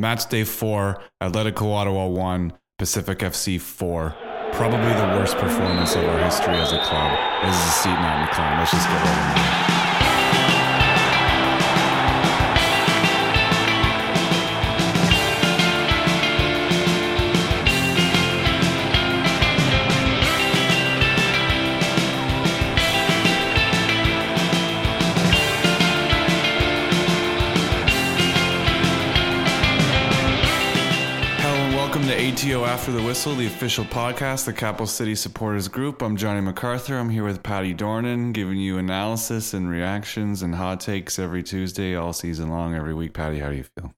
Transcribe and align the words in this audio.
Match 0.00 0.28
day 0.28 0.44
four, 0.44 1.02
Atletico 1.20 1.74
Ottawa 1.74 2.06
one, 2.06 2.52
Pacific 2.78 3.18
FC 3.18 3.60
four. 3.60 4.14
Probably 4.52 4.92
the 4.94 5.18
worst 5.18 5.36
performance 5.38 5.96
of 5.96 6.04
our 6.04 6.22
history 6.22 6.54
as 6.54 6.72
a 6.72 6.78
club. 6.84 7.18
This 7.44 7.56
is 7.56 7.66
a 7.66 7.72
seat 7.72 7.90
not 7.90 8.20
in 8.20 8.26
the 8.26 8.32
clown. 8.32 8.58
Let's 8.58 8.70
just 8.70 8.86
get 8.86 8.94
into 8.94 9.64
it. 9.64 9.67
After 32.88 33.00
the 33.02 33.06
Whistle, 33.06 33.34
the 33.34 33.46
official 33.46 33.84
podcast, 33.84 34.46
the 34.46 34.52
Capital 34.54 34.86
City 34.86 35.14
Supporters 35.14 35.68
Group. 35.68 36.00
I'm 36.00 36.16
Johnny 36.16 36.40
MacArthur. 36.40 36.96
I'm 36.96 37.10
here 37.10 37.22
with 37.22 37.42
Patty 37.42 37.74
Dornan, 37.74 38.32
giving 38.32 38.56
you 38.56 38.78
analysis 38.78 39.52
and 39.52 39.68
reactions 39.68 40.40
and 40.40 40.54
hot 40.54 40.80
takes 40.80 41.18
every 41.18 41.42
Tuesday, 41.42 41.96
all 41.96 42.14
season 42.14 42.48
long, 42.48 42.74
every 42.74 42.94
week. 42.94 43.12
Patty, 43.12 43.40
how 43.40 43.50
do 43.50 43.56
you 43.56 43.64
feel? 43.76 43.92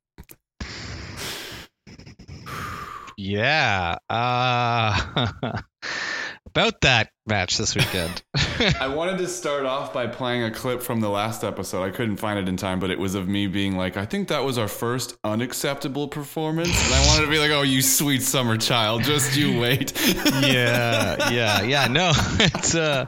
Yeah. 3.17 3.98
Uh, 4.09 5.61
about 6.51 6.81
that 6.81 7.11
match 7.27 7.57
this 7.57 7.75
weekend. 7.75 8.23
I 8.81 8.89
wanted 8.89 9.19
to 9.19 9.29
start 9.29 9.65
off 9.65 9.93
by 9.93 10.07
playing 10.07 10.43
a 10.43 10.51
clip 10.51 10.83
from 10.83 11.01
the 11.01 11.09
last 11.09 11.45
episode. 11.45 11.83
I 11.83 11.91
couldn't 11.91 12.17
find 12.17 12.39
it 12.39 12.49
in 12.49 12.57
time, 12.57 12.81
but 12.81 12.91
it 12.91 12.99
was 12.99 13.15
of 13.15 13.29
me 13.29 13.47
being 13.47 13.77
like, 13.77 13.97
I 13.97 14.05
think 14.05 14.29
that 14.29 14.45
was 14.45 14.59
our 14.59 14.69
first 14.69 15.17
unacceptable 15.25 16.09
performance. 16.09 16.69
And 16.85 16.95
I 16.95 17.07
wanted 17.07 17.25
to 17.25 17.31
be 17.31 17.39
like, 17.39 17.53
oh, 17.53 17.63
you 17.63 17.83
sweet 17.83 18.23
summer 18.23 18.57
child, 18.57 19.05
just 19.05 19.37
you 19.37 19.59
wait. 19.61 19.92
yeah, 20.42 21.31
yeah, 21.31 21.62
yeah. 21.62 21.87
No, 21.87 22.12
it's 22.15 22.75
uh, 22.75 23.07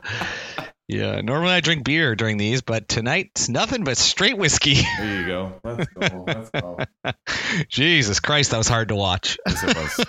yeah. 0.89 1.21
Normally 1.21 1.53
I 1.53 1.61
drink 1.61 1.84
beer 1.84 2.15
during 2.15 2.39
these, 2.39 2.62
but 2.62 2.89
tonight 2.89 3.31
it's 3.34 3.49
nothing 3.49 3.84
but 3.84 3.97
straight 3.99 4.39
whiskey. 4.39 4.75
there 4.99 5.21
you 5.21 5.27
go. 5.27 5.61
Let's 5.65 5.87
go. 5.89 6.25
Let's 6.27 6.51
go. 6.51 6.79
Jesus 7.69 8.21
Christ, 8.21 8.53
that 8.53 8.59
was 8.59 8.69
hard 8.69 8.89
to 8.89 8.95
watch. 8.95 9.37
Yes, 9.47 9.65
it 9.65 9.77
was. 9.77 10.06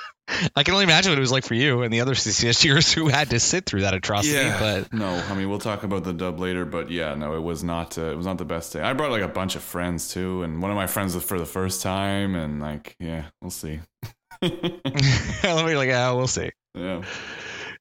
I 0.56 0.64
can 0.64 0.74
only 0.74 0.86
imagine 0.86 1.12
what 1.12 1.18
it 1.18 1.22
was 1.22 1.32
like 1.32 1.46
for 1.46 1.54
you 1.54 1.82
and 1.82 1.94
the 1.94 2.02
other 2.02 2.14
CCSers 2.14 2.94
who 2.94 3.08
had 3.08 3.30
to 3.32 3.40
sit 3.40 3.66
through 3.66 3.82
that 3.82 3.94
atrocity. 3.94 4.34
But 4.60 4.94
no, 4.94 5.10
I 5.10 5.36
mean 5.36 5.50
we'll 5.50 5.60
talk 5.60 5.84
about 5.84 6.04
the 6.04 6.14
dub 6.14 6.40
later, 6.40 6.66
but 6.66 6.90
yeah, 6.90 7.14
no, 7.16 7.36
it 7.36 7.42
was 7.42 7.64
not. 7.64 7.98
Uh, 7.98 8.12
it 8.12 8.18
was 8.18 8.26
not 8.26 8.38
the 8.38 8.46
best 8.46 8.74
day. 8.74 8.82
I 8.82 8.94
brought 8.94 9.12
like 9.12 9.22
a 9.22 9.28
bunch 9.28 9.56
of 9.56 9.64
friends 9.64 10.10
too, 10.10 10.44
and 10.44 10.62
one 10.62 10.72
of 10.72 10.78
my 10.78 10.88
friends 10.88 11.16
was 11.16 11.24
for 11.24 11.38
the 11.38 11.46
first 11.46 11.82
time, 11.82 12.36
and 12.36 12.62
like, 12.62 12.96
yeah, 13.00 13.26
we'll 13.42 13.52
see. 13.52 13.80
let 14.42 15.66
me 15.66 15.76
like, 15.76 15.90
oh, 15.90 16.18
we'll 16.18 16.28
see. 16.28 16.52
yeah, 16.74 17.04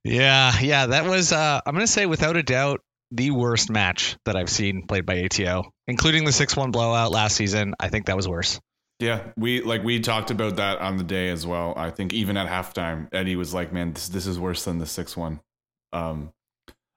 Yeah, 0.05 0.59
yeah, 0.61 0.87
that 0.87 1.07
was 1.07 1.33
uh 1.33 1.61
I'm 1.65 1.75
gonna 1.75 1.87
say 1.87 2.07
without 2.07 2.37
a 2.37 2.43
doubt 2.43 2.81
the 3.13 3.31
worst 3.31 3.71
match 3.71 4.17
that 4.25 4.37
I've 4.37 4.51
seen 4.51 4.87
played 4.87 5.07
by 5.07 5.25
ATO, 5.25 5.71
including 5.87 6.25
the 6.25 6.33
six 6.33 6.57
one 6.57 6.71
blowout 6.71 7.13
last 7.13 7.37
season. 7.37 7.75
I 7.79 7.89
think 7.89 8.07
that 8.07 8.17
was 8.17 8.27
worse. 8.27 8.59
Yeah. 9.03 9.33
We 9.37 9.61
like 9.63 9.83
we 9.83 10.01
talked 10.01 10.31
about 10.31 10.57
that 10.57 10.79
on 10.79 10.97
the 10.97 11.05
day 11.05 11.29
as 11.29 11.47
well. 11.47 11.75
I 11.77 11.91
think 11.91 12.13
even 12.13 12.37
at 12.37 12.49
halftime, 12.49 13.09
Eddie 13.13 13.37
was 13.37 13.53
like, 13.53 13.73
"Man, 13.73 13.93
this 13.93 14.09
this 14.09 14.27
is 14.27 14.39
worse 14.39 14.65
than 14.65 14.79
the 14.79 14.87
six 14.87 15.17
one." 15.17 15.41
Um, 15.93 16.33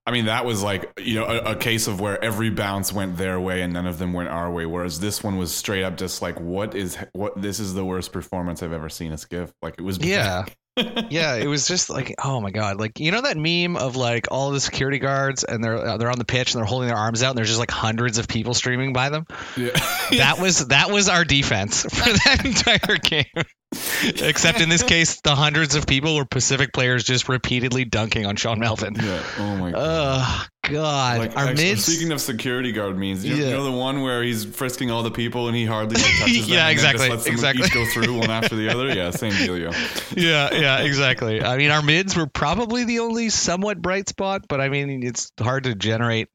I 0.06 0.12
mean, 0.12 0.26
that 0.26 0.46
was 0.46 0.62
like 0.62 0.92
you 1.00 1.16
know 1.16 1.26
a, 1.26 1.52
a 1.52 1.56
case 1.56 1.88
of 1.88 2.00
where 2.00 2.24
every 2.24 2.52
bounce 2.52 2.94
went 2.94 3.18
their 3.18 3.40
way 3.40 3.64
and 3.64 3.74
none 3.74 3.88
of 3.88 3.98
them 3.98 4.14
went 4.14 4.30
our 4.30 4.52
way. 4.52 4.68
Whereas 4.68 5.00
this 5.00 5.24
one 5.24 5.38
was 5.38 5.54
straight 5.54 5.84
up 5.84 5.98
just 5.98 6.22
like, 6.22 6.40
"What 6.40 6.76
is 6.76 6.96
what? 7.14 7.42
This 7.42 7.60
is 7.60 7.74
the 7.74 7.84
worst 7.84 8.14
performance 8.14 8.62
I've 8.62 8.74
ever 8.74 8.90
seen 8.90 9.12
us 9.12 9.26
give." 9.26 9.52
Like 9.62 9.76
it 9.78 9.82
was. 9.82 9.98
Yeah. 9.98 10.46
yeah, 10.78 11.36
it 11.36 11.48
was 11.48 11.68
just 11.68 11.90
like, 11.90 12.16
oh 12.24 12.42
my 12.42 12.52
god, 12.52 12.80
like 12.80 13.00
you 13.00 13.12
know 13.12 13.22
that 13.22 13.38
meme 13.38 13.78
of 13.78 13.96
like 13.96 14.28
all 14.32 14.52
the 14.52 14.60
security 14.60 15.00
guards 15.00 15.44
and 15.44 15.64
they're 15.64 15.78
uh, 15.78 15.98
they're 15.98 16.12
on 16.12 16.18
the 16.20 16.26
pitch 16.26 16.54
and 16.54 16.60
they're 16.60 16.68
holding 16.68 16.88
their 16.88 16.98
arms 16.98 17.24
out 17.24 17.30
and 17.30 17.38
there's 17.38 17.48
just 17.48 17.60
like 17.60 17.72
hundreds 17.72 18.18
of 18.18 18.28
people 18.28 18.54
streaming 18.54 18.94
by 18.94 19.10
them. 19.10 19.26
yeah. 19.58 19.70
That 20.12 20.40
was 20.40 20.68
that 20.68 20.92
was 20.92 21.10
our 21.10 21.26
defense 21.26 21.82
for 21.84 21.90
that 22.26 22.46
entire 22.46 22.98
game. 22.98 23.26
Except 24.04 24.62
in 24.62 24.70
this 24.70 24.84
case, 24.84 25.22
the 25.22 25.36
hundreds 25.36 25.76
of 25.76 25.88
people 25.88 26.16
were 26.16 26.26
Pacific 26.26 26.72
players 26.74 27.04
just 27.04 27.28
repeatedly 27.28 27.86
dunking 27.86 28.26
on 28.26 28.36
Sean 28.36 28.60
Melvin. 28.60 28.96
yeah. 28.96 29.24
Oh 29.40 29.56
my 29.58 29.72
god. 29.72 29.82
Oh 29.82 30.46
God, 30.72 31.20
Like, 31.20 31.38
our 31.38 31.48
actually, 31.48 31.66
mids. 31.66 31.86
Speaking 31.86 32.12
of 32.12 32.20
security 32.20 32.72
guard 32.72 32.98
means, 32.98 33.24
you, 33.24 33.36
you 33.36 33.52
know 33.52 33.64
the 33.64 33.72
one 33.72 34.02
where 34.02 34.24
he's 34.24 34.46
frisking 34.46 34.90
all 34.90 35.04
the 35.04 35.12
people 35.12 35.48
and 35.48 35.56
he 35.56 35.66
hardly 35.66 36.02
like, 36.02 36.12
touches 36.20 36.48
them. 36.48 36.56
Yeah, 36.56 36.70
exactly, 36.70 37.08
Just 37.10 37.26
lets 37.26 37.28
exactly. 37.28 37.66
each 37.66 37.74
go 37.74 37.86
through 37.86 38.18
one 38.18 38.32
after 38.32 38.56
the 38.56 38.70
other. 38.70 38.94
Yeah, 38.94 39.12
same 39.12 39.34
dealio. 39.34 39.72
yeah, 40.18 40.54
yeah, 40.54 40.80
exactly. 40.80 41.44
I 41.44 41.58
mean, 41.58 41.70
our 41.72 41.82
mids 41.84 42.16
were 42.16 42.28
probably 42.28 42.84
the 42.84 43.00
only 43.00 43.30
somewhat 43.30 43.82
bright 43.82 44.10
spot, 44.10 44.46
but 44.48 44.60
I 44.62 44.70
mean, 44.70 45.04
it's 45.04 45.32
hard 45.40 45.66
to 45.66 45.76
generate 45.76 46.30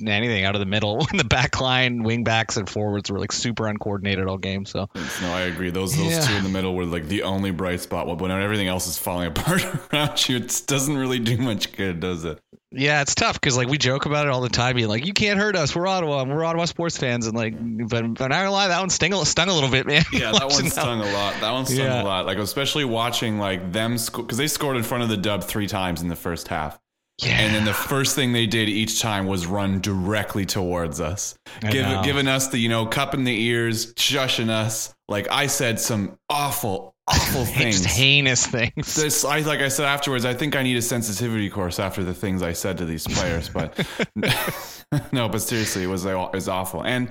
anything 0.00 0.44
out 0.44 0.54
of 0.54 0.60
the 0.60 0.66
middle 0.66 0.98
when 0.98 1.06
the 1.16 1.24
back 1.24 1.60
line, 1.60 2.02
wing 2.02 2.24
backs, 2.24 2.56
and 2.56 2.68
forwards 2.68 3.10
were 3.10 3.18
like 3.18 3.32
super 3.32 3.66
uncoordinated 3.66 4.26
all 4.26 4.38
game. 4.38 4.64
So 4.64 4.88
no, 5.22 5.32
I 5.32 5.42
agree. 5.42 5.70
Those 5.70 5.96
those 5.96 6.12
Yeah. 6.12 6.20
two 6.20 6.34
in 6.34 6.44
the 6.44 6.48
middle 6.50 6.74
were 6.74 6.84
like 6.84 7.08
the 7.08 7.22
only 7.24 7.50
bright 7.50 7.80
spot. 7.80 8.06
Well, 8.06 8.16
when 8.16 8.30
everything 8.30 8.68
else 8.68 8.86
is 8.86 8.98
falling 8.98 9.26
apart 9.36 9.64
around 9.92 10.28
you, 10.28 10.36
it 10.36 10.62
doesn't 10.66 10.96
really 10.96 11.18
do 11.18 11.36
much 11.38 11.72
good, 11.72 12.00
does 12.00 12.24
it? 12.24 12.38
yeah, 12.70 13.00
it's 13.00 13.14
tough 13.14 13.40
because 13.40 13.56
like 13.56 13.68
we 13.68 13.78
joke 13.78 14.04
about 14.04 14.26
it 14.26 14.30
all 14.30 14.42
the 14.42 14.48
time, 14.50 14.76
being 14.76 14.88
like, 14.88 15.06
"You 15.06 15.14
can't 15.14 15.38
hurt 15.40 15.56
us. 15.56 15.74
We're 15.74 15.86
Ottawa. 15.86 16.20
and 16.22 16.30
We're 16.30 16.44
Ottawa 16.44 16.66
sports 16.66 16.98
fans." 16.98 17.26
And 17.26 17.34
like, 17.36 17.54
but 17.58 17.88
but 17.88 18.00
I'm 18.02 18.12
not 18.14 18.28
gonna 18.30 18.50
lie, 18.50 18.68
that 18.68 18.80
one 18.80 18.90
sting, 18.90 19.14
stung 19.24 19.48
a 19.48 19.54
little 19.54 19.70
bit, 19.70 19.86
man. 19.86 20.04
Yeah, 20.12 20.32
that 20.32 20.48
one 20.50 20.68
stung 20.70 21.00
a 21.00 21.12
lot. 21.12 21.34
That 21.40 21.50
one 21.52 21.64
stung 21.66 21.78
Yeah. 21.78 22.02
a 22.02 22.04
lot. 22.04 22.26
Like 22.26 22.38
especially 22.38 22.84
watching 22.84 23.38
like 23.38 23.72
them 23.72 23.96
score 23.98 24.22
because 24.24 24.36
they 24.38 24.48
scored 24.48 24.76
in 24.76 24.82
front 24.82 25.02
of 25.02 25.08
the 25.08 25.16
dub 25.16 25.44
three 25.44 25.66
times 25.66 26.02
in 26.02 26.08
the 26.08 26.16
first 26.16 26.48
half. 26.48 26.78
Yeah, 27.20 27.40
And 27.40 27.52
then 27.52 27.64
the 27.64 27.74
first 27.74 28.14
thing 28.14 28.32
they 28.32 28.46
did 28.46 28.68
each 28.68 29.00
time 29.00 29.26
was 29.26 29.44
run 29.44 29.80
directly 29.80 30.46
towards 30.46 31.00
us, 31.00 31.36
Give, 31.68 32.04
giving 32.04 32.28
us 32.28 32.48
the 32.48 32.58
you 32.58 32.68
know 32.68 32.86
cup 32.86 33.12
in 33.12 33.24
the 33.24 33.42
ears, 33.46 33.92
shushing 33.94 34.50
us. 34.50 34.94
Like 35.08 35.28
I 35.28 35.48
said, 35.48 35.80
some 35.80 36.16
awful, 36.30 36.94
awful 37.08 37.44
things. 37.44 37.82
just 37.82 37.96
heinous 37.96 38.46
things. 38.46 38.94
This, 38.94 39.24
I 39.24 39.40
like 39.40 39.58
I 39.58 39.66
said 39.66 39.86
afterwards. 39.86 40.24
I 40.24 40.34
think 40.34 40.54
I 40.54 40.62
need 40.62 40.76
a 40.76 40.82
sensitivity 40.82 41.50
course 41.50 41.80
after 41.80 42.04
the 42.04 42.14
things 42.14 42.40
I 42.40 42.52
said 42.52 42.78
to 42.78 42.84
these 42.84 43.06
players. 43.06 43.50
But 43.52 43.74
no, 45.12 45.28
but 45.28 45.40
seriously, 45.40 45.82
it 45.82 45.88
was 45.88 46.04
it 46.04 46.14
was 46.14 46.48
awful. 46.48 46.84
And 46.84 47.10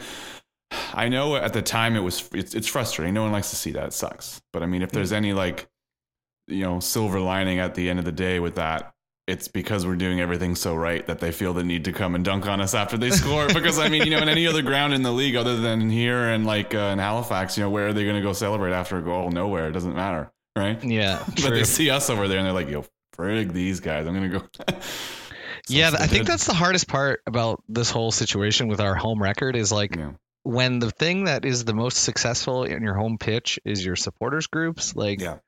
I 0.94 1.09
know 1.09 1.35
at 1.35 1.51
the 1.51 1.62
time 1.62 1.97
it 1.97 2.01
was 2.01 2.29
it's, 2.34 2.56
it's 2.56 2.68
frustrating. 2.68 3.13
No 3.13 3.24
one 3.24 3.34
likes 3.34 3.50
to 3.50 3.57
see 3.57 3.72
that. 3.72 3.88
It 3.88 3.94
sucks. 3.94 4.41
But 4.53 4.63
I 4.63 4.68
mean, 4.68 4.84
if 4.84 4.91
there's 4.91 5.12
mm. 5.12 5.18
any 5.18 5.34
like 5.34 5.68
you 6.47 6.63
know 6.63 6.79
silver 6.79 7.19
lining 7.19 7.59
at 7.59 7.75
the 7.75 7.89
end 7.89 8.00
of 8.00 8.06
the 8.06 8.13
day 8.13 8.39
with 8.39 8.56
that. 8.56 8.94
It's 9.28 9.50
because 9.50 9.86
we're 9.86 9.98
doing 9.98 10.22
everything 10.22 10.56
so 10.56 10.74
right 10.74 11.06
that 11.08 11.20
they 11.20 11.34
feel 11.34 11.54
the 11.54 11.64
need 11.64 11.84
to 11.86 11.92
come 11.92 12.16
and 12.16 12.24
dunk 12.24 12.48
on 12.48 12.62
us 12.62 12.74
after 12.74 12.96
they 12.98 13.10
score. 13.12 13.48
because 13.54 13.78
I 13.78 13.90
mean, 13.90 14.04
you 14.04 14.12
know, 14.12 14.20
in 14.20 14.30
any 14.30 14.48
other 14.48 14.62
ground 14.62 14.94
in 14.94 15.02
the 15.04 15.12
league 15.12 15.36
other 15.36 15.58
than 15.58 15.90
here 15.90 16.30
and 16.30 16.46
like 16.46 16.74
uh, 16.74 16.92
in 16.94 17.00
Halifax, 17.00 17.58
you 17.58 17.64
know, 17.64 17.70
where 17.70 17.88
are 17.90 17.94
they 17.94 18.04
going 18.06 18.16
to 18.16 18.22
go 18.22 18.32
celebrate 18.32 18.72
after 18.72 18.98
a 18.98 19.02
goal? 19.02 19.30
Nowhere. 19.30 19.68
It 19.68 19.74
doesn't 19.74 19.96
matter, 19.96 20.32
right? 20.56 20.82
Yeah, 20.82 21.22
But 21.28 21.36
true. 21.36 21.50
they 21.52 21.64
see 21.66 21.90
us 21.90 22.10
over 22.10 22.30
there 22.30 22.38
and 22.38 22.46
they're 22.48 22.54
like, 22.54 22.70
yo, 22.70 22.86
frig 23.18 23.52
these 23.52 23.82
guys. 23.82 24.08
I'm 24.08 24.16
going 24.16 24.32
to 24.32 24.40
go. 24.40 24.76
So 25.66 25.74
yeah, 25.74 25.92
I 26.00 26.08
think 26.08 26.26
that's 26.28 26.46
the 26.48 26.54
hardest 26.54 26.88
part 26.88 27.22
about 27.28 27.62
this 27.68 27.90
whole 27.92 28.14
situation 28.14 28.70
with 28.70 28.80
our 28.80 28.96
home 28.96 29.22
record 29.22 29.58
is 29.58 29.70
like 29.70 29.98
Yeah. 29.98 30.12
When 30.47 30.80
the 30.80 30.90
thing 30.91 31.25
that 31.25 31.44
is 31.44 31.66
the 31.66 31.74
most 31.74 31.97
successful 31.97 32.63
in 32.63 32.81
your 32.81 32.94
home 32.94 33.18
pitch 33.18 33.59
is 33.66 33.85
your 33.85 33.96
supporters 33.97 34.47
groups, 34.47 34.96
like 34.96 35.19
Yeah. 35.19 35.40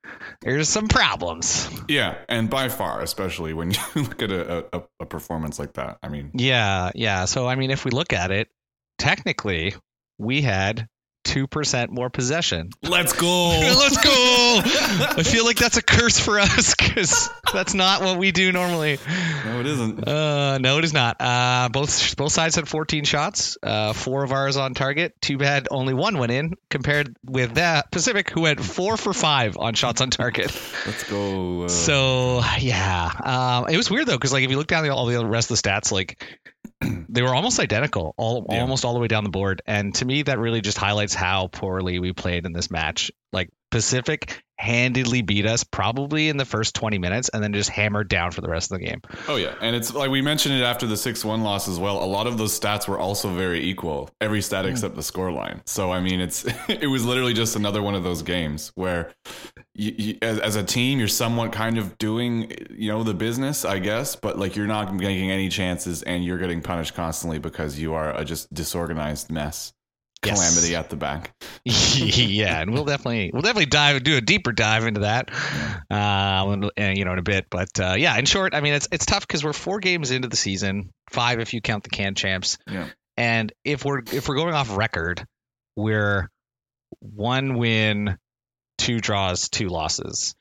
there's 0.42 0.68
some 0.68 0.88
problems. 0.90 1.70
Yeah. 1.88 2.18
And 2.28 2.50
by 2.50 2.68
far, 2.68 3.02
especially 3.02 3.54
when 3.54 3.72
you 3.72 3.80
look 3.96 4.22
at 4.22 4.32
a, 4.32 4.66
a, 4.78 4.84
a 5.00 5.06
performance 5.06 5.58
like 5.58 5.74
that. 5.74 6.00
I 6.04 6.10
mean, 6.10 6.32
Yeah, 6.34 6.92
yeah. 6.96 7.26
So 7.26 7.48
I 7.48 7.56
mean 7.56 7.72
if 7.72 7.86
we 7.86 7.92
look 7.92 8.12
at 8.14 8.32
it, 8.32 8.50
technically 8.98 9.74
we 10.18 10.42
had 10.42 10.88
2% 11.30 11.90
more 11.90 12.10
possession. 12.10 12.70
let's 12.84 13.14
go. 13.14 13.50
Let's 13.80 13.98
go. 14.04 14.12
I 14.12 15.24
feel 15.24 15.46
like 15.46 15.58
that's 15.58 15.78
a 15.78 15.82
curse 15.84 16.20
for 16.20 16.40
us 16.40 16.74
cuz 16.76 17.30
that's 17.54 17.74
not 17.74 18.02
what 18.02 18.18
we 18.18 18.32
do 18.32 18.52
normally. 18.52 19.00
no, 19.46 19.60
it 19.60 19.66
isn't. 19.66 20.08
Uh, 20.08 20.58
no, 20.58 20.78
it 20.78 20.84
is 20.84 20.94
not. 20.94 21.18
Uh, 21.20 21.70
both 21.72 22.16
both 22.18 22.32
sides 22.32 22.56
had 22.56 22.68
14 22.68 23.04
shots. 23.04 23.58
Uh, 23.62 23.94
four 23.94 24.24
of 24.24 24.32
ours 24.32 24.58
on 24.58 24.74
target. 24.74 25.14
Too 25.22 25.38
bad 25.38 25.68
only 25.72 25.94
one 25.94 26.18
went 26.18 26.32
in. 26.32 26.54
Compared 26.70 27.16
with 27.26 27.56
that 27.56 27.92
Pacific, 27.92 28.30
who 28.30 28.46
had 28.46 28.64
four 28.64 28.98
for 28.98 29.14
five 29.14 29.58
on 29.58 29.74
shots 29.74 30.02
on 30.02 30.10
target. 30.10 30.52
Let's 30.86 31.04
go. 31.10 31.64
Uh, 31.64 31.68
So 31.70 32.42
yeah, 32.60 33.12
um, 33.24 33.68
it 33.70 33.78
was 33.78 33.90
weird 33.90 34.08
though 34.08 34.18
because 34.18 34.34
like 34.34 34.44
if 34.44 34.50
you 34.52 34.58
look 34.58 34.68
down 34.68 34.84
the, 34.84 34.90
all 34.90 35.06
the 35.06 35.26
rest 35.26 35.52
of 35.52 35.62
the 35.62 35.70
stats, 35.70 35.92
like 35.92 36.22
they 37.10 37.22
were 37.22 37.34
almost 37.34 37.60
identical, 37.60 38.14
all 38.18 38.46
Yeah. 38.50 38.62
almost 38.62 38.86
all 38.86 38.94
the 38.94 39.00
way 39.00 39.08
down 39.08 39.24
the 39.24 39.30
board. 39.30 39.62
And 39.66 39.94
to 39.96 40.06
me, 40.06 40.24
that 40.24 40.40
really 40.40 40.62
just 40.62 40.78
highlights 40.78 41.14
how 41.14 41.48
poorly 41.48 42.00
we 42.00 42.14
played 42.14 42.46
in 42.46 42.54
this 42.54 42.72
match. 42.72 43.12
Like 43.32 43.50
Pacific 43.72 44.42
handedly 44.58 45.22
beat 45.22 45.46
us 45.46 45.64
probably 45.64 46.28
in 46.28 46.36
the 46.36 46.44
first 46.44 46.76
20 46.76 46.98
minutes 46.98 47.30
and 47.30 47.42
then 47.42 47.54
just 47.54 47.70
hammered 47.70 48.10
down 48.10 48.32
for 48.32 48.42
the 48.42 48.50
rest 48.50 48.72
of 48.72 48.80
the 48.80 48.86
game. 48.86 49.02
Oh 49.28 49.38
yeah, 49.38 49.54
and 49.62 49.74
it's 49.76 49.94
like 49.94 50.10
we 50.10 50.22
mentioned 50.22 50.56
it 50.56 50.64
after 50.64 50.86
the 50.88 50.98
six 50.98 51.24
one 51.24 51.44
loss 51.44 51.70
as 51.70 51.80
well. 51.80 52.04
A 52.04 52.06
lot 52.06 52.28
of 52.28 52.38
those 52.38 52.60
stats 52.60 52.88
were 52.88 53.00
also 53.00 53.30
very 53.30 53.64
equal, 53.64 54.10
every 54.20 54.42
stat 54.42 54.66
Hmm. 54.66 54.72
except 54.72 54.96
the 54.96 55.04
score 55.04 55.32
line. 55.32 55.62
So 55.66 55.92
I 55.92 56.00
mean, 56.02 56.20
it's 56.20 56.46
it 56.68 56.90
was 56.90 57.06
literally 57.06 57.34
just 57.34 57.56
another 57.56 57.82
one 57.82 57.96
of 57.96 58.04
those 58.04 58.22
games 58.24 58.72
where, 58.76 59.14
you, 59.76 59.94
you, 59.98 60.18
as, 60.22 60.40
as 60.40 60.56
a 60.56 60.64
team, 60.64 61.00
you're 61.00 61.08
somewhat 61.08 61.52
kind 61.54 61.78
of 61.78 61.98
doing 62.00 62.52
you 62.72 62.92
know 62.92 63.04
the 63.04 63.14
business, 63.14 63.64
I 63.64 63.80
guess, 63.80 64.16
but 64.16 64.38
like 64.40 64.56
you're 64.56 64.68
not 64.68 64.94
making 64.94 65.32
any 65.32 65.48
chances, 65.50 66.02
and 66.04 66.26
you're 66.26 66.40
getting 66.40 66.62
punished 66.62 66.96
constantly 66.96 67.38
because 67.40 67.80
you 67.80 67.94
are 67.94 68.14
a 68.18 68.26
just 68.26 68.52
disorganized 68.54 69.32
mess. 69.32 69.72
Yes. 70.26 70.38
Calamity 70.38 70.76
at 70.76 70.90
the 70.90 70.98
back. 70.98 71.32
yeah, 71.64 72.60
and 72.62 72.74
we'll 72.74 72.84
definitely 72.84 73.32
we'll 73.32 73.42
definitely 73.42 73.68
dive 73.68 74.04
do 74.04 74.18
a 74.18 74.22
deeper 74.22 74.52
dive 74.52 74.86
into 74.86 75.02
that, 75.02 75.30
um, 75.90 76.70
and, 76.76 76.98
you 76.98 77.06
know, 77.06 77.14
in 77.14 77.20
a 77.20 77.24
bit. 77.24 77.46
But 77.50 77.80
uh, 77.80 77.96
yeah, 77.98 78.18
in 78.18 78.26
short, 78.26 78.54
I 78.54 78.60
mean, 78.62 78.74
it's 78.74 78.88
it's 78.92 79.06
tough 79.06 79.26
because 79.26 79.44
we're 79.46 79.54
four 79.54 79.80
games 79.80 80.12
into 80.12 80.28
the 80.28 80.36
season, 80.36 80.90
five 81.10 81.40
if 81.40 81.54
you 81.54 81.62
count 81.62 81.84
the 81.84 81.90
can 81.90 82.16
champs, 82.16 82.58
Yeah. 82.68 82.88
and 83.16 83.54
if 83.64 83.86
we're 83.86 84.00
if 84.12 84.28
we're 84.28 84.36
going 84.36 84.54
off 84.54 84.76
record, 84.76 85.26
we're 85.78 86.30
one 87.00 87.58
win, 87.58 88.18
two 88.78 89.00
draws, 89.00 89.48
two 89.48 89.68
losses. 89.70 90.36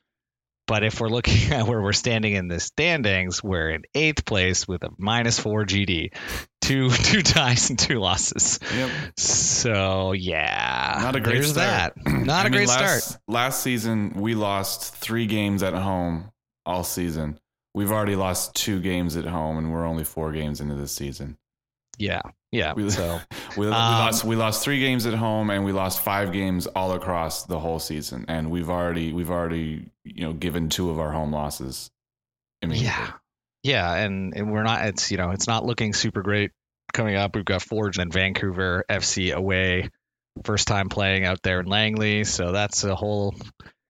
But 0.69 0.83
if 0.83 1.01
we're 1.01 1.09
looking 1.09 1.51
at 1.51 1.65
where 1.65 1.81
we're 1.81 1.93
standing 1.93 2.33
in 2.33 2.47
the 2.47 2.59
standings, 2.59 3.43
we're 3.43 3.71
in 3.71 3.81
eighth 3.95 4.23
place 4.23 4.67
with 4.67 4.83
a 4.83 4.91
minus 4.99 5.39
four 5.39 5.65
GD, 5.65 6.13
two 6.61 6.89
two 6.91 7.23
ties 7.23 7.71
and 7.71 7.79
two 7.79 7.99
losses. 7.99 8.59
Yep. 8.75 8.91
So 9.17 10.11
yeah, 10.11 10.99
Not 11.01 11.15
a 11.15 11.21
great 11.21 11.33
there's 11.37 11.53
start. 11.53 11.95
that. 11.95 12.07
Not 12.25 12.29
I 12.29 12.41
a 12.41 12.43
mean, 12.43 12.51
great 12.51 12.67
last, 12.67 13.03
start. 13.03 13.21
Last 13.27 13.63
season, 13.63 14.13
we 14.21 14.35
lost 14.35 14.95
three 14.95 15.25
games 15.25 15.63
at 15.63 15.73
home 15.73 16.29
all 16.67 16.83
season. 16.83 17.39
We've 17.73 17.91
already 17.91 18.15
lost 18.15 18.53
two 18.53 18.79
games 18.79 19.17
at 19.17 19.25
home, 19.25 19.57
and 19.57 19.73
we're 19.73 19.85
only 19.85 20.03
four 20.03 20.31
games 20.31 20.61
into 20.61 20.75
this 20.75 20.91
season. 20.91 21.37
Yeah, 21.99 22.21
yeah. 22.51 22.73
We- 22.73 22.89
so 22.89 23.19
We, 23.57 23.65
we 23.65 23.71
Um, 23.71 23.73
lost 23.73 24.23
we 24.23 24.35
lost 24.35 24.63
three 24.63 24.79
games 24.79 25.05
at 25.05 25.13
home, 25.15 25.49
and 25.49 25.65
we 25.65 25.71
lost 25.71 26.01
five 26.01 26.31
games 26.31 26.65
all 26.67 26.93
across 26.93 27.43
the 27.45 27.59
whole 27.59 27.79
season. 27.79 28.25
And 28.27 28.49
we've 28.51 28.69
already 28.69 29.11
we've 29.13 29.29
already 29.31 29.89
you 30.03 30.23
know 30.23 30.33
given 30.33 30.69
two 30.69 30.89
of 30.89 30.99
our 30.99 31.11
home 31.11 31.31
losses. 31.33 31.89
yeah, 32.63 33.11
yeah, 33.63 33.93
and 33.95 34.33
and 34.35 34.51
we're 34.51 34.63
not. 34.63 34.85
It's 34.85 35.11
you 35.11 35.17
know 35.17 35.31
it's 35.31 35.47
not 35.47 35.65
looking 35.65 35.93
super 35.93 36.21
great 36.21 36.51
coming 36.93 37.15
up. 37.15 37.35
We've 37.35 37.43
got 37.45 37.61
Forge 37.63 37.97
and 37.97 38.13
Vancouver 38.13 38.85
FC 38.89 39.33
away, 39.33 39.89
first 40.43 40.67
time 40.67 40.89
playing 40.89 41.25
out 41.25 41.41
there 41.43 41.59
in 41.59 41.65
Langley, 41.65 42.23
so 42.23 42.51
that's 42.51 42.83
a 42.83 42.95
whole 42.95 43.35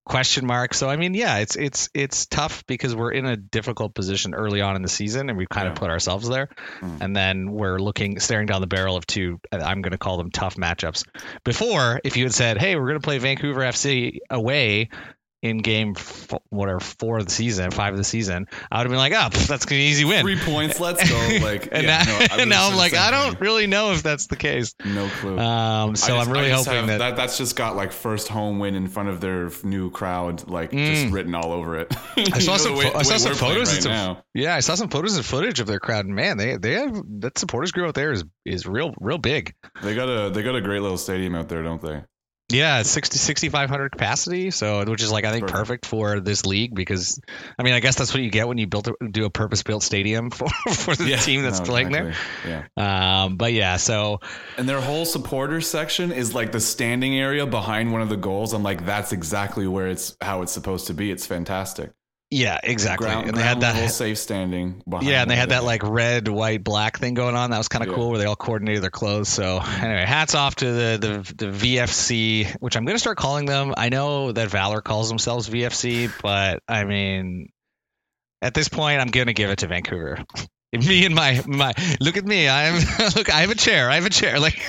question 0.10 0.48
mark. 0.48 0.74
So 0.74 0.90
I 0.90 0.98
mean, 0.98 1.14
yeah, 1.14 1.38
it's 1.38 1.56
it's 1.56 1.90
it's 1.94 2.26
tough 2.26 2.66
because 2.68 2.96
we're 2.96 3.12
in 3.12 3.26
a 3.26 3.38
difficult 3.38 3.94
position 3.94 4.34
early 4.34 4.60
on 4.60 4.76
in 4.76 4.82
the 4.82 4.90
season, 4.90 5.30
and 5.30 5.38
we've 5.38 5.48
kind 5.48 5.68
of 5.68 5.76
put 5.76 5.90
ourselves 5.90 6.28
there. 6.28 6.50
Mm. 6.82 7.02
And 7.02 7.16
then 7.16 7.52
we're 7.52 7.80
looking, 7.80 8.20
staring 8.20 8.48
down 8.48 8.62
the 8.62 8.68
barrel 8.68 8.98
of 8.98 9.06
two. 9.06 9.40
I'm 9.52 9.82
going 9.82 9.92
to 9.92 9.98
call 9.98 10.18
them 10.18 10.32
tough 10.32 10.56
matchups. 10.56 11.06
Before, 11.46 12.02
if 12.04 12.18
you 12.18 12.24
had 12.26 12.34
said, 12.34 12.58
"Hey, 12.58 12.76
we're 12.76 12.88
going 12.88 13.00
to 13.00 13.06
play 13.06 13.20
Vancouver 13.20 13.62
FC 13.62 14.18
away." 14.30 14.90
In 15.42 15.60
game, 15.60 15.94
f- 15.96 16.34
whatever 16.50 16.82
four 16.82 17.18
of 17.18 17.26
the 17.26 17.32
season, 17.32 17.72
five 17.72 17.94
of 17.94 17.98
the 17.98 18.04
season, 18.04 18.48
I 18.70 18.78
would 18.80 18.84
have 18.88 18.90
been 18.92 18.98
like, 18.98 19.14
"Oh, 19.14 19.30
pff, 19.30 19.48
that's 19.48 19.64
an 19.66 19.72
easy 19.74 20.04
win." 20.04 20.22
Three 20.22 20.38
points. 20.38 20.80
Let's 20.82 21.10
go. 21.10 21.16
Like 21.42 21.70
and 21.72 21.84
yeah, 21.88 22.04
now, 22.04 22.20
no, 22.20 22.26
and 22.42 22.50
now 22.50 22.68
I'm 22.70 22.76
like, 22.76 22.94
I 22.94 23.10
don't 23.10 23.40
really 23.40 23.66
know 23.66 23.94
if 23.94 24.04
that's 24.04 24.28
the 24.28 24.36
case. 24.36 24.76
No 24.84 25.08
clue. 25.08 25.40
Um, 25.40 25.96
so 25.96 26.08
just- 26.16 26.28
I'm 26.28 26.34
really 26.34 26.52
hoping 26.52 26.74
have- 26.74 27.00
that, 27.00 27.16
that's 27.16 27.38
just 27.38 27.56
got 27.56 27.78
like 27.78 27.94
first 27.94 28.28
home 28.28 28.60
win 28.60 28.76
in 28.76 28.90
front 28.90 29.08
of 29.08 29.22
their 29.22 29.50
new 29.64 29.90
crowd, 29.92 30.50
like 30.50 30.72
just 30.72 31.06
Mm. 31.06 31.14
written 31.14 31.34
all 31.34 31.54
over 31.54 31.78
it. 31.78 31.96
I 32.18 32.40
saw 32.40 32.58
some 32.58 32.76
pho- 32.76 32.92
I 32.94 33.04
saw 33.04 33.16
some 33.16 33.36
photos 33.36 33.72
right 33.74 33.84
some- 33.84 34.18
yeah, 34.34 34.56
I 34.56 34.60
saw 34.60 34.76
some 34.76 34.90
photos 34.90 35.16
and 35.16 35.26
footage 35.26 35.62
of 35.62 35.68
their 35.68 35.80
crowd. 35.80 36.04
And 36.06 36.16
man, 36.16 36.36
they 36.36 36.58
they 36.58 36.74
have 36.74 37.02
that 37.22 37.38
supporters 37.40 37.72
group 37.72 37.88
out 37.88 37.94
there 37.96 38.12
is 38.12 38.26
is 38.44 38.66
real 38.68 38.94
real 39.00 39.18
big. 39.18 39.54
They 39.84 39.96
got 39.96 40.10
a 40.10 40.30
they 40.32 40.44
got 40.44 40.56
a 40.58 40.62
great 40.62 40.82
little 40.82 40.98
stadium 40.98 41.34
out 41.34 41.48
there, 41.48 41.64
don't 41.64 41.82
they? 41.82 42.04
Yeah, 42.52 42.80
it's 42.80 42.90
60 42.90 43.18
6500 43.18 43.92
capacity, 43.92 44.50
so 44.52 44.84
which 44.86 45.04
is 45.04 45.12
like 45.12 45.24
I 45.24 45.32
think 45.32 45.44
Perfect. 45.48 45.58
perfect 45.58 45.86
for 45.86 46.20
this 46.20 46.46
league 46.46 46.74
because 46.74 47.22
I 47.58 47.64
mean 47.64 47.74
I 47.74 47.80
guess 47.80 47.96
that's 47.96 48.14
what 48.14 48.24
you 48.24 48.32
get 48.32 48.48
when 48.48 48.58
you 48.58 48.66
build 48.66 48.88
a, 48.88 49.08
do 49.08 49.26
a 49.26 49.30
purpose 49.30 49.62
built 49.62 49.84
stadium 49.84 50.30
for 50.32 50.50
for 50.50 50.96
the 50.96 51.16
team 51.18 51.44
that's 51.44 51.60
no, 51.60 51.66
playing 51.66 51.94
exactly. 51.94 52.16
Yeah. 52.78 53.24
Um, 53.24 53.38
but 53.38 53.54
yeah, 53.54 53.78
so 53.78 54.20
And 54.58 54.68
their 54.68 54.82
whole 54.82 55.06
supporters 55.06 55.70
section 55.70 56.12
is 56.12 56.34
like 56.34 56.52
the 56.52 56.60
standing 56.60 57.18
area 57.20 57.46
behind 57.46 57.92
one 57.92 58.02
of 58.02 58.10
the 58.10 58.18
goals. 58.18 58.54
I'm 58.54 58.64
like, 58.64 58.86
that's 58.86 59.14
exactly 59.14 59.68
where 59.68 59.88
it's 59.88 60.18
how 60.22 60.42
it's 60.42 60.52
supposed 60.52 60.88
to 60.88 60.94
be. 60.94 61.12
It's 61.12 61.28
fantastic. 61.28 61.92
Yeah, 62.32 62.60
exactly. 62.62 63.08
Ground, 63.08 63.28
and 63.30 63.36
they 63.36 63.42
had 63.42 63.62
that 63.62 63.90
safe 63.92 64.20
standing 64.20 64.84
behind. 64.88 65.08
yeah, 65.08 65.24
and 65.24 65.32
they 65.32 65.36
had 65.36 65.50
that 65.50 65.64
like 65.64 65.82
red, 65.84 66.28
white, 66.28 66.64
black 66.64 67.00
thing 67.00 67.16
going 67.16 67.36
on. 67.36 67.50
That 67.50 67.58
was 67.58 67.70
kind 67.70 67.84
of 67.84 67.90
Yeah. 67.90 67.96
cool 67.96 68.10
where 68.12 68.20
they 68.20 68.26
all 68.26 68.36
coordinated 68.36 68.84
their 68.84 68.92
clothes. 68.92 69.30
So 69.30 69.58
anyway, 69.60 70.06
hats 70.06 70.36
off 70.36 70.56
to 70.58 70.66
the 70.66 70.98
the, 71.36 71.46
the 71.46 71.52
VFC, 71.52 72.56
which 72.60 72.78
I'm 72.78 72.86
gonna 72.86 73.00
start 73.00 73.18
calling 73.18 73.46
them. 73.48 73.74
I 73.76 73.90
know 73.90 74.32
that 74.32 74.50
Valour 74.50 74.82
calls 74.82 75.10
themselves 75.10 75.50
VFC, 75.50 76.12
but 76.22 76.62
I 76.68 76.84
mean, 76.84 77.50
at 78.44 78.54
this 78.54 78.70
point, 78.70 79.02
I'm 79.02 79.08
gonna 79.10 79.34
give 79.34 79.50
it 79.50 79.60
to 79.60 79.68
Vancouver. 79.68 80.24
Me 80.72 81.04
and 81.08 81.16
my 81.16 81.42
my 81.48 81.74
look 82.00 82.16
at 82.16 82.26
me. 82.26 82.48
I'm 82.48 82.76
look. 83.16 83.34
I 83.34 83.42
have 83.42 83.50
a 83.50 83.56
chair. 83.56 83.90
I 83.90 83.96
have 83.96 84.06
a 84.06 84.12
chair. 84.12 84.40
Like 84.40 84.62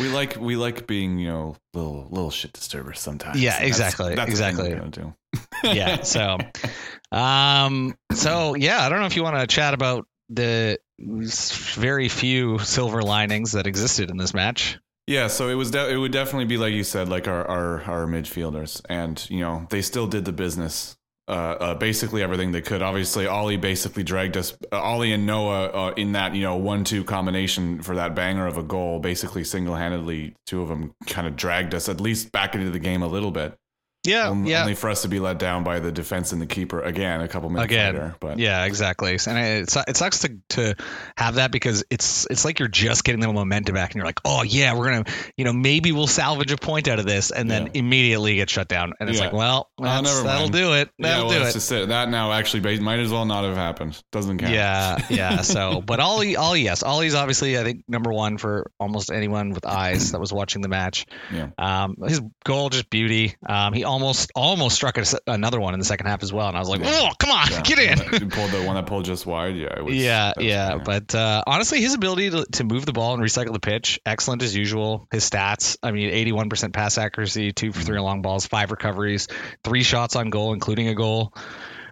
we 0.00 0.08
like 0.08 0.36
we 0.36 0.56
like 0.56 0.88
being 0.88 1.20
you 1.20 1.28
know 1.28 1.56
little 1.74 2.08
little 2.10 2.32
shit 2.32 2.52
disturbers 2.52 2.98
sometimes. 2.98 3.40
Yeah, 3.40 3.52
That's- 3.52 3.68
exactly, 3.68 4.14
That's 4.16 4.24
thing 4.26 4.30
exactly. 4.32 5.08
Yeah. 5.64 6.02
So, 6.02 6.38
um, 7.12 7.96
so 8.12 8.54
yeah, 8.54 8.84
I 8.84 8.88
don't 8.88 9.00
know 9.00 9.06
if 9.06 9.16
you 9.16 9.22
want 9.22 9.38
to 9.40 9.46
chat 9.46 9.74
about 9.74 10.06
the 10.28 10.78
very 10.98 12.08
few 12.08 12.58
silver 12.58 13.02
linings 13.02 13.52
that 13.52 13.66
existed 13.66 14.10
in 14.10 14.16
this 14.16 14.34
match. 14.34 14.78
Yeah, 15.06 15.28
so 15.28 15.48
it 15.48 15.54
was 15.54 15.70
de- 15.70 15.90
it 15.90 15.96
would 15.96 16.12
definitely 16.12 16.46
be 16.46 16.56
like 16.56 16.72
you 16.72 16.82
said, 16.82 17.08
like 17.08 17.28
our 17.28 17.46
our 17.46 17.82
our 17.82 18.06
midfielders, 18.06 18.80
and 18.88 19.24
you 19.30 19.40
know 19.40 19.66
they 19.70 19.82
still 19.82 20.06
did 20.06 20.24
the 20.24 20.32
business. 20.32 20.96
Uh, 21.28 21.56
uh, 21.58 21.74
basically 21.74 22.22
everything 22.22 22.52
they 22.52 22.62
could. 22.62 22.82
Obviously, 22.82 23.26
Ollie 23.26 23.56
basically 23.56 24.04
dragged 24.04 24.36
us. 24.36 24.56
Uh, 24.70 24.80
Ollie 24.80 25.10
and 25.12 25.26
Noah 25.26 25.66
uh, 25.66 25.94
in 25.96 26.12
that 26.12 26.36
you 26.36 26.42
know 26.42 26.54
one-two 26.54 27.02
combination 27.02 27.82
for 27.82 27.96
that 27.96 28.14
banger 28.14 28.46
of 28.46 28.58
a 28.58 28.62
goal. 28.62 29.00
Basically, 29.00 29.42
single-handedly, 29.42 30.36
two 30.46 30.62
of 30.62 30.68
them 30.68 30.94
kind 31.06 31.26
of 31.26 31.34
dragged 31.34 31.74
us 31.74 31.88
at 31.88 32.00
least 32.00 32.30
back 32.30 32.54
into 32.54 32.70
the 32.70 32.78
game 32.78 33.02
a 33.02 33.08
little 33.08 33.32
bit. 33.32 33.56
Yeah, 34.06 34.28
Um, 34.28 34.46
yeah, 34.46 34.60
Only 34.62 34.74
for 34.74 34.90
us 34.90 35.02
to 35.02 35.08
be 35.08 35.18
let 35.20 35.38
down 35.38 35.64
by 35.64 35.80
the 35.80 35.90
defense 35.92 36.32
and 36.32 36.40
the 36.40 36.46
keeper 36.46 36.80
again 36.80 37.20
a 37.20 37.28
couple 37.28 37.50
minutes 37.50 37.72
Again, 37.72 37.94
later. 37.94 38.14
But 38.20 38.38
yeah, 38.38 38.64
exactly. 38.64 39.18
And 39.26 39.38
it, 39.38 39.76
it 39.88 39.96
sucks 39.96 40.20
to 40.20 40.38
to 40.50 40.74
have 41.16 41.34
that 41.36 41.50
because 41.50 41.84
it's 41.90 42.26
it's 42.30 42.44
like 42.44 42.58
you're 42.58 42.68
just 42.68 43.04
getting 43.04 43.20
the 43.20 43.32
momentum 43.32 43.74
back, 43.74 43.90
and 43.90 43.96
you're 43.96 44.06
like, 44.06 44.20
oh 44.24 44.42
yeah, 44.42 44.74
we're 44.74 44.86
gonna, 44.90 45.04
you 45.36 45.44
know, 45.44 45.52
maybe 45.52 45.92
we'll 45.92 46.06
salvage 46.06 46.52
a 46.52 46.56
point 46.56 46.88
out 46.88 46.98
of 46.98 47.06
this, 47.06 47.30
and 47.30 47.50
then 47.50 47.66
Yeah. 47.66 47.70
immediately 47.74 48.36
get 48.36 48.48
shut 48.50 48.68
down, 48.68 48.92
and 49.00 49.08
it's 49.08 49.18
Yeah. 49.18 49.26
like, 49.26 49.32
well, 49.34 49.70
never 49.80 50.22
that'll 50.22 50.48
do 50.48 50.74
it. 50.74 50.90
That'll 50.98 51.26
well, 51.28 51.38
do 51.40 51.46
it. 51.46 51.52
just 51.52 51.70
it. 51.72 51.88
That 51.88 52.08
now 52.08 52.32
actually 52.32 52.78
might 52.78 53.00
as 53.00 53.10
well 53.10 53.24
not 53.24 53.44
have 53.44 53.56
happened. 53.56 54.00
Doesn't 54.12 54.38
count. 54.38 54.52
Yeah, 54.52 54.98
yeah. 55.10 55.40
So, 55.42 55.80
but 55.80 56.00
Ollie, 56.00 56.36
Ollie, 56.36 56.62
yes, 56.62 56.82
Ollie's 56.82 57.14
obviously 57.14 57.58
I 57.58 57.64
think 57.64 57.84
number 57.88 58.12
one 58.12 58.38
for 58.38 58.70
almost 58.78 59.10
anyone 59.10 59.50
with 59.50 59.66
eyes 59.66 60.12
that 60.12 60.20
was 60.20 60.32
watching 60.32 60.62
the 60.62 60.68
match. 60.68 61.06
Yeah. 61.32 61.48
Um, 61.58 61.96
his 62.06 62.20
goal 62.44 62.68
just 62.70 62.90
beauty. 62.90 63.34
Um, 63.46 63.72
he 63.72 63.84
almost 63.84 63.95
almost 64.02 64.30
almost 64.34 64.76
struck 64.76 64.98
a 64.98 65.04
another 65.26 65.58
one 65.58 65.72
in 65.74 65.80
the 65.80 65.86
second 65.86 66.06
half 66.06 66.22
as 66.22 66.32
well, 66.32 66.48
and 66.48 66.56
I 66.56 66.60
was 66.60 66.68
like, 66.68 66.80
oh, 66.84 67.08
come 67.18 67.30
on, 67.30 67.50
Yeah. 67.50 67.60
get 67.62 67.78
in. 67.78 67.98
That- 67.98 68.20
you 68.20 68.28
pulled 68.28 68.50
the 68.50 68.62
one 68.62 68.76
that 68.76 68.86
pulled 68.86 69.04
just 69.06 69.24
wide. 69.24 69.56
Yeah, 69.56 69.80
was, 69.80 69.94
yeah, 69.94 70.32
yeah, 70.38 70.76
but 70.76 71.14
uh, 71.14 71.42
honestly, 71.46 71.80
his 71.80 71.94
ability 71.94 72.30
to, 72.30 72.44
to 72.52 72.64
move 72.64 72.84
the 72.84 72.92
ball 72.92 73.14
and 73.14 73.22
recycle 73.22 73.52
the 73.52 73.60
pitch, 73.60 73.98
excellent 74.04 74.42
as 74.42 74.54
usual. 74.54 75.08
His 75.10 75.28
stats, 75.28 75.76
I 75.82 75.90
mean, 75.92 76.10
81% 76.10 76.72
pass 76.72 76.98
accuracy, 76.98 77.52
two 77.52 77.72
for 77.72 77.80
three 77.80 77.96
on 77.98 78.04
long 78.04 78.22
balls, 78.22 78.46
five 78.46 78.70
recoveries, 78.70 79.28
three 79.64 79.82
shots 79.82 80.14
on 80.16 80.30
goal, 80.30 80.52
including 80.52 80.88
a 80.88 80.94
goal. 80.94 81.32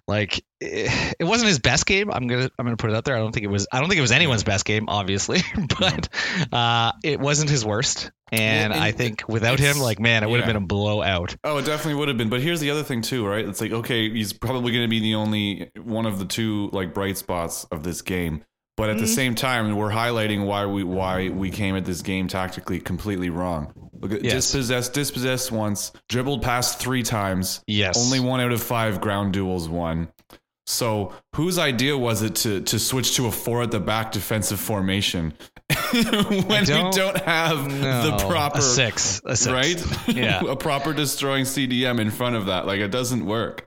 Like 0.06 0.44
it, 0.64 1.14
it 1.20 1.24
wasn't 1.24 1.48
his 1.48 1.58
best 1.58 1.86
game. 1.86 2.10
I'm 2.10 2.26
gonna 2.26 2.50
I'm 2.58 2.64
gonna 2.64 2.76
put 2.76 2.90
it 2.90 2.96
out 2.96 3.04
there. 3.04 3.14
I 3.14 3.18
don't 3.18 3.32
think 3.32 3.44
it 3.44 3.48
was. 3.50 3.66
I 3.72 3.80
don't 3.80 3.88
think 3.88 3.98
it 3.98 4.02
was 4.02 4.12
anyone's 4.12 4.44
best 4.44 4.64
game, 4.64 4.86
obviously, 4.88 5.40
but 5.78 6.08
uh, 6.52 6.92
it 7.02 7.20
wasn't 7.20 7.50
his 7.50 7.64
worst. 7.64 8.10
And, 8.32 8.72
Well, 8.72 8.78
and 8.78 8.84
I 8.84 8.90
think 8.92 9.22
without 9.28 9.60
him, 9.60 9.78
like 9.78 10.00
man, 10.00 10.22
it 10.24 10.28
would 10.30 10.40
have 10.40 10.48
yeah. 10.48 10.54
been 10.54 10.62
a 10.62 10.66
blowout. 10.66 11.36
Oh, 11.44 11.58
it 11.58 11.64
definitely 11.66 11.94
would 11.96 12.08
have 12.08 12.16
been. 12.18 12.30
But 12.30 12.40
here's 12.40 12.60
the 12.60 12.70
other 12.70 12.82
thing 12.82 13.02
too, 13.02 13.26
right? 13.26 13.46
It's 13.46 13.60
like 13.60 13.72
okay, 13.72 14.10
he's 14.10 14.32
probably 14.32 14.72
going 14.72 14.84
to 14.84 14.88
be 14.88 15.00
the 15.00 15.14
only 15.14 15.70
one 15.82 16.06
of 16.06 16.18
the 16.18 16.24
two 16.24 16.70
like 16.72 16.94
bright 16.94 17.16
spots 17.18 17.64
of 17.70 17.82
this 17.84 18.02
game. 18.02 18.44
But 18.76 18.90
at 18.90 18.96
the 18.98 19.04
Mhm. 19.04 19.14
same 19.14 19.34
time, 19.36 19.76
we're 19.76 19.92
highlighting 19.92 20.46
why 20.46 20.66
we 20.66 20.82
why 20.82 21.28
we 21.28 21.50
came 21.50 21.76
at 21.76 21.84
this 21.84 22.02
game 22.02 22.26
tactically 22.26 22.80
completely 22.80 23.30
wrong. 23.30 23.72
Look 24.00 24.10
at 24.12 24.24
Yes. 24.24 24.32
dispossessed, 24.50 24.92
dispossessed 24.94 25.52
once, 25.52 25.92
dribbled 26.08 26.42
past 26.42 26.80
three 26.80 27.04
times, 27.04 27.60
Yes, 27.68 27.96
only 27.96 28.18
one 28.18 28.40
out 28.40 28.50
of 28.50 28.60
five 28.60 29.00
ground 29.00 29.32
duels 29.32 29.68
won. 29.68 30.08
So 30.66 31.12
whose 31.34 31.58
idea 31.58 31.96
was 31.96 32.22
it 32.22 32.34
to 32.36 32.60
to 32.62 32.78
switch 32.78 33.16
to 33.16 33.26
a 33.26 33.30
four 33.30 33.62
at 33.62 33.70
the 33.70 33.80
back 33.80 34.12
defensive 34.12 34.58
formation 34.60 35.34
when 35.92 36.46
we 36.48 36.64
don't 36.64 36.94
don't 36.94 37.18
have 37.22 37.64
the 37.70 38.16
proper 38.26 38.58
a 38.58 38.62
six, 38.62 39.20
a 39.26 39.36
six. 39.36 39.52
right? 39.52 39.84
Yeah. 40.16 40.40
a 40.48 40.56
proper 40.56 40.92
destroying 40.94 41.44
CDM 41.44 42.00
in 42.00 42.10
front 42.10 42.36
of 42.36 42.46
that. 42.46 42.66
Like 42.66 42.80
it 42.80 42.88
doesn't 42.90 43.24
work. 43.26 43.66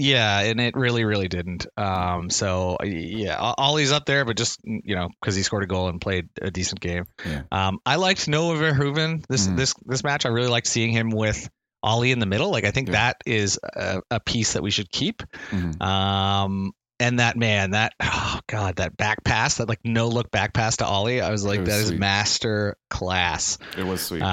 Yeah, 0.00 0.38
and 0.42 0.60
it 0.60 0.76
really, 0.76 1.04
really 1.04 1.26
didn't. 1.26 1.66
Um, 1.76 2.30
so 2.30 2.76
yeah, 2.84 3.36
Ollie's 3.58 3.90
up 3.90 4.04
there, 4.06 4.24
but 4.24 4.36
just 4.36 4.60
you 4.64 4.94
know 4.94 5.08
because 5.20 5.34
he 5.34 5.42
scored 5.42 5.64
a 5.64 5.66
goal 5.66 5.88
and 5.88 6.00
played 6.00 6.28
a 6.40 6.52
decent 6.52 6.80
game. 6.80 7.04
Yeah. 7.26 7.42
Um, 7.50 7.80
I 7.84 7.96
liked 7.96 8.28
Noah 8.28 8.54
Verhoeven 8.54 9.26
this 9.28 9.48
Mhm. 9.48 9.56
this 9.56 9.74
this 9.84 10.04
match. 10.04 10.24
I 10.24 10.28
really 10.28 10.48
liked 10.48 10.68
seeing 10.68 10.92
him 10.92 11.10
with 11.10 11.50
Ollie 11.82 12.12
in 12.12 12.18
the 12.18 12.26
middle. 12.26 12.50
Like 12.50 12.64
I 12.64 12.70
think 12.70 12.88
Yeah. 12.88 12.92
that 12.92 13.16
is 13.26 13.58
a, 13.62 14.00
a 14.10 14.20
piece 14.20 14.54
that 14.54 14.62
we 14.62 14.70
should 14.70 14.90
keep. 14.90 15.22
Mhm. 15.50 15.80
Um, 15.82 16.72
and 17.00 17.20
that 17.20 17.36
man, 17.36 17.70
that 17.72 17.92
oh 18.02 18.40
god, 18.48 18.76
that 18.76 18.96
back 18.96 19.22
pass, 19.24 19.58
that 19.58 19.68
like 19.68 19.78
no 19.84 20.08
look 20.08 20.30
back 20.32 20.52
pass 20.52 20.78
to 20.78 20.86
Ollie. 20.86 21.20
I 21.20 21.30
was 21.30 21.44
like, 21.44 21.60
was 21.60 21.68
that 21.68 21.78
is 21.80 21.88
sweet. 21.88 22.00
master 22.00 22.76
class. 22.90 23.58
It 23.76 23.84
was 23.84 24.00
sweet. 24.02 24.22
Um, 24.22 24.28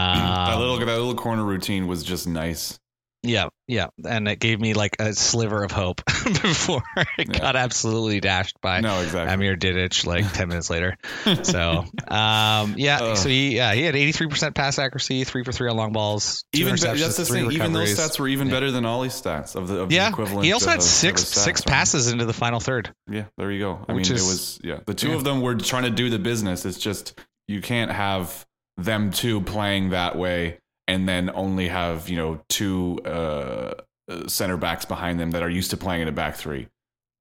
that 0.48 0.58
little 0.58 0.80
that 0.80 0.86
little 0.88 1.14
corner 1.16 1.44
routine 1.44 1.86
was 1.88 2.04
just 2.04 2.28
nice. 2.28 2.80
Yeah, 3.27 3.50
yeah, 3.67 3.88
and 4.08 4.27
it 4.27 4.39
gave 4.39 4.60
me 4.60 4.74
like 4.74 4.98
a 5.00 5.13
sliver 5.13 5.63
of 5.63 5.72
hope 5.72 6.03
before 6.24 6.84
it 7.17 7.27
Yeah. 7.29 7.39
got 7.39 7.55
absolutely 7.55 8.20
dashed 8.20 8.60
by 8.62 8.82
No, 8.82 9.01
exactly. 9.01 9.34
Amer 9.34 9.55
Didic 9.58 10.05
like 10.05 10.32
10 10.34 10.48
minutes 10.50 10.70
later. 10.70 10.98
So, 11.44 11.86
um, 12.08 12.75
yeah, 12.77 13.00
Ugh. 13.01 13.17
so 13.17 13.29
he, 13.29 13.55
yeah, 13.55 13.74
he 13.74 13.82
had 13.84 13.96
83% 13.96 14.53
pass 14.55 14.77
accuracy, 14.79 15.24
three 15.24 15.44
for 15.44 15.51
three 15.51 15.70
on 15.70 15.75
long 15.77 15.91
balls. 15.91 16.46
even 16.53 16.75
be- 16.75 16.82
that's 16.82 17.17
the 17.17 17.25
three 17.25 17.41
thing. 17.41 17.51
Even 17.51 17.74
those 17.74 17.98
stats 17.98 18.20
were 18.20 18.27
even 18.27 18.48
Yeah. 18.48 18.53
better 18.53 18.72
than 18.72 18.86
Ollie's 18.86 19.20
stats 19.20 19.55
of 19.55 19.67
the 19.67 19.79
of 19.82 19.89
the 19.89 19.96
Yeah, 19.96 20.10
equivalent. 20.10 20.46
he 20.46 20.53
also 20.53 20.70
had 20.70 20.84
six 20.84 21.24
stats, 21.24 21.27
six 21.44 21.62
right? 21.62 21.74
passes 21.74 22.08
into 22.12 22.25
the 22.25 22.34
final 22.34 22.60
third. 22.60 22.94
Yeah, 23.10 23.25
there 23.38 23.51
you 23.51 23.60
go. 23.60 23.86
I 23.88 23.94
Which 23.94 24.10
mean, 24.10 24.15
is- 24.17 24.24
it 24.24 24.27
was 24.27 24.60
yeah. 24.63 24.79
The 24.86 24.94
two 24.94 25.10
yeah. 25.10 25.15
of 25.15 25.24
them 25.24 25.41
were 25.41 25.55
trying 25.55 25.84
to 25.84 25.89
do 25.91 26.10
the 26.10 26.20
business. 26.20 26.65
It's 26.65 26.77
just 26.77 27.20
you 27.48 27.62
can't 27.62 27.91
have 27.91 28.46
them 28.77 29.12
two 29.12 29.41
playing 29.41 29.89
that 29.91 30.15
way 30.17 30.58
and 30.88 31.08
then 31.08 31.32
only 31.34 31.68
have 31.68 32.10
you 32.10 32.18
know 32.18 32.42
two 32.50 33.00
uh, 33.06 33.74
uh, 34.10 34.27
center 34.27 34.58
backs 34.58 34.86
behind 34.86 35.20
them 35.20 35.32
that 35.32 35.44
are 35.44 35.50
used 35.50 35.72
to 35.72 35.77
playing 35.77 36.01
in 36.01 36.08
a 36.08 36.12
back 36.12 36.36
three. 36.36 36.68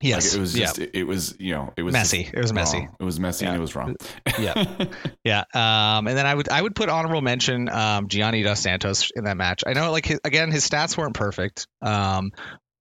Yes, 0.00 0.33
like 0.33 0.37
it 0.37 0.40
was 0.40 0.52
just 0.52 0.78
it, 0.78 0.90
it 0.92 1.04
was 1.04 1.35
you 1.38 1.54
know 1.54 1.73
it 1.76 1.83
was 1.83 1.92
messy. 1.92 2.28
It 2.30 2.40
was 2.40 2.52
messy. 2.52 2.78
wrong. 2.78 2.97
It 3.00 3.04
was 3.04 3.18
messy 3.18 3.47
and 3.47 3.56
it 3.56 3.61
was 3.61 3.75
wrong. 3.75 3.97
Yeah. 4.38 4.87
Yeah, 5.25 5.44
um, 5.54 6.06
and 6.06 6.18
then 6.18 6.26
I 6.26 6.35
would 6.35 6.50
I 6.50 6.61
would 6.61 6.75
put 6.75 6.90
honorable 6.90 7.23
mention 7.23 7.71
um, 7.71 8.09
Gianni 8.09 8.42
dos 8.42 8.61
Santos 8.61 9.11
in 9.14 9.25
that 9.25 9.37
match. 9.38 9.62
I 9.66 9.73
know, 9.73 9.90
like 9.92 10.04
his, 10.04 10.21
again, 10.25 10.50
his 10.50 10.68
stats 10.68 10.97
weren't 10.99 11.14
perfect, 11.14 11.66
um, 11.80 12.33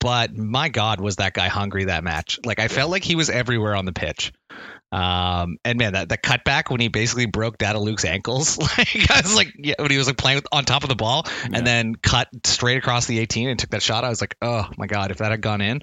but 0.02 0.36
my 0.36 0.68
God, 0.68 1.00
was 1.00 1.18
that 1.18 1.34
guy 1.34 1.48
hungry 1.48 1.86
that 1.86 2.04
match? 2.04 2.40
Like 2.44 2.60
I 2.60 2.68
felt 2.68 2.92
like 2.92 3.06
he 3.06 3.16
was 3.16 3.30
everywhere 3.30 3.76
on 3.76 3.86
the 3.86 3.94
pitch. 3.94 4.34
Um, 4.94 5.58
and 5.66 5.80
man, 5.80 5.94
that 5.94 6.08
the 6.10 6.18
cutback 6.18 6.70
when 6.70 6.80
he 6.80 6.88
basically 6.88 7.26
broke 7.26 7.58
Dada-Luke's 7.58 8.06
ankles, 8.06 8.58
like 8.78 9.10
I 9.12 9.22
was 9.22 9.36
like, 9.36 9.54
yeah, 9.58 9.76
when 9.80 9.90
he 9.92 9.98
was 9.98 10.08
like 10.08 10.18
playing 10.18 10.38
with, 10.38 10.48
on 10.52 10.66
top 10.66 10.84
of 10.84 10.90
the 10.90 10.96
ball 10.96 11.26
Yeah. 11.26 11.58
and 11.58 11.66
then 11.68 11.96
cut 11.96 12.28
straight 12.46 12.78
across 12.78 13.08
the 13.08 13.18
18 13.20 13.50
and 13.50 13.58
took 13.60 13.72
that 13.72 13.82
shot, 13.82 14.04
I 14.04 14.10
was 14.10 14.22
like, 14.22 14.36
oh 14.42 14.70
my 14.78 14.86
God, 14.88 15.10
if 15.12 15.18
that 15.18 15.32
had 15.32 15.42
gone 15.42 15.62
in, 15.62 15.82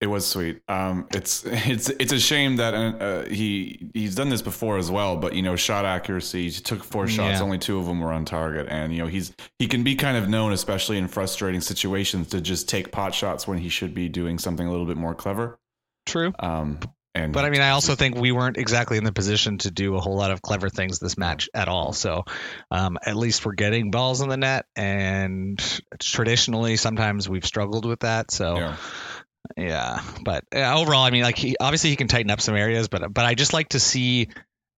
It 0.00 0.06
was 0.08 0.26
sweet. 0.26 0.60
Um, 0.68 1.06
it's 1.12 1.44
it's 1.46 1.88
it's 1.88 2.12
a 2.12 2.20
shame 2.20 2.56
that 2.56 2.74
uh, 2.74 3.24
he 3.24 3.90
he's 3.94 4.14
done 4.14 4.28
this 4.28 4.42
before 4.42 4.76
as 4.78 4.90
well. 4.90 5.16
But 5.16 5.34
you 5.34 5.42
know, 5.42 5.56
shot 5.56 5.84
accuracy. 5.84 6.50
He 6.50 6.60
took 6.60 6.84
four 6.84 7.08
shots. 7.08 7.38
Yeah. 7.38 7.42
Only 7.42 7.58
two 7.58 7.78
of 7.78 7.86
them 7.86 8.00
were 8.00 8.12
on 8.12 8.24
target. 8.26 8.66
And 8.68 8.92
you 8.92 8.98
know, 8.98 9.06
he's 9.08 9.32
he 9.58 9.66
can 9.68 9.82
be 9.84 9.94
kind 9.94 10.16
of 10.18 10.28
known, 10.28 10.52
especially 10.52 10.98
in 10.98 11.08
frustrating 11.08 11.60
situations, 11.62 12.28
to 12.28 12.40
just 12.42 12.68
take 12.68 12.92
pot 12.92 13.14
shots 13.14 13.48
when 13.48 13.58
he 13.58 13.68
should 13.70 13.94
be 13.94 14.08
doing 14.10 14.38
something 14.38 14.66
a 14.66 14.70
little 14.70 14.86
bit 14.86 14.96
more 14.98 15.14
clever. 15.14 15.58
true. 16.04 16.32
Um, 16.40 16.78
and 17.16 17.32
But 17.32 17.44
I 17.44 17.50
mean, 17.50 17.60
I 17.60 17.70
also 17.70 17.94
think 17.94 18.16
we 18.16 18.32
weren't 18.32 18.56
exactly 18.56 18.98
in 18.98 19.04
the 19.04 19.12
position 19.12 19.58
to 19.58 19.70
do 19.70 19.96
a 19.96 20.00
whole 20.00 20.16
lot 20.16 20.30
of 20.30 20.42
clever 20.42 20.68
things 20.68 20.98
this 20.98 21.16
match 21.16 21.48
at 21.54 21.68
all. 21.68 21.92
So 21.92 22.24
um, 22.70 22.98
at 23.04 23.16
least 23.16 23.44
we're 23.44 23.54
getting 23.54 23.90
balls 23.90 24.20
in 24.20 24.28
the 24.28 24.36
net, 24.36 24.66
and 24.76 25.60
traditionally, 26.00 26.76
sometimes 26.76 27.28
we've 27.28 27.46
struggled 27.46 27.86
with 27.86 28.00
that. 28.00 28.30
So 28.30 28.56
yeah. 28.56 28.76
yeah, 29.56 30.02
but 30.22 30.44
overall, 30.52 31.02
I 31.02 31.10
mean, 31.10 31.22
like 31.22 31.38
he, 31.38 31.56
obviously 31.58 31.90
he 31.90 31.96
can 31.96 32.08
tighten 32.08 32.30
up 32.30 32.40
some 32.40 32.56
areas, 32.56 32.88
but 32.88 33.12
but 33.12 33.24
I 33.24 33.34
just 33.34 33.52
like 33.52 33.70
to 33.70 33.80
see 33.80 34.28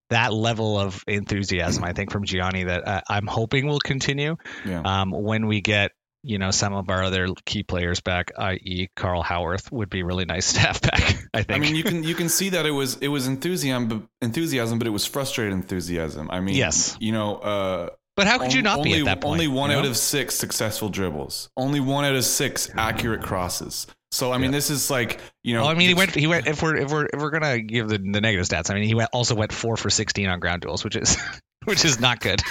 that 0.09 0.33
level 0.33 0.79
of 0.79 1.03
enthusiasm. 1.07 1.83
I 1.83 1.93
think 1.93 2.11
from 2.11 2.25
Gianni 2.25 2.63
that 2.63 2.87
uh, 2.87 3.01
I'm 3.07 3.27
hoping 3.27 3.67
will 3.67 3.79
continue 3.79 4.37
yeah. 4.65 4.81
um, 4.83 5.11
when 5.11 5.47
we 5.47 5.61
get. 5.61 5.91
You 6.23 6.37
know, 6.37 6.51
some 6.51 6.73
of 6.73 6.89
our 6.89 7.03
other 7.03 7.29
key 7.45 7.63
players 7.63 8.01
back, 8.01 8.31
i.e., 8.37 8.89
Carl 8.95 9.23
Haworth, 9.23 9.71
would 9.71 9.89
be 9.89 10.03
really 10.03 10.25
nice 10.25 10.53
to 10.53 10.59
have 10.59 10.81
back. 10.81 11.01
I 11.33 11.43
think. 11.43 11.51
I 11.51 11.59
mean, 11.59 11.75
you 11.75 11.83
can 11.83 12.03
you 12.03 12.15
can 12.15 12.29
see 12.39 12.49
that 12.49 12.65
it 12.65 12.71
was 12.71 12.97
it 12.97 13.07
was 13.07 13.27
enthusiasm, 13.27 13.87
but 13.87 14.01
enthusiasm, 14.21 14.79
but 14.79 14.87
it 14.87 14.91
was 14.91 15.05
frustrated 15.05 15.53
enthusiasm. 15.53 16.29
I 16.31 16.39
mean, 16.39 16.55
Yes. 16.55 16.97
you 16.99 17.11
know, 17.11 17.37
uh, 17.37 17.89
but 18.15 18.27
how 18.27 18.37
could 18.37 18.53
you 18.53 18.61
not 18.61 18.79
only, 18.79 18.93
be 18.93 18.99
at 18.99 19.05
that 19.05 19.21
point? 19.21 19.33
Only 19.33 19.47
one 19.47 19.69
you 19.69 19.77
know? 19.77 19.83
out 19.83 19.87
of 19.87 19.95
six 19.95 20.35
successful 20.35 20.89
dribbles. 20.89 21.49
Only 21.55 21.79
one 21.79 22.03
out 22.03 22.15
of 22.15 22.25
six 22.25 22.69
accurate 22.75 23.21
crosses. 23.21 23.87
So 24.11 24.33
I 24.33 24.39
mean, 24.39 24.51
this 24.51 24.69
is 24.69 24.89
like 24.89 25.21
you 25.43 25.53
know. 25.53 25.61
Well, 25.61 25.69
I 25.69 25.75
mean, 25.75 25.87
he 25.87 25.93
went. 25.93 26.15
He 26.15 26.27
went. 26.27 26.47
If 26.47 26.61
we're 26.61 26.75
if 26.75 26.91
we're 26.91 27.05
if 27.05 27.21
we're 27.21 27.29
gonna 27.29 27.61
give 27.61 27.87
the, 27.87 27.97
the 27.97 28.19
negative 28.19 28.45
stats, 28.45 28.69
I 28.69 28.73
mean, 28.73 28.83
he 28.83 28.95
went 28.95 29.11
also 29.13 29.35
went 29.35 29.53
four 29.53 29.77
for 29.77 29.89
sixteen 29.89 30.27
on 30.27 30.39
ground 30.39 30.63
duels, 30.63 30.83
which 30.83 30.95
is 30.95 31.15
which 31.69 31.85
is 31.85 31.99
not 31.99 32.19
good. 32.19 32.41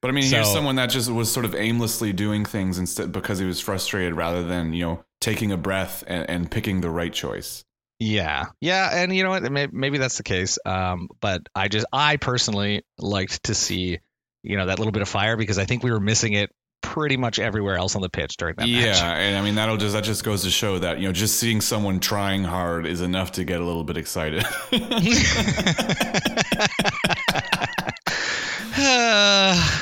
But 0.00 0.08
I 0.08 0.10
mean, 0.10 0.24
here's 0.24 0.50
someone 0.50 0.76
that 0.76 0.90
just 0.90 1.10
was 1.10 1.30
sort 1.30 1.44
of 1.44 1.54
aimlessly 1.54 2.12
doing 2.12 2.44
things 2.44 2.78
instead 2.78 3.12
because 3.12 3.38
he 3.38 3.44
was 3.44 3.60
frustrated, 3.60 4.14
rather 4.14 4.42
than 4.42 4.72
you 4.72 4.84
know 4.84 5.04
taking 5.20 5.52
a 5.52 5.56
breath 5.56 6.02
and, 6.06 6.28
and 6.28 6.50
picking 6.50 6.80
the 6.80 6.90
right 6.90 7.12
choice. 7.12 7.64
yeah, 7.98 8.46
yeah, 8.60 9.02
and 9.02 9.14
you 9.14 9.22
know 9.22 9.30
what? 9.30 9.42
May, 9.50 9.68
maybe 9.70 9.98
that's 9.98 10.16
the 10.16 10.22
case. 10.22 10.58
Um, 10.64 11.08
but 11.20 11.42
I 11.54 11.68
just 11.68 11.86
I 11.92 12.16
personally 12.16 12.84
liked 12.98 13.44
to 13.44 13.54
see 13.54 13.98
you 14.42 14.56
know 14.56 14.66
that 14.66 14.78
little 14.78 14.92
bit 14.92 15.02
of 15.02 15.08
fire 15.08 15.36
because 15.36 15.58
I 15.58 15.64
think 15.64 15.82
we 15.82 15.90
were 15.90 16.00
missing 16.00 16.32
it 16.32 16.50
pretty 16.82 17.16
much 17.16 17.38
everywhere 17.38 17.76
else 17.76 17.96
on 17.96 18.02
the 18.02 18.08
pitch 18.08 18.36
during 18.36 18.54
that 18.56 18.68
yeah, 18.68 18.86
match. 18.86 19.02
and 19.02 19.36
I 19.36 19.42
mean 19.42 19.56
that'll 19.56 19.76
just 19.76 19.94
that 19.94 20.04
just 20.04 20.24
goes 20.24 20.44
to 20.44 20.50
show 20.50 20.78
that 20.78 21.00
you 21.00 21.08
know 21.08 21.12
just 21.12 21.38
seeing 21.38 21.60
someone 21.60 22.00
trying 22.00 22.44
hard 22.44 22.86
is 22.86 23.00
enough 23.00 23.32
to 23.32 23.44
get 23.44 23.60
a 23.60 23.64
little 23.64 23.84
bit 23.84 23.96
excited. 23.96 24.44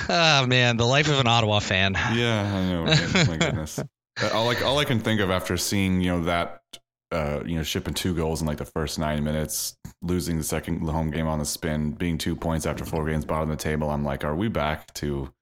oh 0.09 0.47
man, 0.47 0.77
the 0.77 0.87
life 0.87 1.09
of 1.09 1.19
an 1.19 1.27
Ottawa 1.27 1.59
fan. 1.59 1.95
Yeah, 2.15 2.53
I 2.55 2.71
know. 2.71 2.85
man. 2.85 3.11
Oh 3.15 3.25
my 3.27 3.37
goodness. 3.37 3.81
Uh, 4.23 4.31
all 4.33 4.49
I 4.49 4.55
all 4.61 4.79
I 4.79 4.85
can 4.85 5.01
think 5.01 5.21
of 5.21 5.29
after 5.33 5.57
seeing 5.57 6.01
you 6.01 6.13
know 6.13 6.23
that 6.23 6.63
uh, 7.11 7.41
you 7.45 7.57
know 7.57 7.65
shipping 7.65 7.95
two 7.95 8.15
goals 8.15 8.41
in 8.41 8.47
like 8.47 8.59
the 8.59 8.65
first 8.65 8.97
nine 8.97 9.25
minutes, 9.25 9.77
losing 10.03 10.39
the 10.39 10.45
second 10.45 10.83
home 10.89 11.11
game 11.11 11.27
on 11.27 11.41
the 11.41 11.45
spin, 11.45 11.91
being 11.91 12.17
two 12.17 12.37
points 12.37 12.65
after 12.65 12.85
four 12.85 13.05
games 13.07 13.25
bottom 13.25 13.51
of 13.51 13.59
the 13.59 13.61
table, 13.61 13.91
I'm 13.91 14.05
like, 14.05 14.23
are 14.23 14.37
we 14.37 14.47
back 14.47 14.95
to 14.95 15.33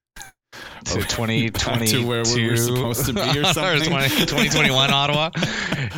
to 0.85 0.99
Back 0.99 1.09
2022 1.09 2.01
to 2.03 2.07
where 2.07 2.23
we 2.35 2.49
were 2.51 2.57
supposed 2.57 3.07
to 3.07 3.13
be 3.15 3.21
or 3.21 3.45
something? 3.53 3.83
20 3.89 4.09
2021 4.09 4.91
Ottawa. 4.93 5.31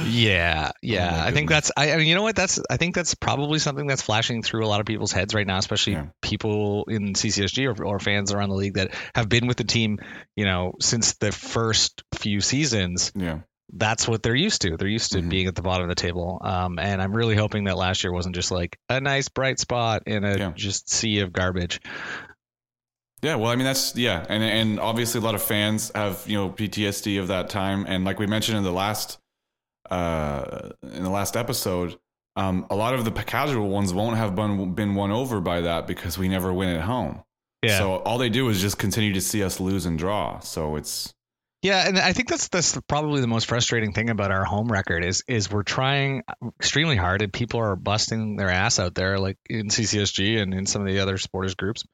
Yeah, 0.04 0.73
yeah. 0.82 1.23
Oh 1.23 1.26
I 1.28 1.30
think 1.32 1.49
that's. 1.49 1.70
I, 1.76 1.92
I 1.92 1.96
mean, 1.96 2.06
you 2.06 2.14
know 2.14 2.23
what? 2.23 2.37
That's. 2.37 2.58
I 2.70 2.76
think 2.76 2.94
that's 2.94 3.14
probably 3.14 3.58
something 3.58 3.87
that's 3.87 4.02
flashing 4.02 4.42
through 4.42 4.64
a 4.64 4.68
lot 4.68 4.80
of 4.80 4.87
people's 4.87 5.12
heads 5.12 5.34
right 5.34 5.46
now, 5.46 5.58
especially 5.58 5.94
Yeah. 5.94 6.06
people 6.23 6.84
in 6.88 7.14
CCSG 7.14 7.78
or, 7.78 7.84
or 7.84 7.99
fans 7.99 8.32
around 8.32 8.49
the 8.50 8.54
league 8.56 8.75
that 8.75 8.90
have 9.14 9.28
been 9.28 9.46
with 9.46 9.56
the 9.56 9.64
team, 9.64 9.99
you 10.37 10.44
know, 10.44 10.75
since 10.80 11.14
the 11.14 11.32
first 11.32 12.02
few 12.14 12.40
seasons. 12.40 13.12
yeah 13.14 13.40
That's 13.73 14.06
what 14.06 14.23
they're 14.23 14.34
used 14.37 14.62
to. 14.62 14.76
They're 14.76 14.88
used 14.88 15.12
to 15.12 15.18
Mhm. 15.18 15.28
being 15.30 15.46
at 15.46 15.54
the 15.54 15.62
bottom 15.62 15.82
of 15.84 15.88
the 15.88 16.00
table. 16.00 16.40
Um, 16.44 16.78
and 16.78 17.00
I'm 17.02 17.12
really 17.12 17.34
hoping 17.37 17.64
that 17.64 17.76
last 17.76 18.04
year 18.04 18.12
wasn't 18.12 18.34
just 18.34 18.50
like 18.50 18.78
a 18.88 19.00
nice 19.00 19.28
bright 19.28 19.58
spot 19.58 20.02
in 20.06 20.25
a 20.25 20.37
Yeah. 20.37 20.52
just 20.54 20.90
sea 20.90 21.20
of 21.20 21.32
garbage. 21.32 21.80
Yeah, 23.24 23.36
well, 23.36 23.50
I 23.50 23.56
mean 23.56 23.64
that's 23.64 23.96
yeah, 23.96 24.26
and 24.28 24.44
and 24.44 24.78
obviously 24.78 25.18
a 25.18 25.24
lot 25.24 25.34
of 25.34 25.42
fans 25.42 25.90
have 25.94 26.22
you 26.26 26.36
know 26.36 26.50
PTSD 26.50 27.18
of 27.18 27.28
that 27.28 27.48
time, 27.48 27.86
and 27.88 28.04
like 28.04 28.18
we 28.18 28.26
mentioned 28.26 28.58
in 28.58 28.64
the 28.64 28.72
last 28.72 29.18
uh 29.90 30.68
in 30.82 31.02
the 31.02 31.08
last 31.08 31.34
episode, 31.34 31.96
um, 32.36 32.66
a 32.68 32.76
lot 32.76 32.92
of 32.92 33.06
the 33.06 33.10
casual 33.10 33.70
ones 33.70 33.94
won't 33.94 34.18
have 34.18 34.36
been 34.36 34.74
been 34.74 34.94
won 34.94 35.10
over 35.10 35.40
by 35.40 35.62
that 35.62 35.86
because 35.86 36.18
we 36.18 36.28
never 36.28 36.52
win 36.52 36.68
at 36.68 36.82
home. 36.82 37.22
Yeah. 37.62 37.78
So 37.78 37.96
all 37.96 38.18
they 38.18 38.28
do 38.28 38.50
is 38.50 38.60
just 38.60 38.76
continue 38.76 39.14
to 39.14 39.22
see 39.22 39.42
us 39.42 39.58
lose 39.58 39.86
and 39.86 39.98
draw. 39.98 40.40
So 40.40 40.76
it's 40.76 41.14
Yeah, 41.62 41.88
and 41.88 41.98
I 41.98 42.12
think 42.12 42.28
that's 42.28 42.48
that's 42.48 42.78
probably 42.88 43.22
the 43.22 43.26
most 43.26 43.46
frustrating 43.46 43.94
thing 43.94 44.10
about 44.10 44.32
our 44.32 44.44
home 44.44 44.70
record 44.70 45.02
is 45.02 45.24
is 45.26 45.50
we're 45.50 45.62
trying 45.62 46.24
extremely 46.60 46.96
hard 46.96 47.22
and 47.22 47.32
people 47.32 47.60
are 47.60 47.74
busting 47.74 48.36
their 48.36 48.50
ass 48.50 48.78
out 48.78 48.94
there 48.94 49.18
like 49.18 49.38
in 49.48 49.68
CCSG 49.68 50.42
and 50.42 50.52
in 50.52 50.66
some 50.66 50.82
of 50.82 50.88
the 50.88 51.00
other 51.00 51.16
supporters 51.16 51.54
groups 51.54 51.84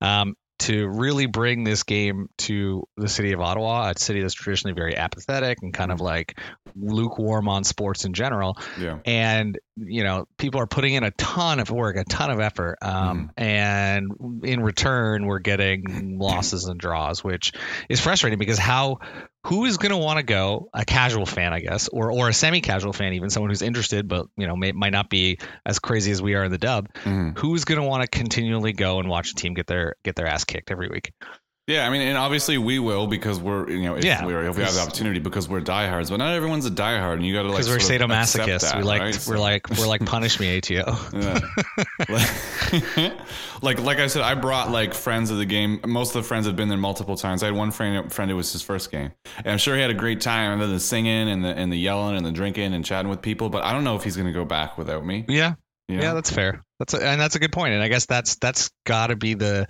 um, 0.00 0.34
to 0.60 0.88
really 0.88 1.26
bring 1.26 1.64
this 1.64 1.82
game 1.82 2.28
to 2.38 2.86
the 2.96 3.08
city 3.08 3.32
of 3.32 3.40
Ottawa, 3.40 3.90
a 3.90 3.98
city 3.98 4.20
that's 4.20 4.34
traditionally 4.34 4.74
very 4.74 4.96
apathetic 4.96 5.58
and 5.62 5.72
kind 5.72 5.90
of 5.90 6.00
like 6.00 6.38
lukewarm 6.76 7.48
on 7.48 7.64
sports 7.64 8.04
in 8.04 8.12
general. 8.12 8.58
Yeah, 8.78 8.98
and 9.04 9.58
you 9.82 10.04
know 10.04 10.26
people 10.36 10.60
are 10.60 10.66
putting 10.66 10.94
in 10.94 11.04
a 11.04 11.10
ton 11.12 11.58
of 11.60 11.70
work 11.70 11.96
a 11.96 12.04
ton 12.04 12.30
of 12.30 12.40
effort 12.40 12.78
um, 12.82 13.30
and 13.36 14.42
in 14.44 14.62
return 14.62 15.26
we're 15.26 15.38
getting 15.38 16.18
losses 16.18 16.66
and 16.66 16.78
draws 16.78 17.24
which 17.24 17.52
is 17.88 18.00
frustrating 18.00 18.38
because 18.38 18.58
how 18.58 18.98
who 19.46 19.64
is 19.64 19.78
going 19.78 19.90
to 19.90 19.96
want 19.96 20.18
to 20.18 20.22
go? 20.22 20.68
A 20.74 20.84
casual 20.84 21.24
fan, 21.24 21.54
I 21.54 21.60
guess, 21.60 21.88
or 21.88 22.12
or 22.12 22.28
a 22.28 22.32
semi-casual 22.34 22.92
fan, 22.92 23.14
even 23.14 23.30
someone 23.30 23.48
who's 23.48 23.62
interested, 23.62 24.06
but 24.06 24.26
you 24.36 24.46
know 24.46 24.54
may, 24.54 24.72
might 24.72 24.92
not 24.92 25.08
be 25.08 25.38
as 25.64 25.78
crazy 25.78 26.12
as 26.12 26.20
we 26.20 26.34
are 26.34 26.44
in 26.44 26.50
the 26.50 26.58
dub. 26.58 26.92
Mhm. 27.04 27.38
Who's 27.38 27.64
going 27.64 27.80
to 27.80 27.86
want 27.86 28.02
to 28.02 28.08
continually 28.08 28.74
go 28.74 29.00
and 29.00 29.08
watch 29.08 29.30
a 29.30 29.34
team 29.34 29.54
get 29.54 29.66
their 29.66 29.94
get 30.04 30.14
their 30.14 30.26
ass 30.26 30.44
kicked 30.44 30.70
every 30.70 30.88
week? 30.88 31.12
Yeah, 31.70 31.86
I 31.86 31.90
mean, 31.90 32.02
and 32.02 32.18
obviously 32.18 32.58
we 32.58 32.78
will 32.78 33.06
because 33.06 33.38
we're 33.38 33.70
you 33.70 33.82
know 33.82 33.94
if, 33.96 34.04
Yeah, 34.04 34.26
we're, 34.26 34.44
if 34.48 34.56
we 34.56 34.64
have 34.64 34.74
the 34.74 34.80
opportunity 34.80 35.20
because 35.20 35.48
we're 35.48 35.60
diehards, 35.60 36.10
but 36.10 36.16
not 36.16 36.34
everyone's 36.34 36.66
a 36.66 36.70
diehard, 36.70 37.14
and 37.14 37.24
you 37.26 37.32
got 37.32 37.42
to 37.42 37.48
like 37.48 37.58
Because 37.64 37.68
we're 37.68 37.76
sadomasochists. 37.98 38.60
that, 38.62 38.76
we 38.78 38.82
like 38.82 39.00
right? 39.00 39.14
we're 39.14 39.36
So- 39.36 39.40
like 39.40 39.70
we're 39.70 39.86
like 39.86 40.04
punish 40.06 40.40
me 40.40 40.58
ATO. 40.58 40.96
Yeah. 41.14 41.40
like 43.62 43.80
like 43.80 43.98
I 43.98 44.06
said, 44.06 44.22
I 44.22 44.34
brought 44.34 44.70
like 44.70 44.94
friends 44.94 45.30
of 45.30 45.38
the 45.38 45.44
game. 45.44 45.80
Most 45.86 46.14
of 46.14 46.22
the 46.22 46.28
friends 46.28 46.46
have 46.46 46.56
been 46.56 46.68
there 46.68 46.78
multiple 46.78 47.16
times. 47.16 47.42
I 47.42 47.46
had 47.46 47.54
one 47.54 47.70
friend 47.70 48.12
friend 48.12 48.30
it 48.30 48.34
was 48.34 48.52
his 48.52 48.62
first 48.62 48.90
game, 48.90 49.12
and 49.38 49.48
I'm 49.48 49.58
sure 49.58 49.74
he 49.76 49.80
had 49.82 49.90
a 49.90 49.94
great 49.94 50.20
time. 50.20 50.52
And 50.52 50.62
then 50.62 50.70
the 50.70 50.80
singing 50.80 51.28
and 51.28 51.44
the 51.44 51.48
and 51.48 51.72
the 51.72 51.78
yelling 51.78 52.16
and 52.16 52.24
the 52.24 52.32
drinking 52.32 52.74
and 52.74 52.84
chatting 52.84 53.10
with 53.10 53.22
people. 53.22 53.48
But 53.50 53.64
I 53.64 53.72
don't 53.72 53.84
know 53.84 53.96
if 53.96 54.04
he's 54.04 54.16
going 54.16 54.26
to 54.28 54.32
go 54.32 54.44
back 54.44 54.78
without 54.78 55.04
me. 55.04 55.24
Yeah, 55.28 55.54
you 55.88 55.96
know? 55.96 56.02
yeah, 56.02 56.14
that's 56.14 56.30
fair. 56.30 56.64
That's 56.78 56.94
a, 56.94 57.06
and 57.06 57.20
that's 57.20 57.34
a 57.34 57.38
good 57.38 57.52
point. 57.52 57.74
And 57.74 57.82
I 57.82 57.88
guess 57.88 58.06
that's 58.06 58.36
that's 58.36 58.70
got 58.86 59.08
to 59.08 59.16
be 59.16 59.34
the 59.34 59.66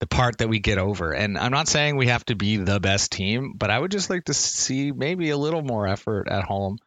the 0.00 0.06
part 0.08 0.38
that 0.38 0.48
we 0.48 0.58
get 0.58 0.76
over. 0.78 1.12
And 1.12 1.38
I'm 1.38 1.52
not 1.52 1.68
saying 1.68 1.96
we 1.96 2.08
have 2.08 2.24
to 2.26 2.34
be 2.34 2.56
the 2.56 2.80
best 2.80 3.12
team, 3.12 3.54
but 3.56 3.70
I 3.70 3.78
would 3.78 3.90
just 3.92 4.10
like 4.10 4.24
to 4.24 4.34
see 4.34 4.90
maybe 4.92 5.30
a 5.30 5.36
little 5.36 5.62
more 5.62 5.86
effort 5.86 6.28
at 6.28 6.42
home 6.44 6.78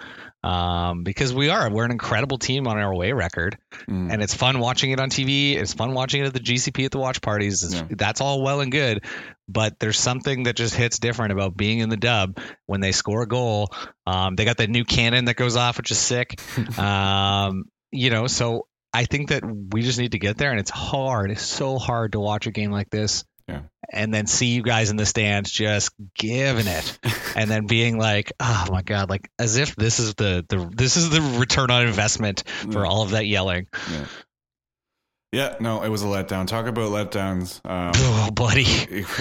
um, 0.43 1.03
because 1.03 1.33
we 1.33 1.49
are 1.49 1.69
we're 1.71 1.85
an 1.85 1.91
incredible 1.91 2.37
team 2.37 2.67
on 2.67 2.77
our 2.77 2.91
away 2.91 3.13
record, 3.13 3.57
Mm. 3.89 4.11
and 4.11 4.21
it's 4.21 4.33
fun 4.33 4.59
watching 4.59 4.91
it 4.91 4.99
on 4.99 5.09
TV. 5.09 5.55
It's 5.55 5.73
fun 5.73 5.93
watching 5.93 6.21
it 6.21 6.27
at 6.27 6.33
the 6.33 6.39
GCP 6.39 6.85
at 6.85 6.91
the 6.91 6.99
watch 6.99 7.21
parties. 7.21 7.63
It's, 7.63 7.73
Yeah. 7.75 7.87
That's 7.91 8.21
all 8.21 8.41
well 8.43 8.59
and 8.61 8.71
good, 8.71 9.03
but 9.47 9.79
there's 9.79 9.99
something 9.99 10.43
that 10.43 10.55
just 10.55 10.75
hits 10.75 10.99
different 10.99 11.31
about 11.31 11.55
being 11.55 11.79
in 11.79 11.89
the 11.89 11.97
dub 11.97 12.37
when 12.65 12.81
they 12.81 12.91
score 12.91 13.21
a 13.23 13.27
goal. 13.27 13.71
Um, 14.05 14.35
they 14.35 14.45
got 14.45 14.57
that 14.57 14.69
new 14.69 14.83
cannon 14.85 15.25
that 15.25 15.35
goes 15.37 15.55
off, 15.55 15.77
which 15.77 15.91
is 15.91 15.97
sick. 15.97 16.39
um, 16.77 17.65
you 17.91 18.09
know, 18.09 18.27
so 18.27 18.66
I 18.93 19.05
think 19.05 19.29
that 19.29 19.43
we 19.45 19.81
just 19.81 19.99
need 19.99 20.13
to 20.13 20.19
get 20.19 20.37
there, 20.37 20.51
and 20.51 20.59
it's 20.59 20.71
hard. 20.71 21.31
It's 21.31 21.41
so 21.43 21.77
hard 21.77 22.13
to 22.13 22.19
watch 22.19 22.47
a 22.47 22.51
game 22.51 22.71
like 22.71 22.89
this. 22.89 23.23
Yeah. 23.47 23.61
And 23.93 24.13
then 24.13 24.27
see 24.27 24.47
you 24.47 24.61
guys 24.61 24.89
in 24.89 24.97
the 24.97 25.05
stands 25.05 25.49
just 25.51 25.91
giving 26.17 26.67
it, 26.67 26.99
and 27.35 27.49
then 27.49 27.65
being 27.67 27.97
like, 27.97 28.33
"Oh 28.39 28.65
my 28.71 28.81
god!" 28.81 29.09
Like 29.09 29.29
as 29.39 29.55
if 29.57 29.75
this 29.75 29.99
is 29.99 30.15
the 30.15 30.45
the 30.49 30.69
this 30.75 30.97
is 30.97 31.09
the 31.09 31.21
return 31.39 31.71
on 31.71 31.87
investment 31.87 32.43
for 32.71 32.85
all 32.85 33.03
of 33.03 33.11
that 33.11 33.25
yelling. 33.25 33.67
Yeah, 35.33 35.55
no, 35.59 35.83
it 35.83 35.89
was 35.89 36.03
a 36.03 36.05
letdown. 36.05 36.47
Talk 36.47 36.67
about 36.67 36.89
letdowns. 36.89 37.59
Um, 37.69 37.91
Oh, 37.97 38.31
buddy. 38.31 38.65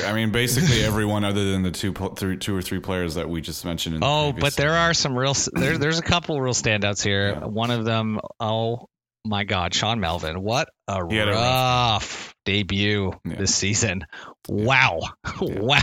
I 0.04 0.12
mean, 0.12 0.30
basically 0.30 0.82
everyone 0.84 1.24
other 1.24 1.50
than 1.50 1.62
the 1.62 1.72
two, 1.72 1.92
two 2.36 2.56
or 2.56 2.62
three 2.62 2.78
players 2.78 3.16
that 3.16 3.28
we 3.28 3.40
just 3.40 3.64
mentioned. 3.64 3.96
In 3.96 4.00
the 4.02 4.06
Oh, 4.06 4.32
previous- 4.32 4.54
but 4.54 4.56
there 4.56 4.74
are 4.74 4.94
some 4.94 5.16
real 5.18 5.34
there, 5.52 5.78
there's 5.78 5.98
a 5.98 6.02
couple 6.02 6.40
real 6.40 6.54
standouts 6.54 7.02
here. 7.02 7.30
Yeah. 7.30 7.44
One 7.46 7.72
of 7.72 7.84
them, 7.84 8.20
oh 8.38 8.88
my 9.26 9.44
God, 9.44 9.74
Sean 9.74 10.00
Melvin. 10.00 10.42
What 10.42 10.68
a 10.88 10.96
a 10.96 11.04
rough, 11.04 11.34
rough 11.34 12.34
debut 12.44 13.12
Yeah. 13.24 13.36
this 13.36 13.54
season. 13.54 14.06
Wow, 14.48 15.00
wow. 15.40 15.80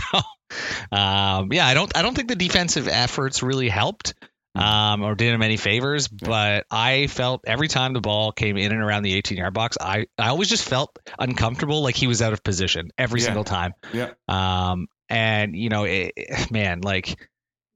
Um, 0.92 1.52
yeah, 1.52 1.66
I 1.66 1.74
don't 1.74 1.96
I 1.96 2.02
don't 2.02 2.14
think 2.14 2.28
the 2.28 2.36
defensive 2.36 2.88
efforts 2.88 3.42
really 3.42 3.68
helped. 3.68 4.14
Um, 4.56 5.02
or 5.02 5.16
did 5.16 5.34
him 5.34 5.42
any 5.42 5.56
favors, 5.56 6.06
but 6.06 6.64
I 6.70 7.08
felt 7.08 7.40
every 7.44 7.66
time 7.66 7.92
the 7.92 8.00
ball 8.00 8.30
came 8.30 8.56
in 8.56 8.70
and 8.70 8.80
around 8.80 9.02
the 9.02 9.12
18 9.14 9.36
yard 9.36 9.52
box, 9.52 9.76
I, 9.80 10.06
I 10.16 10.28
always 10.28 10.48
just 10.48 10.62
felt 10.68 10.96
uncomfortable, 11.18 11.82
like 11.82 11.96
he 11.96 12.06
was 12.06 12.22
out 12.22 12.32
of 12.32 12.44
position 12.44 12.90
every 12.96 13.18
Yeah. 13.18 13.26
single 13.26 13.42
time. 13.42 13.72
Yeah. 13.92 14.10
Um, 14.28 14.86
and 15.08 15.56
you 15.56 15.70
know, 15.70 15.82
it- 15.84 16.12
man, 16.52 16.82
like 16.82 17.18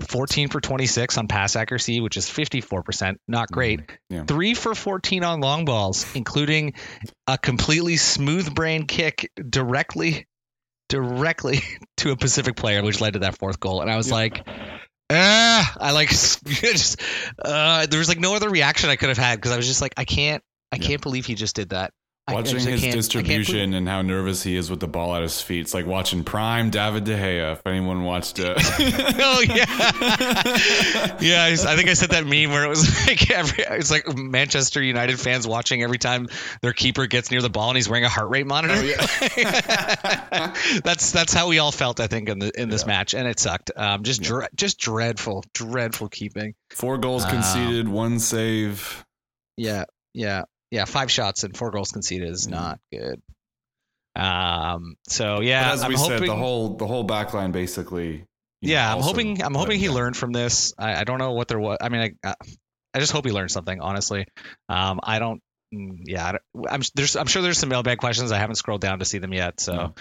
14 0.09 0.49
for 0.49 0.61
26 0.61 1.19
on 1.19 1.27
pass 1.29 1.57
accuracy, 1.57 2.01
which 2.01 2.17
is 2.17 2.27
54%, 2.27 3.17
not 3.27 3.51
great. 3.51 3.81
Mm-hmm. 3.81 4.15
Yeah. 4.15 4.25
Three 4.25 4.55
for 4.55 4.75
14 4.75 5.25
on 5.25 5.41
long 5.41 5.65
balls, 5.65 6.07
including 6.15 6.75
a 7.27 7.37
completely 7.37 7.97
smooth 7.97 8.55
brain 8.55 8.87
kick 8.87 9.31
directly, 9.51 10.27
directly 10.89 11.61
to 11.99 12.13
a 12.13 12.17
Pacific 12.17 12.57
player, 12.57 12.83
which 12.83 13.01
led 13.01 13.15
to 13.15 13.19
that 13.21 13.39
fourth 13.39 13.59
goal. 13.59 13.81
And 13.81 13.91
I 13.91 13.97
was 13.97 14.09
Yeah. 14.09 14.15
like, 14.15 14.47
ah, 15.11 15.77
I 15.81 15.91
like 15.93 16.11
just, 16.11 17.01
uh, 17.45 17.87
there 17.87 17.99
was 17.99 18.09
like 18.09 18.21
no 18.21 18.35
other 18.37 18.49
reaction 18.51 18.91
I 18.91 18.97
could 18.97 19.09
have 19.09 19.19
had 19.19 19.37
because 19.37 19.53
I 19.53 19.57
was 19.57 19.67
just 19.67 19.83
like, 19.83 19.95
I 19.97 20.05
can't, 20.05 20.43
I 20.71 20.77
Yeah. 20.77 20.87
can't 20.87 21.03
believe 21.03 21.27
he 21.27 21.35
just 21.35 21.57
did 21.57 21.71
that. 21.71 21.93
Watching 22.35 22.55
his 22.57 22.65
can't- 22.65 22.69
I 22.69 22.71
can't 22.71 22.81
believe- 22.81 22.95
distribution 22.95 23.75
and 23.75 23.89
how 23.89 24.03
nervous 24.03 24.43
he 24.43 24.57
is 24.57 24.71
with 24.71 24.81
the 24.81 24.89
ball 24.89 25.15
at 25.15 25.23
his 25.23 25.41
feet. 25.41 25.61
It's 25.61 25.75
like 25.75 25.87
watching 25.87 26.25
prime 26.25 26.71
David 26.71 27.05
De 27.05 27.17
Gea. 27.17 27.53
If 27.53 27.67
anyone 27.67 28.05
watched 28.05 28.39
it. 28.39 28.57
oh 28.59 29.41
yeah, 29.41 31.17
yeah. 31.21 31.43
I, 31.45 31.51
I 31.53 31.77
think 31.77 31.89
I 31.89 31.95
said 31.95 32.11
that 32.11 32.25
meme 32.27 32.51
where 32.51 32.65
it 32.65 32.69
was 32.69 33.07
like 33.07 33.31
every 33.31 33.65
it's 33.65 33.91
like 33.91 34.15
Manchester 34.17 34.83
United 34.83 35.19
fans 35.21 35.47
watching 35.47 35.83
every 35.83 35.99
time 35.99 36.29
their 36.63 36.73
keeper 36.73 37.07
gets 37.07 37.31
near 37.31 37.41
the 37.43 37.51
ball 37.51 37.69
and 37.71 37.77
he's 37.77 37.89
wearing 37.89 38.05
a 38.05 38.09
heart 38.09 38.31
rate 38.31 38.47
monitor. 38.47 38.75
Oh, 38.77 40.53
that's 40.85 41.13
that's 41.13 41.33
how 41.33 41.49
we 41.49 41.59
all 41.59 41.73
felt, 41.73 42.01
I 42.01 42.07
think, 42.07 42.29
in 42.29 42.39
the 42.39 42.51
in 42.61 42.69
this 42.69 42.83
Yeah. 42.83 42.89
match, 42.89 43.15
and 43.15 43.27
it 43.29 43.39
sucked. 43.41 43.71
Um, 43.77 44.03
just 44.03 44.23
Yeah. 44.23 44.29
dre- 44.29 44.49
just 44.55 44.79
dreadful, 44.79 45.45
dreadful 45.55 46.09
keeping. 46.09 46.55
Four 46.71 46.99
goals 46.99 47.25
Um, 47.25 47.31
conceded, 47.31 47.89
one 47.89 48.19
save. 48.19 49.05
Yeah, 49.57 49.85
yeah, 50.15 50.43
yeah. 50.71 50.85
Five 50.85 51.11
shots 51.11 51.45
and 51.45 51.57
four 51.57 51.71
goals 51.71 51.93
conceded 51.93 52.29
is 52.29 52.47
Mhm. 52.47 52.51
not 52.51 52.81
good. 52.93 53.21
Um. 54.17 54.97
So 55.09 55.41
yeah, 55.41 55.69
but 55.69 55.75
as 55.75 55.83
I'm 55.85 55.89
we 55.91 55.95
hoping. 55.97 56.19
said, 56.19 56.29
the 56.29 56.37
whole 56.37 56.77
the 56.77 56.87
whole 56.87 57.05
back 57.05 57.35
line 57.35 57.53
basically. 57.53 58.25
yeah, 58.61 58.93
I'm 58.93 59.01
hoping. 59.01 59.43
I'm 59.43 59.55
hoping 59.55 59.79
he 59.79 59.87
down. 59.87 59.95
learned 59.95 60.17
from 60.17 60.33
this. 60.33 60.75
I, 60.79 60.97
I 61.01 61.05
don't 61.05 61.19
know 61.19 61.33
what 61.33 61.47
there 61.49 61.61
was. 61.61 61.79
I 61.81 61.89
mean, 61.89 62.17
I, 62.25 62.35
I 62.95 62.99
just 62.99 63.13
hope 63.13 63.25
he 63.27 63.31
learned 63.33 63.51
something. 63.53 63.81
Honestly, 63.81 64.27
um, 64.69 64.99
I 65.03 65.19
don't. 65.21 65.41
mm, 65.73 65.99
Yeah, 66.05 66.27
I 66.27 66.33
don't- 66.33 66.67
I'm 66.69 66.83
there's. 66.95 67.15
I'm 67.15 67.27
sure 67.29 67.43
there's 67.43 67.59
some 67.59 67.69
mailbag 67.69 67.99
questions. 67.99 68.33
I 68.33 68.39
haven't 68.39 68.57
scrolled 68.57 68.81
down 68.81 68.99
to 68.99 69.05
see 69.05 69.19
them 69.19 69.33
yet. 69.33 69.61
So. 69.61 69.95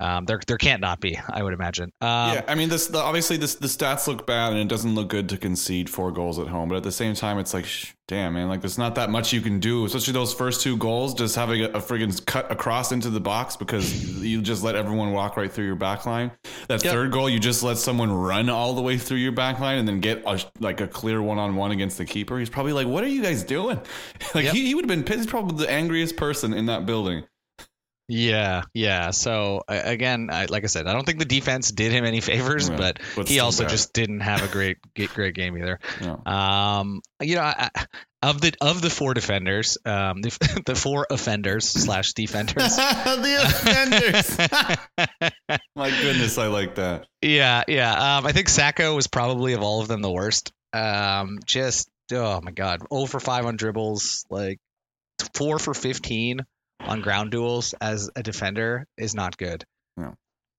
Um, 0.00 0.24
there 0.26 0.40
there 0.46 0.58
can't 0.58 0.80
not 0.80 1.00
be. 1.00 1.18
I 1.28 1.42
would 1.42 1.52
imagine. 1.52 1.92
Um, 2.00 2.34
yeah, 2.34 2.44
I 2.46 2.54
mean, 2.54 2.68
this 2.68 2.86
the, 2.86 2.98
obviously 2.98 3.36
this 3.36 3.56
the 3.56 3.66
stats 3.66 4.06
look 4.06 4.26
bad 4.26 4.52
and 4.52 4.60
it 4.60 4.68
doesn't 4.68 4.94
look 4.94 5.08
good 5.08 5.28
to 5.30 5.36
concede 5.36 5.90
four 5.90 6.12
goals 6.12 6.38
at 6.38 6.46
home. 6.48 6.68
But 6.68 6.76
at 6.76 6.82
the 6.84 6.92
same 6.92 7.14
time, 7.14 7.38
it's 7.38 7.52
like, 7.52 7.64
sh- 7.66 7.94
damn 8.06 8.34
man, 8.34 8.48
like 8.48 8.60
there's 8.60 8.78
not 8.78 8.94
that 8.94 9.10
much 9.10 9.32
you 9.32 9.40
can 9.40 9.58
do. 9.60 9.84
Especially 9.84 10.12
those 10.12 10.32
first 10.32 10.60
two 10.62 10.76
goals, 10.76 11.14
just 11.14 11.34
having 11.34 11.62
a, 11.62 11.68
a 11.70 11.80
friggin' 11.80 12.24
cut 12.26 12.50
across 12.52 12.92
into 12.92 13.10
the 13.10 13.20
box 13.20 13.56
because 13.56 14.22
you 14.24 14.40
just 14.40 14.62
let 14.62 14.76
everyone 14.76 15.12
walk 15.12 15.36
right 15.36 15.50
through 15.50 15.66
your 15.66 15.74
back 15.76 16.06
line. 16.06 16.30
That 16.68 16.84
Yep. 16.84 16.92
third 16.92 17.10
goal, 17.12 17.28
you 17.28 17.38
just 17.40 17.62
let 17.64 17.76
someone 17.78 18.12
run 18.12 18.48
all 18.48 18.74
the 18.74 18.82
way 18.82 18.98
through 18.98 19.18
your 19.18 19.32
back 19.32 19.58
line 19.58 19.78
and 19.78 19.88
then 19.88 20.00
get 20.00 20.22
a, 20.26 20.40
like 20.60 20.80
a 20.80 20.86
clear 20.86 21.20
one 21.20 21.38
on 21.38 21.56
one 21.56 21.72
against 21.72 21.98
the 21.98 22.04
keeper. 22.04 22.38
He's 22.38 22.50
probably 22.50 22.72
like, 22.72 22.86
what 22.86 23.02
are 23.04 23.08
you 23.08 23.22
guys 23.22 23.42
doing? 23.42 23.80
like 24.34 24.44
Yep. 24.44 24.54
he, 24.54 24.66
he 24.66 24.74
would 24.74 24.84
have 24.84 24.88
been 24.88 25.02
pissed. 25.04 25.18
He's 25.18 25.26
probably 25.26 25.64
the 25.64 25.70
angriest 25.70 26.16
person 26.16 26.54
in 26.54 26.66
that 26.66 26.86
building. 26.86 27.24
Yeah, 28.08 28.62
yeah. 28.72 29.10
So 29.10 29.62
again, 29.68 30.30
I, 30.32 30.46
like 30.46 30.64
I 30.64 30.68
said, 30.68 30.86
I 30.86 30.94
don't 30.94 31.04
think 31.04 31.18
the 31.18 31.26
defense 31.26 31.70
did 31.70 31.92
him 31.92 32.06
any 32.06 32.22
favors, 32.22 32.70
but, 32.70 32.98
but 33.14 33.28
he 33.28 33.38
also 33.38 33.64
bad. 33.64 33.70
just 33.70 33.92
didn't 33.92 34.20
have 34.20 34.42
a 34.42 34.48
great 34.48 34.78
great, 35.14 35.34
game 35.34 35.58
either. 35.58 35.78
Um, 36.24 37.02
you 37.20 37.34
know, 37.36 37.42
I, 37.42 37.68
of 38.22 38.40
the 38.40 38.54
of 38.62 38.80
the 38.80 38.88
four 38.88 39.12
defenders, 39.12 39.76
um, 39.84 40.22
the, 40.22 40.62
the 40.66 40.74
four 40.74 41.06
offenders 41.10 41.68
slash 41.68 42.14
defenders. 42.14 42.76
the 42.76 43.38
offenders. 43.42 44.38
My 45.76 45.90
goodness, 45.90 46.38
I 46.38 46.46
like 46.46 46.76
that. 46.76 47.06
Yeah, 47.20 47.64
yeah. 47.68 48.16
Um, 48.16 48.26
I 48.26 48.32
think 48.32 48.48
Sacco 48.48 48.96
was 48.96 49.06
probably 49.06 49.52
of 49.52 49.62
all 49.62 49.82
of 49.82 49.88
them 49.88 50.00
the 50.00 50.10
worst. 50.10 50.50
Um, 50.72 51.40
just 51.44 51.90
oh 52.10 52.40
my 52.40 52.52
god, 52.52 52.80
over 52.90 53.06
for 53.06 53.20
five 53.20 53.44
on 53.44 53.56
dribbles, 53.56 54.24
like 54.30 54.60
four 55.34 55.58
for 55.58 55.74
fifteen 55.74 56.46
on 56.80 57.00
ground 57.00 57.30
duels 57.30 57.74
as 57.80 58.10
a 58.14 58.22
defender 58.22 58.86
is 58.96 59.14
not 59.14 59.36
good. 59.36 59.64
No. 59.96 60.14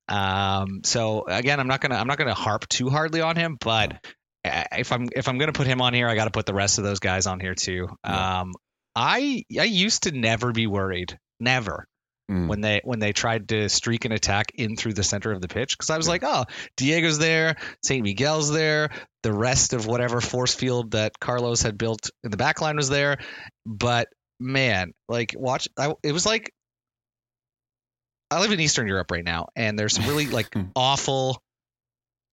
Um, 0.08 0.82
so 0.84 1.26
again, 1.28 1.60
I'm 1.60 1.68
not 1.68 1.82
gonna 1.82 1.96
I'm 1.96 2.08
not 2.08 2.18
gonna 2.18 2.34
harp 2.34 2.68
too 2.68 2.90
hardly 2.90 3.22
on 3.22 3.36
him, 3.36 3.58
but 3.60 4.04
if 4.44 4.92
I'm 4.92 5.08
if 5.16 5.28
I'm 5.28 5.38
gonna 5.38 5.54
put 5.54 5.68
him 5.68 5.82
on 5.82 5.94
here, 5.94 6.08
I 6.08 6.16
got 6.16 6.26
to 6.26 6.32
put 6.32 6.46
the 6.46 6.54
rest 6.54 6.78
of 6.78 6.84
those 6.84 7.00
guys 7.00 7.28
on 7.28 7.40
here 7.40 7.56
too. 7.56 7.88
Um, 8.04 8.54
I 8.96 9.44
I 9.60 9.64
used 9.66 10.04
to 10.04 10.12
never 10.12 10.52
be 10.52 10.68
worried, 10.68 11.18
never 11.40 11.86
Mm. 12.32 12.48
when 12.48 12.62
they 12.62 12.80
when 12.84 13.00
they 13.00 13.12
tried 13.12 13.48
to 13.50 13.70
streak 13.70 14.06
an 14.06 14.12
attack 14.12 14.52
in 14.54 14.76
through 14.76 14.94
the 14.94 15.02
center 15.04 15.32
of 15.32 15.42
the 15.42 15.48
pitch 15.48 15.76
because 15.76 15.90
I 15.90 15.98
was 15.98 16.06
Yeah. 16.06 16.12
like, 16.12 16.24
oh, 16.24 16.46
Diego's 16.78 17.18
there, 17.18 17.56
St. 17.84 18.04
Miguel's 18.04 18.52
there, 18.52 18.90
the 19.24 19.34
rest 19.34 19.74
of 19.74 19.88
whatever 19.88 20.22
force 20.22 20.54
field 20.54 20.92
that 20.92 21.20
Carlos 21.20 21.64
had 21.64 21.76
built 21.76 22.12
in 22.24 22.30
the 22.30 22.38
back 22.38 22.62
line 22.62 22.76
was 22.76 22.88
there, 22.88 23.18
but 23.66 24.10
man, 24.40 24.94
like 25.08 25.34
watch, 25.38 25.68
I, 25.78 25.94
it 26.04 26.12
was 26.12 26.26
like 26.26 26.54
I 28.32 28.40
live 28.42 28.52
in 28.52 28.60
Eastern 28.60 28.88
Europe 28.88 29.12
right 29.12 29.24
now, 29.24 29.50
and 29.56 29.78
there's 29.78 29.94
some 29.96 30.08
really 30.08 30.28
like 30.30 30.54
awful 30.76 31.42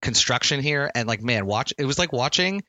construction 0.03 0.61
here, 0.61 0.91
and 0.95 1.09
like 1.09 1.23
man, 1.23 1.47
watch 1.47 1.73
it 1.79 1.85
was 1.85 1.99
like 1.99 2.13
watching 2.13 2.63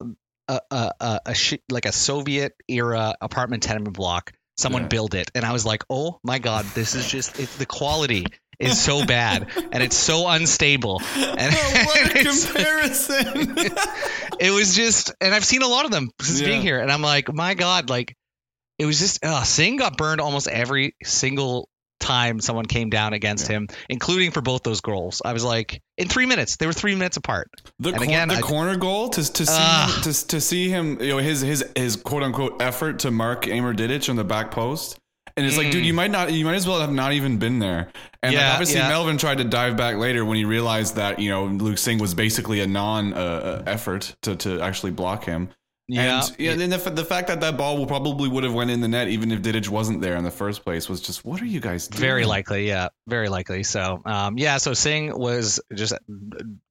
um, 0.00 0.16
a 0.48 0.60
a 0.70 0.92
a, 1.00 1.20
a 1.26 1.34
shi 1.34 1.60
like 1.70 1.86
a 1.86 1.92
Soviet 1.92 2.54
era 2.68 3.14
apartment 3.20 3.62
tenement 3.62 3.96
block. 3.96 4.32
Someone 4.56 4.82
Yeah. 4.82 4.88
build 4.88 5.14
it, 5.14 5.30
and 5.34 5.44
I 5.44 5.52
was 5.52 5.64
like, 5.64 5.84
"Oh 5.88 6.20
my 6.22 6.38
god, 6.38 6.74
this 6.74 6.94
is 6.94 7.06
just 7.06 7.32
it's 7.38 7.56
the 7.56 7.66
quality 7.66 8.26
is 8.58 8.78
so 8.78 9.02
bad 9.02 9.46
and 9.72 9.82
it's 9.82 9.96
so 9.96 10.28
unstable. 10.28 11.02
And 11.38 11.54
Oh, 11.56 11.82
what 11.86 12.10
a 12.14 12.24
comparison! 12.24 13.54
it 14.38 14.50
was 14.50 14.76
just, 14.76 15.14
and 15.22 15.34
I've 15.34 15.46
seen 15.46 15.62
a 15.62 15.66
lot 15.66 15.86
of 15.86 15.90
them 15.90 16.10
since 16.20 16.40
Yeah. 16.40 16.48
being 16.48 16.60
here, 16.60 16.78
and 16.78 16.92
I'm 16.92 17.00
like, 17.00 17.32
my 17.32 17.54
God, 17.54 17.88
like 17.88 18.14
it 18.80 18.86
was 18.86 18.98
just, 18.98 19.24
uh, 19.24 19.42
Singh 19.44 19.76
got 19.76 19.96
burned 19.96 20.20
almost 20.20 20.48
every 20.48 20.94
single 21.04 21.68
time 22.00 22.40
someone 22.40 22.64
came 22.64 22.88
down 22.88 23.12
against 23.12 23.48
Yeah. 23.48 23.56
him, 23.58 23.68
including 23.90 24.30
for 24.30 24.40
both 24.40 24.62
those 24.62 24.80
goals. 24.80 25.20
I 25.22 25.34
was 25.34 25.44
like, 25.44 25.82
in 25.98 26.08
three 26.08 26.24
minutes, 26.24 26.56
they 26.56 26.66
were 26.66 26.72
three 26.72 26.94
minutes 26.94 27.18
apart. 27.18 27.50
The, 27.78 27.90
And 27.90 27.98
cor- 27.98 28.04
again, 28.06 28.28
the 28.28 28.36
I- 28.36 28.40
corner 28.40 28.76
goal 28.76 29.10
to 29.10 29.22
to 29.32 29.46
see 29.46 29.62
him, 29.62 30.02
to, 30.04 30.26
to 30.28 30.40
see 30.40 30.68
him, 30.70 30.98
you 31.00 31.08
know, 31.08 31.18
his 31.18 31.42
his 31.42 31.62
his 31.76 31.96
quote 31.96 32.22
unquote 32.22 32.62
effort 32.62 33.00
to 33.00 33.10
mark 33.10 33.46
Amer 33.46 33.74
Didic 33.74 34.08
on 34.08 34.16
the 34.16 34.24
back 34.24 34.50
post. 34.50 34.96
And 35.36 35.46
it's 35.46 35.56
like, 35.56 35.68
Mm. 35.68 35.72
dude, 35.72 35.86
you 35.86 35.94
might 35.94 36.10
not, 36.10 36.32
you 36.32 36.44
might 36.44 36.56
as 36.56 36.66
well 36.66 36.80
have 36.80 36.92
not 36.92 37.12
even 37.12 37.38
been 37.38 37.60
there. 37.60 37.88
And 38.22 38.34
like, 38.34 38.44
obviously, 38.44 38.76
yeah. 38.80 38.88
Melvin 38.88 39.16
tried 39.16 39.38
to 39.38 39.44
dive 39.44 39.76
back 39.76 39.96
later 39.96 40.24
when 40.24 40.36
he 40.36 40.44
realized 40.44 40.96
that 40.96 41.18
you 41.20 41.30
know 41.30 41.44
Luke 41.44 41.78
Singh 41.78 41.98
was 41.98 42.14
basically 42.14 42.60
a 42.60 42.66
non 42.66 43.12
uh, 43.12 43.16
uh, 43.16 43.62
effort 43.66 44.16
to 44.22 44.36
to 44.36 44.60
actually 44.60 44.92
block 44.92 45.24
him. 45.26 45.50
Yeah, 45.92 46.22
and 46.24 46.36
yeah, 46.38 46.52
and 46.52 46.72
the, 46.72 46.90
the 46.90 47.04
fact 47.04 47.28
that 47.28 47.40
that 47.40 47.56
ball 47.56 47.76
will 47.76 47.86
probably 47.86 48.28
would 48.28 48.44
have 48.44 48.54
went 48.54 48.70
in 48.70 48.80
the 48.80 48.88
net 48.88 49.08
even 49.08 49.32
if 49.32 49.42
Didic 49.42 49.68
wasn't 49.68 50.00
there 50.00 50.16
in 50.16 50.24
the 50.24 50.30
first 50.30 50.64
place 50.64 50.88
was 50.88 51.00
just, 51.00 51.24
what 51.24 51.42
are 51.42 51.46
you 51.46 51.60
guys 51.60 51.88
doing? 51.88 52.00
Very 52.00 52.24
likely, 52.24 52.68
yeah, 52.68 52.88
very 53.06 53.28
likely. 53.28 53.62
So, 53.64 54.00
um, 54.04 54.38
yeah, 54.38 54.58
so 54.58 54.72
Singh 54.72 55.16
was 55.16 55.60
just 55.74 55.94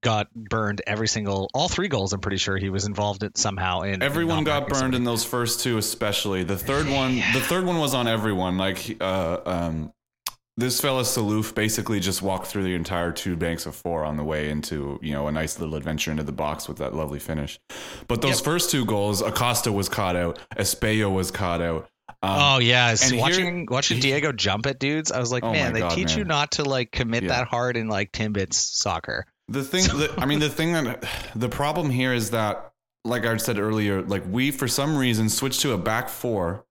got 0.02 0.32
burned 0.34 0.82
every 0.86 1.08
single, 1.08 1.50
all 1.52 1.68
three 1.68 1.88
goals. 1.88 2.12
I'm 2.12 2.20
pretty 2.20 2.38
sure 2.38 2.56
he 2.56 2.70
was 2.70 2.86
involved 2.86 3.22
in 3.22 3.34
somehow 3.34 3.82
in. 3.82 4.02
Everyone 4.02 4.44
not 4.44 4.44
got 4.44 4.68
burned 4.68 4.76
somebody. 4.78 4.96
in 4.96 5.04
those 5.04 5.24
first 5.24 5.60
two, 5.60 5.78
especially 5.78 6.44
the 6.44 6.56
third 6.56 6.88
one. 6.88 7.16
The 7.16 7.40
third 7.40 7.64
one 7.64 7.78
was 7.78 7.94
on 7.94 8.08
everyone. 8.08 8.56
Like, 8.58 8.96
uh, 9.00 9.38
um, 9.44 9.92
this 10.56 10.80
fella 10.80 11.02
Sellouf 11.02 11.54
basically 11.54 12.00
just 12.00 12.20
walked 12.22 12.46
through 12.46 12.64
the 12.64 12.74
entire 12.74 13.12
two 13.12 13.36
banks 13.36 13.66
of 13.66 13.74
four 13.74 14.04
on 14.04 14.16
the 14.16 14.24
way 14.24 14.50
into 14.50 14.98
you 15.02 15.12
know 15.12 15.26
a 15.28 15.32
nice 15.32 15.58
little 15.58 15.74
adventure 15.74 16.10
into 16.10 16.22
the 16.22 16.32
box 16.32 16.68
with 16.68 16.78
that 16.78 16.94
lovely 16.94 17.18
finish. 17.18 17.58
But 18.08 18.20
those 18.22 18.36
Yep. 18.38 18.44
first 18.44 18.70
two 18.70 18.84
goals, 18.84 19.22
Acosta 19.22 19.72
was 19.72 19.88
caught 19.88 20.16
out, 20.16 20.38
Espejo 20.56 21.12
was 21.14 21.30
caught 21.30 21.60
out. 21.62 21.88
Um, 22.22 22.36
Oh 22.38 22.58
yeah, 22.58 22.90
and 22.90 23.00
here- 23.00 23.20
watching 23.20 23.66
watching 23.70 24.00
Diego 24.00 24.32
jump 24.32 24.66
at 24.66 24.78
dudes. 24.78 25.10
I 25.12 25.18
was 25.20 25.32
like, 25.32 25.44
Oh 25.44 25.52
man, 25.52 25.72
they 25.72 25.80
God, 25.80 25.92
teach 25.92 26.16
you 26.16 26.24
not 26.24 26.52
to 26.52 26.64
like 26.64 26.90
commit 26.92 27.22
Yeah. 27.22 27.28
that 27.30 27.48
hard 27.48 27.76
in 27.76 27.88
like 27.88 28.12
Timbits 28.12 28.54
soccer. 28.54 29.26
The 29.48 29.64
thing, 29.64 29.84
that, 29.98 30.12
I 30.18 30.26
mean, 30.26 30.38
the 30.40 30.48
thing 30.58 30.72
that 30.74 31.04
the 31.34 31.48
problem 31.48 31.88
here 31.90 32.12
is 32.12 32.30
that, 32.30 32.70
like 33.04 33.24
I 33.24 33.36
said 33.38 33.58
earlier, 33.58 34.02
like 34.02 34.24
we 34.28 34.50
for 34.50 34.68
some 34.68 34.96
reason 34.96 35.28
switched 35.30 35.60
to 35.62 35.72
a 35.72 35.78
back 35.78 36.08
four, 36.10 36.66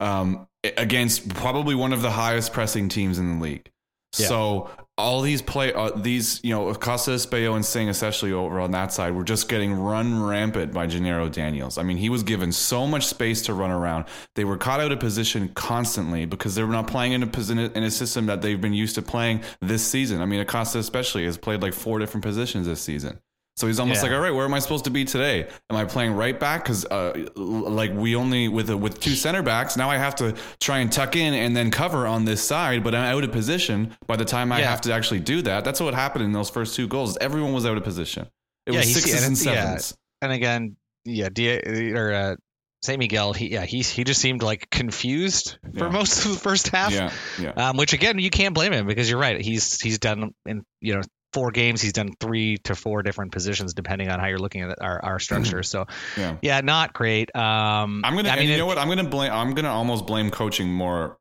um, 0.00 0.46
against 0.76 1.28
probably 1.34 1.74
one 1.74 1.92
of 1.92 2.02
the 2.02 2.10
highest 2.10 2.52
pressing 2.52 2.88
teams 2.88 3.18
in 3.18 3.38
the 3.38 3.42
league. 3.44 3.70
Yeah. 4.18 4.26
So 4.26 4.70
all 4.98 5.22
these 5.22 5.40
play, 5.40 5.72
uh, 5.72 5.90
these 5.96 6.40
you 6.42 6.50
know, 6.50 6.72
Costa 6.74 7.12
Espejo 7.12 7.54
and 7.54 7.64
Singh, 7.64 7.88
especially 7.88 8.32
over 8.32 8.60
on 8.60 8.72
that 8.72 8.92
side, 8.92 9.14
were 9.14 9.24
just 9.24 9.48
getting 9.48 9.72
run 9.72 10.22
rampant 10.22 10.72
by 10.72 10.86
Djenairo 10.86 11.32
Daniels. 11.32 11.78
I 11.78 11.82
mean, 11.82 11.96
he 11.96 12.10
was 12.10 12.22
given 12.22 12.52
so 12.52 12.86
much 12.86 13.06
space 13.06 13.42
to 13.42 13.54
run 13.54 13.70
around. 13.70 14.04
They 14.34 14.44
were 14.44 14.58
caught 14.58 14.80
out 14.80 14.92
of 14.92 15.00
position 15.00 15.48
constantly 15.54 16.26
because 16.26 16.54
they 16.54 16.62
were 16.62 16.72
not 16.72 16.86
playing 16.86 17.12
in 17.12 17.22
a 17.22 17.26
posi- 17.26 17.74
in 17.74 17.82
a 17.82 17.90
system 17.90 18.26
that 18.26 18.42
they've 18.42 18.60
been 18.60 18.74
used 18.74 18.96
to 18.96 19.02
playing 19.02 19.42
this 19.60 19.86
season. 19.86 20.20
I 20.20 20.26
mean, 20.26 20.40
Acosta 20.40 20.78
especially 20.78 21.24
has 21.24 21.38
played 21.38 21.62
like 21.62 21.72
four 21.72 21.98
different 21.98 22.24
positions 22.24 22.66
this 22.66 22.80
season. 22.80 23.20
So 23.60 23.66
he's 23.66 23.78
almost 23.78 23.98
Yeah. 23.98 24.04
like, 24.08 24.12
all 24.12 24.20
right, 24.20 24.30
where 24.34 24.46
am 24.46 24.54
I 24.54 24.58
supposed 24.58 24.84
to 24.86 24.90
be 24.90 25.04
today? 25.04 25.46
Am 25.68 25.76
I 25.76 25.84
playing 25.84 26.12
right 26.14 26.38
back? 26.40 26.64
Because 26.64 26.86
uh, 26.86 27.12
like 27.36 27.92
we 27.92 28.16
only 28.16 28.48
with 28.48 28.70
a, 28.70 28.76
with 28.76 28.98
two 29.00 29.14
center 29.14 29.42
backs 29.42 29.76
now, 29.76 29.90
I 29.90 29.98
have 29.98 30.14
to 30.16 30.34
try 30.60 30.78
and 30.78 30.90
tuck 30.90 31.14
in 31.14 31.34
and 31.34 31.54
then 31.54 31.70
cover 31.70 32.06
on 32.06 32.24
this 32.24 32.42
side, 32.42 32.82
but 32.82 32.94
I'm 32.94 33.04
out 33.16 33.22
of 33.22 33.32
position 33.32 33.94
by 34.06 34.16
the 34.16 34.24
time 34.24 34.50
I 34.50 34.60
Yeah. 34.60 34.70
have 34.70 34.80
to 34.82 34.92
actually 34.94 35.20
do 35.20 35.42
that. 35.42 35.64
That's 35.64 35.80
what 35.80 35.92
happened 35.92 36.24
in 36.24 36.32
those 36.32 36.48
first 36.48 36.74
two 36.74 36.88
goals. 36.88 37.18
Everyone 37.20 37.52
was 37.52 37.66
out 37.66 37.76
of 37.76 37.84
position. 37.84 38.26
It 38.66 38.72
Yeah, 38.72 38.80
was 38.80 38.94
sixes 38.94 39.14
and 39.14 39.24
and 39.24 39.32
it's- 39.36 39.44
yeah. 39.44 39.64
sevens. 39.64 39.94
And 40.22 40.32
again, 40.32 40.76
yeah, 41.04 41.28
D- 41.30 41.92
or 41.94 42.12
uh, 42.12 42.36
Saint 42.82 42.98
Miguel, 42.98 43.34
he 43.34 43.52
yeah, 43.52 43.66
he 43.66 43.82
he 43.82 44.04
just 44.04 44.22
seemed 44.22 44.42
like 44.42 44.70
confused 44.70 45.58
for 45.76 45.84
Yeah. 45.86 45.90
most 45.90 46.24
of 46.24 46.32
the 46.32 46.38
first 46.38 46.68
half. 46.68 46.92
Yeah, 46.92 47.12
yeah. 47.38 47.50
Um, 47.50 47.76
which 47.76 47.92
again, 47.92 48.18
you 48.18 48.30
can't 48.30 48.54
blame 48.54 48.72
him 48.72 48.86
because 48.86 49.08
you're 49.10 49.18
right. 49.18 49.38
He's 49.38 49.78
he's 49.82 49.98
done 49.98 50.32
in 50.46 50.64
you 50.80 50.94
know 50.94 51.02
four 51.32 51.50
games. 51.50 51.80
He's 51.80 51.92
done 51.92 52.12
three 52.20 52.56
to 52.64 52.74
four 52.74 53.02
different 53.02 53.32
positions 53.32 53.74
depending 53.74 54.08
on 54.08 54.18
how 54.20 54.26
you're 54.26 54.38
looking 54.38 54.62
at 54.62 54.80
our, 54.80 55.04
our 55.04 55.18
structure. 55.18 55.62
So 55.62 55.86
Yeah. 56.16 56.36
yeah, 56.42 56.60
not 56.60 56.92
great. 56.92 57.34
Um, 57.36 58.02
I'm 58.04 58.16
gonna. 58.16 58.28
I 58.30 58.36
mean, 58.36 58.48
you 58.48 58.54
it- 58.54 58.58
know 58.58 58.66
what? 58.66 58.78
I'm 58.78 58.88
gonna 58.88 59.04
blame. 59.04 59.32
I'm 59.32 59.54
gonna 59.54 59.70
almost 59.72 60.06
blame 60.06 60.30
coaching 60.30 60.68
more 60.72 61.18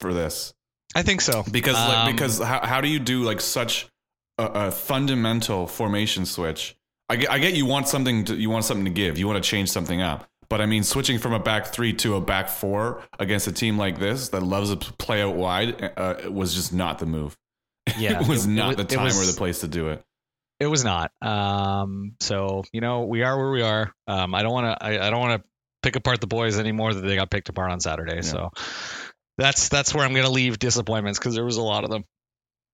for 0.00 0.12
this 0.12 0.52
I 0.94 1.02
think 1.02 1.20
so 1.22 1.42
because 1.50 1.74
like, 1.74 1.98
Um, 1.98 2.12
because 2.12 2.38
how 2.38 2.64
how 2.64 2.80
do 2.80 2.88
you 2.88 2.98
do 2.98 3.22
like 3.22 3.40
such 3.40 3.86
a, 4.38 4.44
a 4.44 4.70
fundamental 4.70 5.66
formation 5.66 6.26
switch? 6.26 6.76
I 7.08 7.16
get, 7.16 7.30
I 7.30 7.38
get 7.38 7.54
you 7.54 7.66
want 7.66 7.86
something 7.88 8.24
to, 8.26 8.34
you 8.34 8.50
want 8.50 8.64
something 8.64 8.84
to 8.84 8.90
give. 8.90 9.16
You 9.18 9.26
want 9.28 9.42
to 9.42 9.48
change 9.48 9.70
something 9.70 10.02
up. 10.02 10.26
But 10.48 10.60
I 10.60 10.66
mean, 10.66 10.82
switching 10.84 11.18
from 11.18 11.32
a 11.32 11.38
back 11.38 11.66
three 11.68 11.92
to 11.94 12.14
a 12.16 12.20
back 12.20 12.48
four 12.48 13.02
against 13.18 13.46
a 13.46 13.52
team 13.52 13.78
like 13.78 13.98
this 13.98 14.28
that 14.30 14.42
loves 14.42 14.74
to 14.74 14.92
play 14.94 15.22
out 15.22 15.34
wide 15.36 15.92
uh, 15.96 16.14
was 16.30 16.54
just 16.54 16.72
not 16.72 16.98
the 16.98 17.06
move. 17.06 17.36
Yeah, 17.98 18.20
it 18.22 18.28
was 18.28 18.46
it- 18.46 18.50
it 18.50 18.52
not 18.54 18.66
was- 18.68 18.76
the 18.76 18.84
time 18.96 19.04
was- 19.06 19.28
or 19.28 19.30
the 19.32 19.36
place 19.38 19.60
to 19.60 19.68
do 19.68 19.88
it. 19.88 20.02
It 20.58 20.66
was 20.68 20.84
not. 20.84 21.12
Um, 21.20 22.14
so 22.20 22.64
you 22.72 22.80
know, 22.80 23.02
we 23.02 23.22
are 23.22 23.36
where 23.36 23.50
we 23.50 23.60
are. 23.60 23.92
Um, 24.06 24.34
I 24.34 24.42
don't 24.42 24.52
want 24.52 24.78
to. 24.80 24.84
I, 24.86 25.06
I 25.06 25.10
don't 25.10 25.20
want 25.20 25.42
to 25.42 25.48
pick 25.82 25.96
apart 25.96 26.20
the 26.22 26.26
boys 26.26 26.58
anymore 26.58 26.94
that 26.94 27.02
they 27.02 27.14
got 27.14 27.30
picked 27.30 27.50
apart 27.50 27.70
on 27.70 27.78
Saturday. 27.80 28.22
So 28.22 28.50
that's 29.36 29.68
that's 29.68 29.94
where 29.94 30.02
I'm 30.04 30.12
going 30.12 30.24
to 30.24 30.30
leave 30.30 30.58
disappointments 30.58 31.18
because 31.18 31.34
there 31.34 31.44
was 31.44 31.58
a 31.58 31.62
lot 31.62 31.84
of 31.84 31.90
them. 31.90 32.04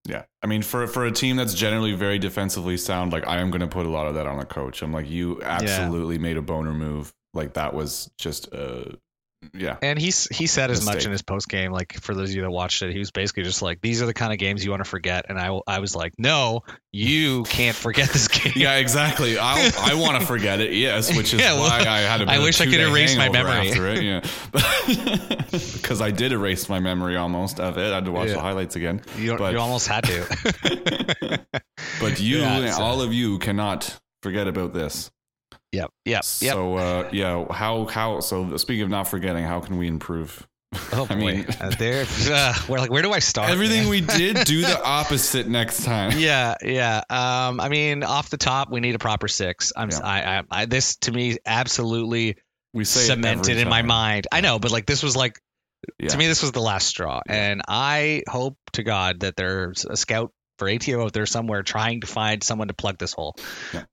Yeah, 0.09 0.23
I 0.43 0.47
mean, 0.47 0.63
for 0.63 0.87
for 0.87 1.07
a 1.07 1.11
team 1.11 1.35
that's 1.37 1.55
generally 1.55 1.93
very 1.95 2.21
defensively 2.21 2.77
sound, 2.77 3.13
like 3.13 3.27
I 3.27 3.39
am 3.41 3.51
going 3.51 3.63
to 3.63 3.67
put 3.67 3.85
a 3.87 3.91
lot 3.91 4.07
of 4.07 4.15
that 4.15 4.29
on 4.29 4.39
the 4.39 4.45
coach. 4.47 4.83
I'm 4.83 4.93
like, 4.93 5.11
you 5.11 5.41
absolutely 5.43 6.19
made 6.19 6.37
a 6.37 6.43
boner 6.43 6.73
move. 6.73 7.13
Like 7.35 7.55
that 7.55 7.75
was 7.75 8.11
just, 8.19 8.53
uh, 8.55 8.85
yeah, 9.55 9.77
And 9.83 9.99
he's 9.99 10.27
he 10.29 10.47
said 10.47 10.71
as 10.71 10.85
much 10.85 11.05
in 11.05 11.11
his 11.13 11.23
post 11.23 11.49
game. 11.49 11.73
Like 11.73 11.95
for 11.95 12.15
those 12.15 12.31
of 12.31 12.37
you 12.37 12.43
that 12.43 12.51
watched 12.51 12.83
it, 12.83 12.93
he 12.93 12.99
was 12.99 13.11
basically 13.11 13.43
just 13.43 13.61
like, 13.63 13.81
"These 13.81 14.01
are 14.03 14.07
the 14.07 14.15
kind 14.15 14.33
of 14.33 14.39
games 14.39 14.65
you 14.65 14.71
want 14.71 14.85
to 14.85 14.89
forget." 14.89 15.27
And 15.29 15.39
I 15.39 15.59
I 15.67 15.81
was 15.81 15.95
like, 15.97 16.13
"No, 16.19 16.63
you 16.93 17.43
can't 17.45 17.77
forget 17.77 18.09
this 18.11 18.29
game." 18.43 18.53
yeah, 18.57 18.77
exactly. 18.77 19.39
I 19.41 19.71
I 19.79 19.95
want 19.95 20.21
to 20.21 20.27
forget 20.27 20.61
it, 20.61 20.73
yes, 20.75 21.15
which 21.17 21.35
is 21.35 21.41
Yeah, 21.41 21.55
well, 21.55 21.63
why 21.69 21.81
I 21.89 21.99
had 22.01 22.23
a 22.23 22.31
I 22.31 22.39
wish 22.39 22.61
I 22.61 22.67
could 22.67 22.81
erase 22.81 23.17
my 23.17 23.29
memory. 23.29 23.71
after 23.71 23.89
it. 23.89 24.03
Yeah, 24.03 24.21
because 25.73 26.01
I 26.01 26.11
did 26.11 26.33
erase 26.33 26.69
my 26.69 26.81
memory 26.81 27.17
almost 27.17 27.59
of 27.61 27.79
it. 27.79 27.91
I 27.91 27.95
had 27.97 28.05
to 28.07 28.13
watch 28.13 28.29
Yeah. 28.29 28.35
the 28.35 28.41
highlights 28.41 28.77
again. 28.77 29.03
You, 29.19 29.31
don't- 29.31 29.39
But- 29.39 29.53
you 29.53 29.59
almost 29.59 29.89
had 29.89 30.05
to. 30.05 31.41
But 32.01 32.21
you, 32.21 32.39
Yeah, 32.39 32.77
uh, 32.77 32.81
all 32.83 33.01
of 33.03 33.13
you, 33.13 33.39
cannot 33.39 33.99
forget 34.23 34.47
about 34.49 34.73
this. 34.73 35.11
Yep, 35.73 35.91
yep, 36.05 36.15
yep. 36.15 36.25
So 36.25 36.77
uh, 36.77 37.09
yeah, 37.13 37.45
how 37.53 37.87
how 37.87 38.21
so 38.21 38.57
speaking 38.57 38.83
of 38.83 38.91
not 38.91 39.09
forgetting, 39.09 39.45
how 39.45 39.61
can 39.61 39.79
we 39.79 39.89
improve? 39.89 40.47
oh 40.93 41.07
I 41.11 41.15
boy, 41.15 41.17
mean, 41.17 41.47
Uh, 41.61 41.71
there. 41.79 42.07
Uh, 42.31 42.55
we're 42.69 42.79
like, 42.79 42.91
where 42.91 43.03
do 43.03 43.13
I 43.13 43.19
start? 43.19 43.51
everything 43.51 43.89
we 43.89 44.01
did, 44.01 44.45
do 44.47 44.63
the 44.63 44.83
opposite 44.83 45.47
next 45.47 45.85
time. 45.85 46.19
yeah, 46.19 46.55
yeah. 46.65 47.03
Um, 47.11 47.61
I 47.61 47.69
mean, 47.69 48.03
off 48.05 48.31
the 48.31 48.39
top, 48.39 48.71
we 48.71 48.81
need 48.81 48.95
a 48.95 48.99
proper 48.99 49.29
six. 49.29 49.73
I'm, 49.77 49.91
Yeah. 49.91 49.99
I, 50.03 50.39
I, 50.39 50.43
I, 50.51 50.65
this 50.67 50.97
to 51.03 51.13
me 51.13 51.37
absolutely 51.45 52.37
We 52.73 52.85
cemented 52.85 53.59
in 53.59 53.69
my 53.69 53.83
mind. 53.83 54.27
I 54.33 54.41
know, 54.41 54.59
but 54.59 54.71
like 54.71 54.87
this 54.87 55.03
was 55.03 55.15
like 55.15 55.39
Yeah. 55.99 56.09
to 56.09 56.17
me, 56.17 56.27
this 56.27 56.41
was 56.43 56.53
the 56.53 56.61
last 56.63 56.87
straw, 56.87 57.21
and 57.29 57.61
I 57.69 58.23
hope 58.29 58.57
to 58.73 58.83
God 58.83 59.21
that 59.21 59.37
there's 59.37 59.85
a 59.85 59.97
scout 59.97 60.33
for 60.63 60.69
ATO 60.69 61.05
out 61.05 61.13
there 61.13 61.27
somewhere 61.27 61.63
trying 61.63 62.01
to 62.03 62.07
find 62.07 62.43
someone 62.43 62.69
to 62.69 62.75
plug 62.75 62.99
this 62.99 63.13
hole, 63.13 63.37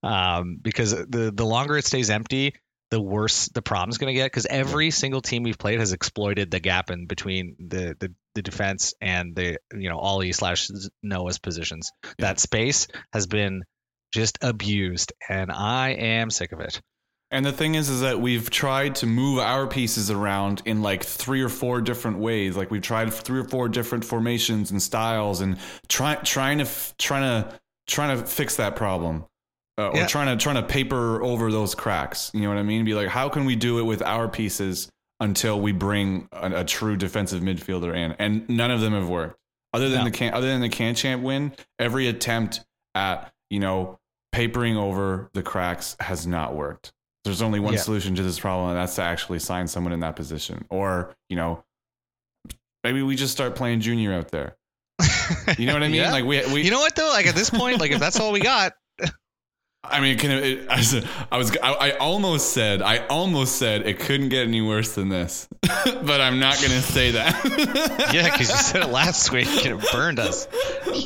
um, 0.03 0.59
because 0.61 0.91
the 0.91 1.31
the 1.33 1.45
longer 1.45 1.77
it 1.77 1.85
stays 1.85 2.09
empty. 2.09 2.53
The 2.91 2.99
worse 2.99 3.49
the 3.49 3.61
problem's 3.61 3.99
going 3.99 4.11
to 4.11 4.19
get 4.19 4.25
because 4.25 4.47
every 4.47 4.89
single 4.89 5.21
team 5.21 5.43
we've 5.43 5.59
played 5.59 5.79
has 5.79 5.93
exploited 5.93 6.49
the 6.49 6.59
gap 6.59 6.89
in 6.89 7.05
between 7.05 7.55
the, 7.59 7.95
the, 7.99 8.11
the 8.33 8.41
defense 8.41 8.95
and 8.99 9.35
the 9.35 9.59
you 9.73 9.89
know 9.89 9.99
Ollie 9.99 10.31
slash 10.31 10.69
Noah's 11.03 11.37
positions. 11.37 11.91
That 12.17 12.39
space 12.39 12.87
has 13.13 13.27
been 13.27 13.63
just 14.11 14.39
abused, 14.41 15.13
and 15.27 15.51
I 15.51 15.89
am 15.89 16.31
sick 16.31 16.51
of 16.51 16.61
it. 16.61 16.81
And 17.31 17.45
the 17.45 17.51
thing 17.51 17.75
is, 17.75 17.89
is 17.89 18.01
that 18.01 18.19
we've 18.19 18.49
tried 18.49 18.95
to 18.95 19.05
move 19.05 19.37
our 19.37 19.67
pieces 19.67 20.09
around 20.09 20.63
in 20.65 20.81
like 20.81 21.03
three 21.03 21.41
or 21.41 21.49
four 21.49 21.79
different 21.79 22.17
ways. 22.17 22.57
Like 22.57 22.71
we've 22.71 22.81
tried 22.81 23.13
three 23.13 23.39
or 23.39 23.43
four 23.43 23.69
different 23.69 24.03
formations 24.03 24.71
and 24.71 24.81
styles, 24.81 25.41
and 25.41 25.57
try, 25.87 26.15
trying 26.15 26.57
to 26.57 26.67
trying 26.97 27.43
to 27.43 27.59
trying 27.85 28.17
to 28.17 28.25
fix 28.25 28.55
that 28.55 28.75
problem, 28.75 29.25
uh, 29.77 29.89
or 29.89 30.05
trying 30.07 30.35
to 30.35 30.41
trying 30.41 30.55
to 30.55 30.63
paper 30.63 31.21
over 31.21 31.51
those 31.51 31.75
cracks. 31.75 32.31
You 32.33 32.41
know 32.41 32.49
what 32.49 32.57
I 32.57 32.63
mean? 32.63 32.83
Be 32.83 32.95
like, 32.95 33.09
how 33.09 33.29
can 33.29 33.45
we 33.45 33.55
do 33.55 33.77
it 33.77 33.83
with 33.83 34.01
our 34.01 34.27
pieces 34.27 34.89
until 35.19 35.61
we 35.61 35.71
bring 35.71 36.29
a, 36.31 36.61
a 36.61 36.63
true 36.65 36.97
defensive 36.97 37.43
midfielder 37.43 37.95
in? 37.95 38.13
And 38.13 38.49
none 38.49 38.71
of 38.71 38.81
them 38.81 38.93
have 38.93 39.07
worked. 39.07 39.37
Other 39.71 39.89
than 39.89 39.99
No. 39.99 40.05
the 40.05 40.11
can, 40.11 40.33
other 40.33 40.47
than 40.47 40.61
the 40.61 40.69
can 40.69 40.95
champ 40.95 41.21
win, 41.21 41.53
every 41.77 42.07
attempt 42.07 42.65
at 42.95 43.31
you 43.51 43.59
know 43.59 43.99
papering 44.31 44.77
over 44.77 45.29
the 45.33 45.43
cracks 45.43 45.95
has 45.99 46.25
not 46.25 46.55
worked. 46.55 46.91
There's 47.29 47.41
only 47.43 47.59
one 47.59 47.73
Yeah. 47.73 47.79
solution 47.79 48.15
to 48.15 48.23
this 48.23 48.39
problem, 48.39 48.69
and 48.69 48.77
that's 48.77 48.95
to 48.95 49.03
actually 49.03 49.39
sign 49.39 49.67
someone 49.67 49.93
in 49.93 49.99
that 50.01 50.15
position. 50.15 50.65
Or, 50.69 51.15
you 51.29 51.35
know, 51.35 51.63
maybe 52.83 53.01
we 53.03 53.15
just 53.15 53.31
start 53.31 53.55
playing 53.55 53.81
junior 53.81 54.13
out 54.13 54.29
there. 54.29 54.55
You 55.57 55.65
know 55.67 55.73
what 55.73 55.83
I 55.83 55.87
mean? 55.89 55.95
Yeah. 55.95 56.11
Like 56.11 56.25
we, 56.25 56.43
we 56.53 56.63
You 56.63 56.71
know 56.71 56.79
what 56.79 56.95
though? 56.95 57.09
Like 57.09 57.27
at 57.27 57.35
this 57.35 57.49
point, 57.49 57.79
like 57.79 57.91
if 57.91 57.99
that's 57.99 58.19
all 58.19 58.31
we 58.31 58.39
got, 58.39 58.73
I 59.83 60.01
mean, 60.01 60.17
can 60.17 60.31
it, 60.31 60.43
it, 60.43 60.67
I 60.69 60.77
was, 60.77 61.05
I 61.31 61.37
was, 61.37 61.57
I, 61.63 61.73
I 61.73 61.91
almost 61.97 62.51
said, 62.53 62.81
I 62.81 63.05
almost 63.07 63.55
said 63.55 63.87
it 63.87 63.99
couldn't 63.99 64.29
get 64.29 64.47
any 64.47 64.61
worse 64.61 64.95
than 64.95 65.09
this, 65.09 65.47
but 65.61 66.21
I'm 66.21 66.39
not 66.39 66.57
going 66.57 66.71
to 66.71 66.81
say 66.81 67.11
that. 67.11 68.09
yeah, 68.13 68.29
because 68.29 68.49
you 68.49 68.57
said 68.57 68.83
it 68.83 68.89
last 68.89 69.31
week 69.31 69.47
and 69.65 69.79
it 69.81 69.91
burned 69.91 70.19
us. 70.19 70.47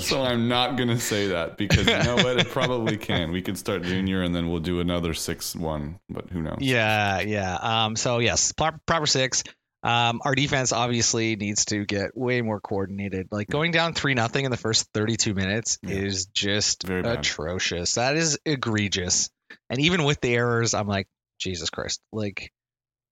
so 0.02 0.24
I'm 0.24 0.48
not 0.48 0.76
going 0.76 0.90
to 0.90 1.00
say 1.00 1.28
that 1.28 1.58
because 1.58 1.88
you 1.88 2.04
know 2.04 2.16
what? 2.16 2.40
It 2.40 2.50
probably 2.50 2.98
can. 2.98 3.32
We 3.32 3.42
could 3.42 3.58
start 3.58 3.84
junior 3.84 4.24
and 4.24 4.36
then 4.36 4.50
we'll 4.50 4.60
do 4.60 4.80
another 4.80 5.14
six 5.14 5.56
one, 5.56 6.00
but 6.10 6.30
who 6.30 6.42
knows? 6.42 6.58
Yeah, 6.60 7.22
yeah. 7.22 7.56
Um, 7.62 7.96
so 7.96 8.20
yes, 8.20 8.52
pro- 8.52 8.72
proper 8.86 9.06
six. 9.06 9.44
Um, 9.84 10.22
our 10.24 10.34
defense 10.34 10.72
obviously 10.72 11.36
needs 11.36 11.66
to 11.66 11.86
get 11.86 12.16
way 12.18 12.42
more 12.42 12.62
coordinated. 12.62 13.28
Like 13.32 13.50
going 13.50 13.72
down 13.72 13.94
three 13.94 14.14
nothing 14.14 14.46
in 14.46 14.52
the 14.52 14.58
first 14.58 14.88
32 14.94 15.34
minutes 15.34 15.78
Yeah. 15.84 15.96
is 15.96 16.28
just 16.28 16.84
Very 16.84 17.02
bad. 17.04 17.20
atrocious. 17.20 17.96
That 17.96 18.16
is 18.16 18.40
egregious. 18.46 19.30
And 19.70 19.80
even 19.82 20.04
with 20.06 20.22
the 20.22 20.34
errors, 20.36 20.74
I'm 20.74 20.88
like, 20.88 21.08
Jesus 21.40 21.70
Christ. 21.70 22.00
Like, 22.14 22.52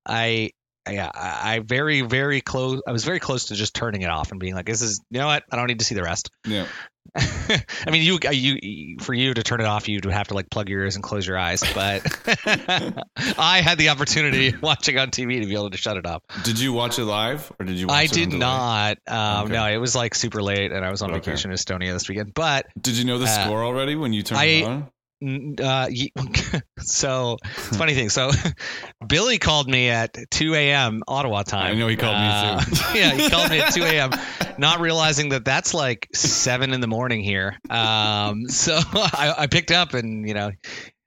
I, 0.06 0.52
yeah, 0.89 1.10
I, 1.13 1.56
I 1.56 1.60
very, 1.60 2.02
very 2.02 2.41
close. 2.41 2.82
I 2.88 2.91
was 2.91 3.04
very 3.04 3.20
close 3.20 3.46
to 3.46 3.56
just 3.56 3.74
turning 3.74 4.02
it 4.02 4.10
off 4.10 4.32
and 4.32 4.39
being 4.39 4.56
like, 4.56 4.65
this 4.65 4.82
is, 4.82 5.02
you 5.10 5.20
know 5.20 5.28
what? 5.28 5.44
I 5.52 5.56
don't 5.56 5.67
need 5.67 5.80
to 5.80 5.86
see 5.86 5.96
the 5.96 6.04
rest. 6.04 6.32
Yeah. 6.46 6.65
I 7.15 7.89
mean, 7.91 8.04
you, 8.04 8.20
you, 8.32 8.98
for 9.02 9.13
you 9.13 9.34
to 9.34 9.44
turn 9.44 9.60
it 9.60 9.65
off, 9.65 9.89
you'd 9.89 10.06
have 10.06 10.28
to 10.30 10.34
like 10.34 10.50
plug 10.50 10.70
your 10.70 10.82
ears 10.84 10.96
and 10.96 11.04
close 11.04 11.26
your 11.28 11.38
eyes. 11.38 11.62
But 11.74 12.04
I 13.38 13.62
had 13.62 13.78
the 13.78 13.89
opportunity 13.89 14.56
watching 14.62 14.98
on 14.98 15.10
TV 15.10 15.41
to 15.41 15.48
be 15.48 15.54
able 15.54 15.72
to 15.72 15.78
shut 15.78 15.98
it 15.98 16.06
off. 16.06 16.22
Did 16.44 16.60
you 16.60 16.74
watch 16.74 17.00
it 17.00 17.06
live 17.06 17.52
or 17.60 17.65
did 17.65 17.76
you? 17.78 17.88
Watch 17.88 17.98
I 17.98 18.06
did 18.08 18.34
not. 18.34 18.98
Um, 19.08 19.46
Okay. 19.46 19.54
No, 19.54 19.65
it 19.67 19.78
was 19.78 19.96
like 19.96 20.15
super 20.15 20.41
late, 20.41 20.72
and 20.72 20.86
I 20.86 20.91
was 20.91 21.02
on 21.02 21.10
Okay. 21.12 21.20
vacation 21.20 21.52
in 21.52 21.58
Estonia 21.58 21.91
this 21.94 22.08
weekend. 22.08 22.34
But 22.34 22.67
Did 22.80 22.96
you 22.96 23.06
know 23.06 23.17
the 23.17 23.26
Uh, 23.26 23.44
score 23.46 23.63
already 23.63 23.96
when 23.96 24.13
you 24.13 24.24
turned 24.24 24.39
I- 24.41 24.46
it 24.46 24.63
on? 24.65 24.89
Uh, 25.24 25.88
so 26.80 27.38
it's 27.44 27.72
a 27.72 27.76
funny 27.76 27.94
thing. 27.94 28.10
So 28.10 28.32
Billy 29.08 29.38
called 29.38 29.70
me 29.70 29.90
at 29.90 30.16
2 30.32 30.56
a.m. 30.56 31.04
Ottawa 31.08 31.44
time. 31.44 31.76
I 31.76 31.80
know 31.80 31.88
he 31.88 31.96
called 31.96 32.16
me 32.18 32.28
Uh, 32.28 32.60
too. 32.62 32.76
yeah, 33.00 33.12
he 33.12 33.30
called 33.30 33.50
me 33.50 33.60
at 33.60 33.74
2 33.74 33.84
a.m. 33.84 34.12
Not 34.58 34.80
realizing 34.80 35.30
that 35.30 35.46
that's 35.46 35.74
like 35.74 36.08
seven 36.14 36.74
in 36.74 36.82
the 36.82 36.88
morning 36.88 37.24
here. 37.24 37.58
Um, 37.70 38.48
so 38.48 38.76
I, 38.78 39.34
I 39.40 39.48
picked 39.48 39.72
up 39.72 39.94
and 39.94 40.28
you 40.28 40.34
know. 40.34 40.52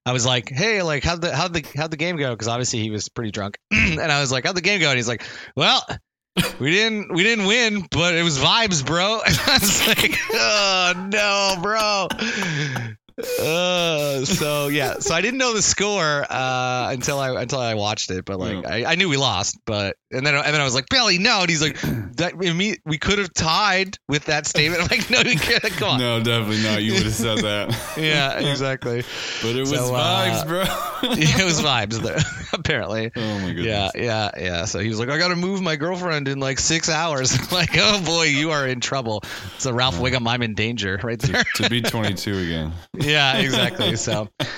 I 0.07 0.13
was 0.13 0.27
like, 0.27 0.51
"Hey, 0.51 0.83
like, 0.83 1.03
how'd 1.03 1.23
the 1.23 1.35
how'd 1.35 1.55
the 1.55 1.65
how'd 1.75 1.91
the 1.91 1.97
game 1.97 2.17
go?" 2.17 2.29
Because 2.29 2.47
obviously 2.47 2.81
he 2.81 2.91
was 2.91 3.09
pretty 3.09 3.31
drunk, 3.31 3.57
and 3.73 3.99
I 4.13 4.21
was 4.21 4.31
like, 4.31 4.45
"How'd 4.45 4.55
the 4.55 4.61
game 4.61 4.79
go?" 4.79 4.91
And 4.91 4.99
he's 4.99 5.09
like, 5.09 5.23
"Well, 5.57 5.83
we 6.61 6.71
didn't 6.73 7.11
we 7.15 7.23
didn't 7.23 7.47
win, 7.47 7.87
but 7.91 8.15
it 8.15 8.23
was 8.23 8.39
vibes, 8.39 8.85
bro." 8.85 9.21
And 9.27 9.41
I 9.47 9.55
was 9.59 9.87
like, 9.89 10.19
"Oh 10.35 11.09
no, 11.11 11.57
bro." 11.63 12.09
Uh, 13.19 14.25
so 14.25 14.69
yeah, 14.69 14.99
so 14.99 15.15
I 15.15 15.21
didn't 15.21 15.39
know 15.39 15.55
the 15.55 15.63
score 15.63 16.27
uh, 16.29 16.89
until 16.91 17.19
I 17.19 17.41
until 17.43 17.61
I 17.61 17.75
watched 17.75 18.11
it, 18.11 18.25
but 18.25 18.39
like 18.39 18.63
Yeah. 18.63 18.69
I, 18.69 18.93
I 18.93 18.95
knew 18.97 19.09
we 19.09 19.17
lost, 19.17 19.59
but 19.65 19.97
and 20.11 20.27
then 20.27 20.35
and 20.35 20.45
then 20.47 20.61
I 20.61 20.65
was 20.65 20.75
like 20.75 20.89
Billy, 20.89 21.19
no, 21.19 21.41
and 21.41 21.49
he's 21.49 21.63
like 21.63 21.81
that 22.17 22.37
we 22.37 22.79
we 22.85 22.99
could 22.99 23.19
have 23.19 23.33
tied 23.33 23.97
with 24.09 24.27
that 24.27 24.47
statement. 24.47 24.83
I'm 24.83 24.89
like, 24.89 25.11
no, 25.11 25.23
we 25.25 25.37
could 25.37 25.63
come 25.73 25.91
on, 25.91 25.99
No, 26.01 26.19
definitely 26.23 26.63
not. 26.63 26.83
You 26.83 26.95
would 26.95 27.05
have 27.05 27.15
said 27.15 27.39
that. 27.39 27.95
yeah, 27.97 28.39
exactly. 28.41 29.05
But 29.43 29.57
it 29.57 29.61
was 29.61 29.71
So, 29.71 29.95
uh, 29.95 30.45
vibes, 30.45 30.47
bro. 30.47 30.65
Yeah, 31.15 31.41
it 31.43 31.45
was 31.45 31.61
vibes 31.61 32.01
though, 32.01 32.17
apparently. 32.59 33.13
oh 33.15 33.39
my 33.41 33.53
goodness. 33.53 33.93
Yeah, 33.95 34.01
yeah, 34.03 34.31
yeah. 34.39 34.65
So 34.65 34.79
he 34.79 34.89
was 34.89 34.99
like, 34.99 35.11
I 35.11 35.19
got 35.19 35.29
to 35.29 35.37
move 35.37 35.61
my 35.61 35.77
girlfriend 35.77 36.29
in 36.29 36.41
like 36.41 36.59
six 36.59 36.89
hours. 36.89 37.39
I'm 37.39 37.47
like, 37.51 37.71
oh 37.77 38.03
boy, 38.05 38.25
you 38.25 38.53
are 38.53 38.67
in 38.67 38.81
trouble. 38.81 39.23
So 39.59 39.71
Ralph 39.73 39.99
Wiggum, 39.99 40.27
I'm 40.27 40.43
in 40.43 40.55
danger 40.55 40.99
right 41.03 41.19
there. 41.19 41.45
to 41.57 41.69
be 41.69 41.83
22 41.83 42.39
again. 42.39 42.73
Yeah, 43.05 43.39
exactly. 43.39 43.97
So, 43.97 44.23
um, 44.41 44.49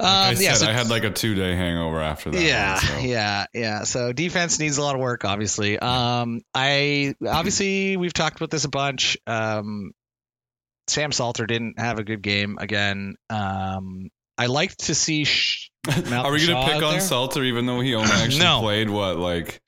I 0.00 0.30
yeah, 0.38 0.52
said 0.54 0.66
so 0.66 0.68
I 0.68 0.72
had 0.72 0.88
like 0.88 1.04
a 1.04 1.10
two 1.10 1.34
day 1.34 1.54
hangover 1.56 2.00
after 2.00 2.30
that. 2.30 2.40
yeah, 2.42 2.74
one, 2.74 2.82
so. 2.82 2.98
yeah, 3.00 3.46
yeah. 3.54 3.82
So 3.84 4.12
defense 4.12 4.58
needs 4.58 4.78
a 4.78 4.82
lot 4.82 4.94
of 4.94 5.00
work, 5.00 5.24
obviously. 5.24 5.78
Um, 5.78 6.42
I 6.54 7.14
obviously 7.26 7.96
we've 7.96 8.12
talked 8.12 8.36
about 8.36 8.50
this 8.50 8.64
a 8.64 8.68
bunch. 8.70 9.16
Um, 9.26 9.92
Sam 10.88 11.12
Salter 11.12 11.46
didn't 11.46 11.78
have 11.80 11.98
a 11.98 12.04
good 12.04 12.22
game 12.22 12.58
again. 12.60 13.16
Um, 13.30 14.08
I 14.38 14.46
liked 14.46 14.86
to 14.86 14.94
see. 14.94 15.24
Sh- 15.24 15.70
Are 15.88 16.30
we 16.32 16.46
gonna 16.46 16.64
pick 16.66 16.82
on 16.82 16.92
there? 16.92 17.00
Salter 17.00 17.42
even 17.44 17.66
though 17.66 17.80
he 17.80 17.94
only 17.94 18.10
actually 18.12 18.40
No. 18.40 18.60
played 18.60 18.90
what 18.90 19.16
like? 19.18 19.60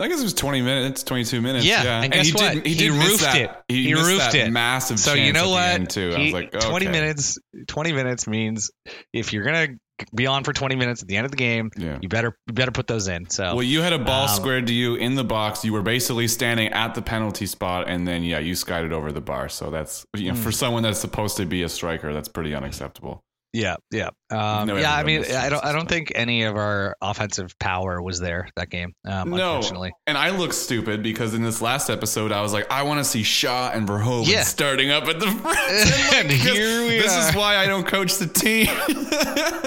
I 0.00 0.08
guess 0.08 0.20
it 0.20 0.24
was 0.24 0.34
20 0.34 0.62
minutes, 0.62 1.02
22 1.02 1.40
minutes. 1.40 1.64
Yeah, 1.64 1.82
Yeah, 1.82 2.02
and 2.02 2.12
guess 2.12 2.26
he 2.26 2.32
what? 2.32 2.52
didn't. 2.54 2.66
He, 2.66 2.72
He 2.74 2.78
didn't 2.78 2.98
roofed 2.98 3.22
that, 3.22 3.36
it. 3.36 3.50
He, 3.68 3.84
He 3.84 3.94
roofed 3.94 4.34
it. 4.34 4.50
massive. 4.50 4.98
So 4.98 5.14
you 5.14 5.32
know 5.32 5.54
at 5.56 5.80
what? 5.80 5.90
too. 5.90 6.14
I 6.16 6.20
was 6.22 6.32
like, 6.32 6.50
twenty 6.52 6.88
minutes. 6.88 7.38
Twenty 7.66 7.92
minutes 7.92 8.26
means 8.26 8.70
if 9.12 9.32
you're 9.32 9.44
gonna 9.44 9.68
be 10.14 10.28
on 10.28 10.44
for 10.44 10.52
twenty 10.52 10.76
minutes 10.76 11.02
at 11.02 11.08
the 11.08 11.16
end 11.16 11.24
of 11.24 11.32
the 11.32 11.36
game, 11.36 11.70
Yeah. 11.76 11.98
you 12.00 12.08
better 12.08 12.36
you 12.46 12.54
better 12.54 12.70
put 12.70 12.86
those 12.86 13.08
in. 13.08 13.28
So 13.30 13.54
Well, 13.56 13.62
you 13.64 13.82
had 13.82 13.92
a 13.92 13.98
ball 13.98 14.28
Um, 14.28 14.34
squared 14.36 14.68
to 14.68 14.72
you 14.72 14.94
in 14.94 15.16
the 15.16 15.24
box. 15.24 15.64
You 15.64 15.72
were 15.72 15.82
basically 15.82 16.28
standing 16.28 16.68
at 16.68 16.94
the 16.94 17.02
penalty 17.02 17.46
spot, 17.46 17.88
and 17.88 18.06
then 18.06 18.22
yeah, 18.22 18.38
you 18.38 18.54
skied 18.54 18.84
it 18.84 18.92
over 18.92 19.10
the 19.10 19.20
bar. 19.20 19.48
So 19.48 19.70
that's 19.70 20.04
you 20.16 20.28
know, 20.28 20.34
Hmm. 20.36 20.42
for 20.42 20.52
someone 20.52 20.82
that's 20.84 21.00
supposed 21.00 21.36
to 21.38 21.46
be 21.46 21.62
a 21.64 21.68
striker, 21.68 22.14
that's 22.14 22.28
pretty 22.28 22.54
unacceptable. 22.54 23.20
Yeah, 23.52 23.76
yeah, 23.90 24.10
um, 24.30 24.68
No, 24.68 24.76
yeah. 24.76 24.94
I 24.94 25.04
mean, 25.04 25.24
I 25.24 25.48
don't 25.48 25.64
I 25.64 25.72
don't 25.72 25.88
think 25.88 26.12
any 26.14 26.42
of 26.44 26.56
our 26.56 26.96
offensive 27.00 27.58
power 27.58 28.00
was 28.02 28.20
there 28.20 28.48
that 28.56 28.68
game. 28.70 28.92
Um, 29.06 29.30
No. 29.30 29.56
unfortunately. 29.56 29.92
And 30.06 30.18
I 30.18 30.30
look 30.30 30.52
stupid 30.52 31.02
because 31.02 31.34
in 31.34 31.42
this 31.42 31.62
last 31.62 31.88
episode, 31.90 32.30
I 32.32 32.42
was 32.42 32.52
like, 32.52 32.70
I 32.70 32.82
want 32.82 33.00
to 33.00 33.04
see 33.04 33.22
Shaw 33.22 33.70
and 33.72 33.88
Verhoeven 33.88 34.26
Yeah. 34.28 34.42
starting 34.42 34.90
up 34.90 35.04
at 35.04 35.18
the 35.20 35.26
front. 35.42 36.14
And 36.14 36.30
here 36.30 36.82
we 36.86 36.98
are. 36.98 37.02
this 37.02 37.12
are. 37.16 37.28
is 37.30 37.34
why 37.34 37.56
I 37.56 37.66
don't 37.66 37.86
coach 37.86 38.16
the 38.18 38.26
team. 38.26 38.66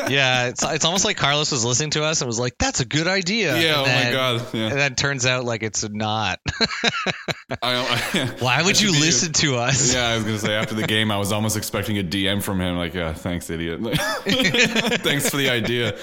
yeah, 0.09 0.47
it's 0.47 0.63
it's 0.63 0.85
almost 0.85 1.05
like 1.05 1.17
Carlos 1.17 1.51
was 1.51 1.65
listening 1.65 1.91
to 1.91 2.03
us 2.03 2.21
and 2.21 2.27
was 2.27 2.39
like, 2.39 2.53
"That's 2.59 2.79
a 2.79 2.85
good 2.85 3.07
idea." 3.07 3.57
Yeah, 3.59 3.79
And 3.79 3.81
oh 3.81 3.85
then- 3.85 4.05
my 4.05 4.11
god. 4.11 4.53
Yeah. 4.53 4.67
And 4.67 4.79
then 4.79 4.95
turns 4.95 5.25
out 5.25 5.45
like 5.45 5.63
it's 5.63 5.87
not. 5.89 6.39
I, 7.61 8.31
Why 8.39 8.61
would 8.61 8.79
you 8.79 8.91
listen 8.91 9.33
to 9.33 9.57
us? 9.57 9.93
Yeah, 9.93 10.07
I 10.07 10.15
was 10.15 10.23
gonna 10.23 10.39
say 10.39 10.53
after 10.53 10.75
the 10.75 10.87
game, 10.87 11.11
I 11.11 11.17
was 11.17 11.31
almost 11.31 11.57
expecting 11.57 11.97
a 11.99 12.03
DM 12.03 12.41
from 12.41 12.61
him, 12.61 12.77
like, 12.77 12.93
"Yeah, 12.93 13.13
thanks, 13.13 13.49
idiot. 13.49 13.70
thanks 14.97 15.29
for 15.29 15.37
the 15.37 15.49
idea." 15.49 15.97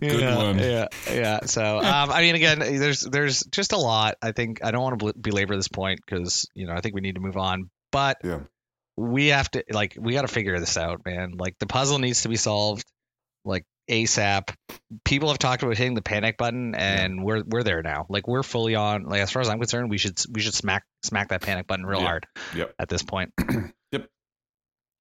Good 0.00 0.20
yeah, 0.20 0.36
one. 0.36 0.58
Yeah, 0.58 0.86
yeah. 1.10 1.40
So, 1.46 1.78
um, 1.78 2.10
I 2.10 2.20
mean, 2.22 2.34
again, 2.34 2.58
there's 2.60 3.00
there's 3.00 3.42
just 3.44 3.72
a 3.72 3.78
lot. 3.78 4.16
I 4.22 4.32
think 4.32 4.64
I 4.64 4.70
don't 4.70 4.82
want 4.82 5.00
to 5.00 5.12
belabor 5.18 5.56
this 5.56 5.68
point 5.68 6.00
because 6.04 6.48
you 6.54 6.66
know 6.66 6.72
I 6.72 6.80
think 6.80 6.94
we 6.94 7.00
need 7.00 7.16
to 7.16 7.20
move 7.20 7.36
on. 7.36 7.70
But 7.92 8.18
Yeah. 8.22 8.40
we 8.96 9.28
have 9.28 9.50
to 9.52 9.64
like 9.70 9.96
we 9.98 10.12
got 10.12 10.22
to 10.22 10.28
figure 10.28 10.58
this 10.60 10.76
out, 10.76 11.02
man. 11.04 11.32
Like 11.38 11.56
the 11.58 11.66
puzzle 11.66 11.98
needs 11.98 12.22
to 12.22 12.28
be 12.28 12.36
solved, 12.36 12.84
like 13.44 13.64
ASAP. 13.90 14.54
People 15.04 15.28
have 15.30 15.38
talked 15.38 15.64
about 15.64 15.76
hitting 15.76 15.94
the 15.94 16.02
panic 16.02 16.36
button, 16.36 16.76
and 16.76 17.24
we're 17.24 17.42
we're 17.44 17.64
there 17.64 17.82
now. 17.82 18.06
Like 18.08 18.28
we're 18.28 18.44
fully 18.44 18.76
on. 18.76 19.02
Like 19.04 19.20
as 19.22 19.30
far 19.32 19.42
as 19.42 19.48
I'm 19.48 19.58
concerned, 19.58 19.90
we 19.90 19.98
should 19.98 20.16
we 20.32 20.40
should 20.40 20.54
smack 20.54 20.84
smack 21.02 21.30
that 21.30 21.42
panic 21.42 21.66
button 21.66 21.84
real 21.84 22.00
Yeah. 22.00 22.06
hard. 22.06 22.26
Yep. 22.54 22.74
At 22.78 22.88
this 22.88 23.02
point. 23.02 23.32
Yep. 23.92 24.06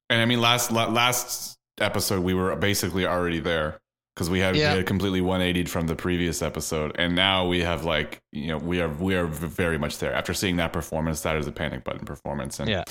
And 0.09 0.19
I 0.19 0.25
mean, 0.25 0.41
last 0.41 0.71
last 0.71 1.59
episode, 1.81 2.23
we 2.23 2.33
were 2.33 2.55
basically 2.55 3.05
already 3.05 3.39
there 3.39 3.79
because 4.15 4.29
we 4.29 4.39
had, 4.39 4.55
Yeah. 4.55 4.71
we 4.73 4.77
had 4.79 4.85
completely 4.87 5.21
180 5.21 5.65
from 5.69 5.87
the 5.87 5.95
previous 5.95 6.41
episode, 6.41 6.93
and 6.99 7.15
now 7.15 7.47
we 7.47 7.61
have 7.61 7.85
like 7.85 8.19
you 8.31 8.47
know 8.47 8.57
we 8.57 8.81
are 8.81 8.89
we 8.89 9.15
are 9.15 9.25
very 9.25 9.77
much 9.77 9.97
there 9.99 10.13
after 10.13 10.33
seeing 10.33 10.57
that 10.57 10.73
performance. 10.73 11.21
That 11.21 11.37
is 11.37 11.47
a 11.47 11.51
panic 11.51 11.83
button 11.83 12.05
performance, 12.05 12.59
and 12.59 12.69
Yeah. 12.69 12.83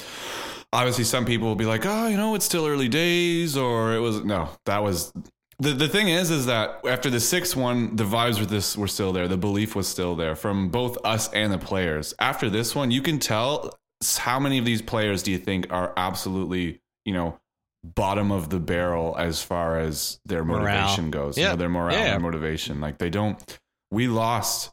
obviously 0.72 1.04
some 1.04 1.24
people 1.24 1.48
will 1.48 1.54
be 1.56 1.66
like, 1.66 1.84
oh, 1.84 2.06
you 2.08 2.16
know, 2.16 2.34
it's 2.34 2.44
still 2.46 2.66
early 2.66 2.88
days, 2.88 3.56
or 3.56 3.94
it 3.94 3.98
was 4.00 4.24
no, 4.24 4.48
that 4.66 4.82
was. 4.82 5.12
The, 5.60 5.72
the 5.72 5.88
thing 5.88 6.08
is 6.08 6.30
is 6.30 6.46
that 6.46 6.78
after 6.86 7.10
the 7.10 7.18
sixth 7.18 7.56
one 7.56 7.96
the 7.96 8.04
vibes 8.04 8.38
with 8.38 8.48
this 8.48 8.76
were 8.76 8.86
still 8.86 9.12
there 9.12 9.26
the 9.26 9.36
belief 9.36 9.74
was 9.74 9.88
still 9.88 10.14
there 10.14 10.36
from 10.36 10.68
both 10.68 10.96
us 11.04 11.28
and 11.32 11.52
the 11.52 11.58
players 11.58 12.14
after 12.20 12.48
this 12.48 12.76
one 12.76 12.92
you 12.92 13.02
can 13.02 13.18
tell 13.18 13.76
how 14.18 14.38
many 14.38 14.58
of 14.58 14.64
these 14.64 14.80
players 14.80 15.20
do 15.24 15.32
you 15.32 15.38
think 15.38 15.66
are 15.72 15.92
absolutely 15.96 16.80
you 17.04 17.12
know 17.12 17.36
bottom 17.84 18.30
of 18.32 18.50
the 18.50 18.58
barrel 18.60 19.14
as 19.18 19.42
far 19.42 19.78
as 19.78 20.18
their 20.26 20.44
Morale. 20.44 20.62
motivation 20.82 21.10
goes 21.10 21.36
you 21.36 21.44
Yeah. 21.44 21.50
know, 21.50 21.56
their 21.56 21.68
morale 21.68 21.94
Yeah. 21.96 22.14
and 22.14 22.22
motivation 22.22 22.80
like 22.80 22.98
they 22.98 23.10
don't 23.10 23.58
we 23.90 24.08
lost 24.08 24.72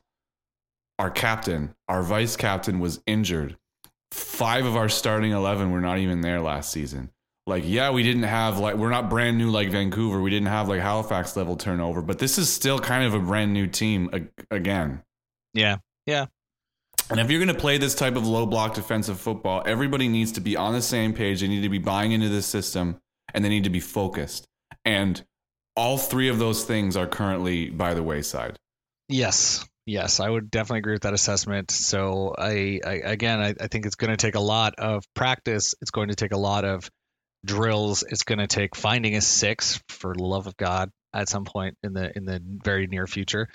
our 1.00 1.12
captain 1.12 1.76
our 1.88 2.02
vice 2.02 2.36
captain 2.36 2.80
was 2.80 3.02
injured 3.06 3.58
five 4.12 4.66
of 4.66 4.76
our 4.76 4.90
starting 4.90 5.32
11 5.32 5.72
were 5.72 5.82
not 5.82 6.00
even 6.00 6.22
there 6.22 6.42
last 6.42 6.72
season 6.72 7.12
like 7.48 7.64
yeah 7.66 7.92
we 7.92 8.02
didn't 8.02 8.24
have 8.24 8.58
like 8.60 8.76
we're 8.76 8.90
not 8.90 9.10
brand 9.10 9.38
new 9.38 9.52
like 9.52 9.70
vancouver 9.70 10.20
we 10.22 10.30
didn't 10.32 10.48
have 10.48 10.68
like 10.68 10.82
halifax 10.82 11.36
level 11.38 11.56
turnover 11.56 12.02
but 12.02 12.18
this 12.18 12.38
is 12.38 12.52
still 12.52 12.80
kind 12.80 13.04
of 13.06 13.14
a 13.14 13.20
brand 13.20 13.54
new 13.54 13.68
team 13.68 14.10
ag- 14.14 14.32
again 14.50 15.04
Yeah, 15.54 15.78
Yeah. 16.08 16.26
And 17.10 17.20
if 17.20 17.30
you're 17.30 17.40
going 17.40 17.54
to 17.54 17.60
play 17.60 17.78
this 17.78 17.96
type 17.96 18.16
of 18.16 18.26
low 18.26 18.46
block 18.46 18.74
defensive 18.74 19.20
football, 19.20 19.64
everybody 19.66 20.08
needs 20.08 20.32
to 20.34 20.42
be 20.42 20.58
on 20.58 20.74
the 20.74 20.82
same 20.82 21.14
page. 21.14 21.42
They 21.42 21.48
need 21.48 21.62
to 21.62 21.70
be 21.70 21.78
buying 21.78 22.12
into 22.12 22.30
this 22.30 22.46
system 22.46 23.00
and 23.34 23.44
they 23.44 23.50
need 23.50 23.66
to 23.66 23.70
be 23.70 23.80
focused. 23.80 24.48
And 24.84 25.24
all 25.76 25.98
three 25.98 26.30
of 26.30 26.40
those 26.40 26.64
things 26.64 26.96
are 26.96 27.08
currently 27.08 27.70
by 27.70 27.94
the 27.94 28.04
wayside. 28.04 28.58
Yes. 29.08 29.66
Yes, 29.86 30.20
I 30.20 30.28
would 30.28 30.50
definitely 30.50 30.80
agree 30.80 30.94
with 30.94 31.04
that 31.04 31.14
assessment. 31.14 31.70
So 31.70 32.34
I, 32.36 32.80
I 32.84 32.94
again, 33.04 33.40
I, 33.40 33.54
I 33.60 33.68
think 33.68 33.86
it's 33.86 33.96
going 33.96 34.10
to 34.10 34.18
take 34.18 34.34
a 34.34 34.40
lot 34.40 34.74
of 34.80 35.04
practice. 35.14 35.76
It's 35.80 35.92
going 35.92 36.08
to 36.08 36.16
take 36.16 36.34
a 36.34 36.38
lot 36.38 36.66
of 36.66 36.90
drills. 37.46 38.04
It's 38.08 38.24
going 38.24 38.40
to 38.40 38.48
take 38.48 38.76
finding 38.76 39.16
a 39.16 39.22
six 39.22 39.80
for 39.90 40.16
the 40.16 40.24
love 40.24 40.48
of 40.48 40.58
God 40.58 40.90
at 41.14 41.30
some 41.30 41.46
point 41.46 41.78
in 41.84 41.94
the 41.94 42.12
in 42.18 42.26
the 42.26 42.42
very 42.64 42.88
near 42.88 43.06
future. 43.06 43.48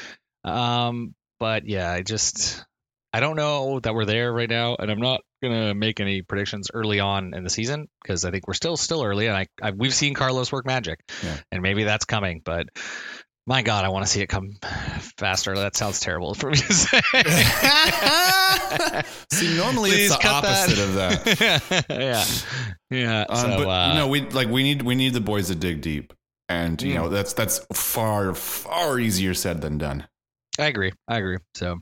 Um, 0.45 1.15
but 1.41 1.67
yeah, 1.67 1.91
I 1.91 2.03
just 2.03 2.65
I 3.13 3.21
don't 3.21 3.37
know 3.37 3.81
that 3.81 3.95
we're 3.95 4.05
there 4.05 4.33
right 4.33 4.49
now, 4.49 4.77
and 4.79 4.91
I'm 4.91 5.01
not 5.01 5.21
gonna 5.43 5.75
make 5.75 6.01
any 6.01 6.23
predictions 6.23 6.69
early 6.73 7.01
on 7.01 7.35
in 7.35 7.43
the 7.45 7.51
season 7.51 7.89
because 8.03 8.25
I 8.25 8.31
think 8.31 8.47
we're 8.47 8.55
still 8.55 8.77
still 8.77 9.03
early, 9.03 9.27
and 9.27 9.37
I, 9.37 9.47
I 9.61 9.73
we've 9.73 9.95
seen 9.95 10.15
Carlos 10.15 10.53
work 10.53 10.65
magic, 10.67 11.01
Yeah. 11.25 11.37
and 11.53 11.63
maybe 11.63 11.85
that's 11.85 12.05
coming, 12.05 12.43
but. 12.45 12.69
My 13.47 13.63
God, 13.63 13.85
I 13.85 13.89
want 13.89 14.05
to 14.07 14.13
see 14.13 14.21
it 14.21 14.29
come 14.29 14.51
faster. 15.17 15.57
That 15.57 15.75
sounds 15.75 15.99
terrible 15.99 16.35
for 16.35 16.51
me 16.51 16.57
to 16.59 16.73
say. 16.73 17.01
See, 19.33 19.57
normally 19.57 19.91
Please 19.91 20.07
it's 20.13 20.17
the 20.17 20.23
cut 20.23 20.43
that. 20.43 20.69
opposite 20.69 20.79
of 20.79 20.95
that. 20.95 21.87
yeah, 21.91 22.25
yeah. 22.97 23.25
Um, 23.29 23.37
so, 23.53 23.65
but 23.65 23.69
uh, 23.69 23.89
you 23.89 23.95
know, 23.99 24.09
we 24.09 24.21
like 24.23 24.49
we 24.49 24.63
need 24.63 24.83
we 24.83 24.95
need 24.95 25.15
the 25.15 25.21
boys 25.23 25.49
to 25.49 25.55
dig 25.55 25.81
deep, 25.81 26.13
and 26.49 26.81
you 26.83 26.93
Mm. 26.93 26.97
know 26.97 27.09
that's 27.09 27.33
that's 27.33 27.61
far 27.73 28.35
far 28.35 28.99
easier 29.01 29.33
said 29.35 29.63
than 29.63 29.79
done. 29.79 30.07
I 30.59 30.67
agree. 30.67 30.93
I 31.09 31.19
agree. 31.19 31.39
So, 31.55 31.79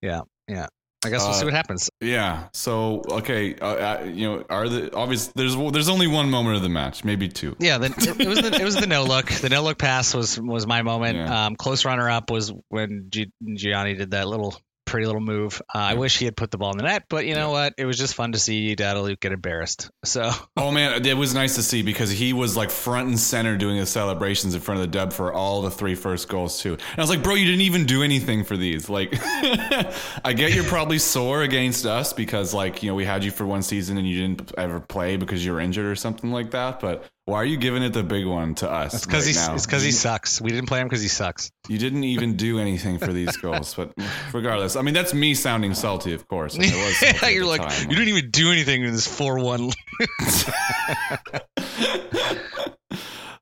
yeah, 0.00 0.20
yeah. 0.48 0.66
I 1.04 1.10
guess 1.10 1.20
we'll 1.20 1.30
Uh, 1.30 1.34
see 1.34 1.44
what 1.44 1.52
happens. 1.52 1.90
Yeah. 2.00 2.48
So 2.54 3.02
okay, 3.10 3.54
uh, 3.56 3.66
uh, 3.66 4.04
you 4.06 4.26
know, 4.26 4.44
are 4.48 4.68
the 4.70 4.94
obvious? 4.96 5.26
There's 5.34 5.54
there's 5.54 5.90
only 5.90 6.06
one 6.06 6.30
moment 6.30 6.56
of 6.56 6.62
the 6.62 6.70
match, 6.70 7.04
maybe 7.04 7.28
two. 7.28 7.54
Yeah, 7.58 7.76
the, 7.76 7.86
it, 7.86 8.20
it 8.20 8.26
was 8.28 8.40
the 8.40 8.58
it 8.58 8.64
was 8.64 8.76
the 8.76 8.86
no 8.86 9.04
look. 9.04 9.26
The 9.26 9.50
no 9.50 9.62
look 9.62 9.76
pass 9.76 10.14
was 10.14 10.40
was 10.40 10.66
my 10.66 10.80
moment. 10.80 11.18
Yeah. 11.18 11.46
Um, 11.46 11.56
close 11.56 11.84
runner 11.84 12.08
up 12.08 12.30
was 12.30 12.52
when 12.68 13.08
G- 13.10 13.30
Gianni 13.54 13.92
did 13.94 14.12
that 14.12 14.28
little 14.28 14.56
pretty 14.94 15.06
little 15.06 15.20
move. 15.20 15.60
Uh, 15.74 15.78
I 15.78 15.94
wish 15.94 16.18
he 16.18 16.24
had 16.24 16.36
put 16.36 16.52
the 16.52 16.56
ball 16.56 16.70
in 16.70 16.76
the 16.76 16.84
net, 16.84 17.06
but 17.08 17.26
you 17.26 17.34
know 17.34 17.50
what? 17.50 17.74
It 17.76 17.84
was 17.84 17.98
just 17.98 18.14
fun 18.14 18.30
to 18.30 18.38
see 18.38 18.76
Dada-Luke 18.76 19.18
get 19.18 19.32
embarrassed. 19.32 19.90
So 20.04 20.30
Oh 20.56 20.70
man, 20.70 21.04
it 21.04 21.16
was 21.16 21.34
nice 21.34 21.56
to 21.56 21.62
see 21.62 21.82
because 21.82 22.10
he 22.10 22.32
was 22.32 22.56
like 22.56 22.70
front 22.70 23.08
and 23.08 23.18
center 23.18 23.56
doing 23.56 23.80
the 23.80 23.86
celebrations 23.86 24.54
in 24.54 24.60
front 24.60 24.80
of 24.80 24.86
the 24.86 24.92
dub 24.92 25.12
for 25.12 25.32
all 25.32 25.62
the 25.62 25.70
three 25.70 25.96
first 25.96 26.28
goals 26.28 26.60
too. 26.60 26.74
And 26.74 26.98
I 26.98 27.00
was 27.00 27.10
like, 27.10 27.22
bro, 27.22 27.34
you 27.34 27.46
didn't 27.46 27.62
even 27.62 27.86
do 27.86 28.04
anything 28.04 28.44
for 28.44 28.56
these. 28.56 28.88
Like, 28.88 29.12
I 30.24 30.34
get 30.36 30.54
you're 30.54 30.62
probably 30.62 30.98
sore 30.98 31.42
against 31.42 31.86
us 31.86 32.12
because 32.12 32.54
like 32.54 32.82
you 32.82 32.90
know 32.90 32.94
we 32.94 33.04
had 33.04 33.24
you 33.24 33.32
for 33.32 33.44
one 33.44 33.62
season 33.62 33.98
and 33.98 34.08
you 34.08 34.20
didn't 34.20 34.52
ever 34.56 34.78
play 34.78 35.16
because 35.16 35.44
you 35.44 35.52
were 35.52 35.60
injured 35.60 35.86
or 35.86 35.96
something 35.96 36.30
like 36.30 36.52
that. 36.52 36.78
But 36.78 37.04
why 37.26 37.36
are 37.36 37.44
you 37.44 37.56
giving 37.56 37.82
it 37.82 37.92
the 37.94 38.02
big 38.02 38.26
one 38.26 38.54
to 38.56 38.70
us? 38.70 38.94
it's 38.94 39.06
because 39.06 39.26
right 39.26 39.48
he 39.48 39.54
it's 39.54 39.66
because 39.66 39.82
he 39.82 39.92
sucks. 39.92 40.40
We 40.40 40.50
didn't 40.50 40.68
play 40.68 40.80
him 40.80 40.88
because 40.88 41.02
he 41.02 41.08
sucks. 41.08 41.50
You 41.68 41.78
didn't 41.78 42.04
even 42.14 42.36
do 42.36 42.58
anything 42.58 42.98
for 42.98 43.12
these 43.12 43.36
goals, 43.38 43.74
but 43.74 43.92
regardless, 44.32 44.76
I 44.76 44.82
mean 44.82 44.94
that's 44.94 45.14
me 45.14 45.34
sounding 45.34 45.74
salty, 45.74 46.12
of 46.12 46.28
course. 46.28 46.54
and 46.56 46.64
I 46.64 46.86
was 46.86 46.98
salty 46.98 47.26
You're 47.34 47.46
like 47.46 47.62
time. 47.62 47.90
you 47.90 47.96
didn't 47.96 48.16
even 48.16 48.30
do 48.30 48.52
anything 48.52 48.84
in 48.84 48.92
this 48.92 49.06
four 49.06 49.38
one. 49.38 49.70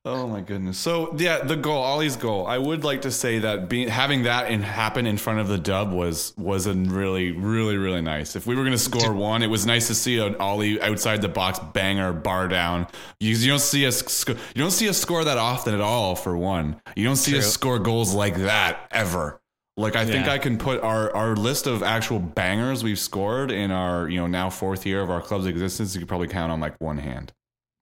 Oh 0.05 0.27
my 0.27 0.41
goodness. 0.41 0.77
So 0.77 1.15
yeah, 1.17 1.45
the 1.45 1.55
goal, 1.55 1.81
Ollie's 1.81 2.17
goal. 2.17 2.45
I 2.45 2.57
would 2.57 2.83
like 2.83 3.03
to 3.03 3.11
say 3.11 3.39
that 3.39 3.69
being 3.69 3.87
having 3.87 4.23
that 4.23 4.47
and 4.51 4.61
happen 4.61 5.05
in 5.07 5.15
front 5.17 5.39
of 5.39 5.47
the 5.47 5.57
dub 5.57 5.93
was 5.93 6.33
was 6.37 6.67
a 6.67 6.73
really 6.73 7.31
really 7.31 7.77
really 7.77 8.01
nice. 8.01 8.35
If 8.35 8.45
we 8.45 8.53
were 8.55 8.63
going 8.63 8.73
to 8.73 8.77
score 8.77 9.13
one, 9.13 9.43
it 9.43 9.47
was 9.47 9.65
nice 9.65 9.87
to 9.87 9.95
see 9.95 10.17
an 10.19 10.35
Ollie 10.41 10.81
outside 10.81 11.21
the 11.21 11.29
box 11.29 11.59
banger 11.71 12.11
bar 12.11 12.49
down. 12.49 12.87
You, 13.21 13.33
you 13.33 13.47
don't 13.47 13.59
see 13.61 13.87
us 13.87 13.99
sc- 13.99 14.29
you 14.29 14.35
don't 14.55 14.71
see 14.71 14.89
us 14.89 14.97
score 14.97 15.23
that 15.23 15.37
often 15.37 15.73
at 15.73 15.79
all. 15.79 16.17
For 16.17 16.35
one, 16.35 16.81
you 16.97 17.05
don't 17.05 17.15
see 17.15 17.31
True. 17.31 17.39
us 17.39 17.53
score 17.53 17.79
goals 17.79 18.13
like 18.13 18.35
that 18.39 18.89
ever. 18.91 19.39
Like 19.77 19.95
I 19.95 20.05
think 20.05 20.25
Yeah. 20.25 20.33
I 20.33 20.37
can 20.37 20.57
put 20.57 20.81
our 20.81 21.15
our 21.15 21.33
list 21.37 21.65
of 21.65 21.81
actual 21.81 22.19
bangers 22.19 22.83
we've 22.83 22.99
scored 22.99 23.51
in 23.51 23.71
our 23.71 24.09
you 24.09 24.19
know 24.19 24.27
now 24.27 24.49
fourth 24.49 24.85
year 24.85 25.01
of 25.01 25.09
our 25.09 25.21
club's 25.21 25.45
existence. 25.45 25.95
You 25.95 26.01
could 26.01 26.09
probably 26.09 26.27
count 26.27 26.51
on 26.51 26.59
like 26.59 26.75
one 26.81 26.97
hand 26.97 27.31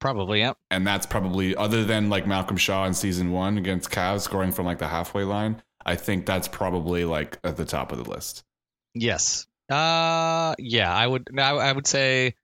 Probably, 0.02 0.40
yeah. 0.40 0.54
and 0.70 0.86
that's 0.86 1.06
probably 1.06 1.56
other 1.56 1.86
than 1.86 2.10
like 2.10 2.28
Malcolm 2.28 2.58
Shaw 2.58 2.86
in 2.86 2.94
season 2.94 3.32
one 3.32 3.58
against 3.58 3.90
Cavs 3.92 4.22
scoring 4.22 4.52
from 4.52 4.66
like 4.66 4.80
the 4.80 4.88
halfway 4.90 5.24
line. 5.24 5.62
I 5.86 5.96
think 5.96 6.26
that's 6.26 6.48
probably 6.50 7.06
like 7.06 7.38
at 7.44 7.56
the 7.56 7.64
top 7.66 7.92
of 7.94 8.04
the 8.04 8.10
list. 8.10 8.44
Yes. 8.94 9.48
Uh, 9.70 10.54
yeah. 10.60 10.94
I 10.94 11.08
would. 11.08 11.30
I, 11.40 11.52
I 11.52 11.72
would 11.72 11.88
say. 11.88 12.36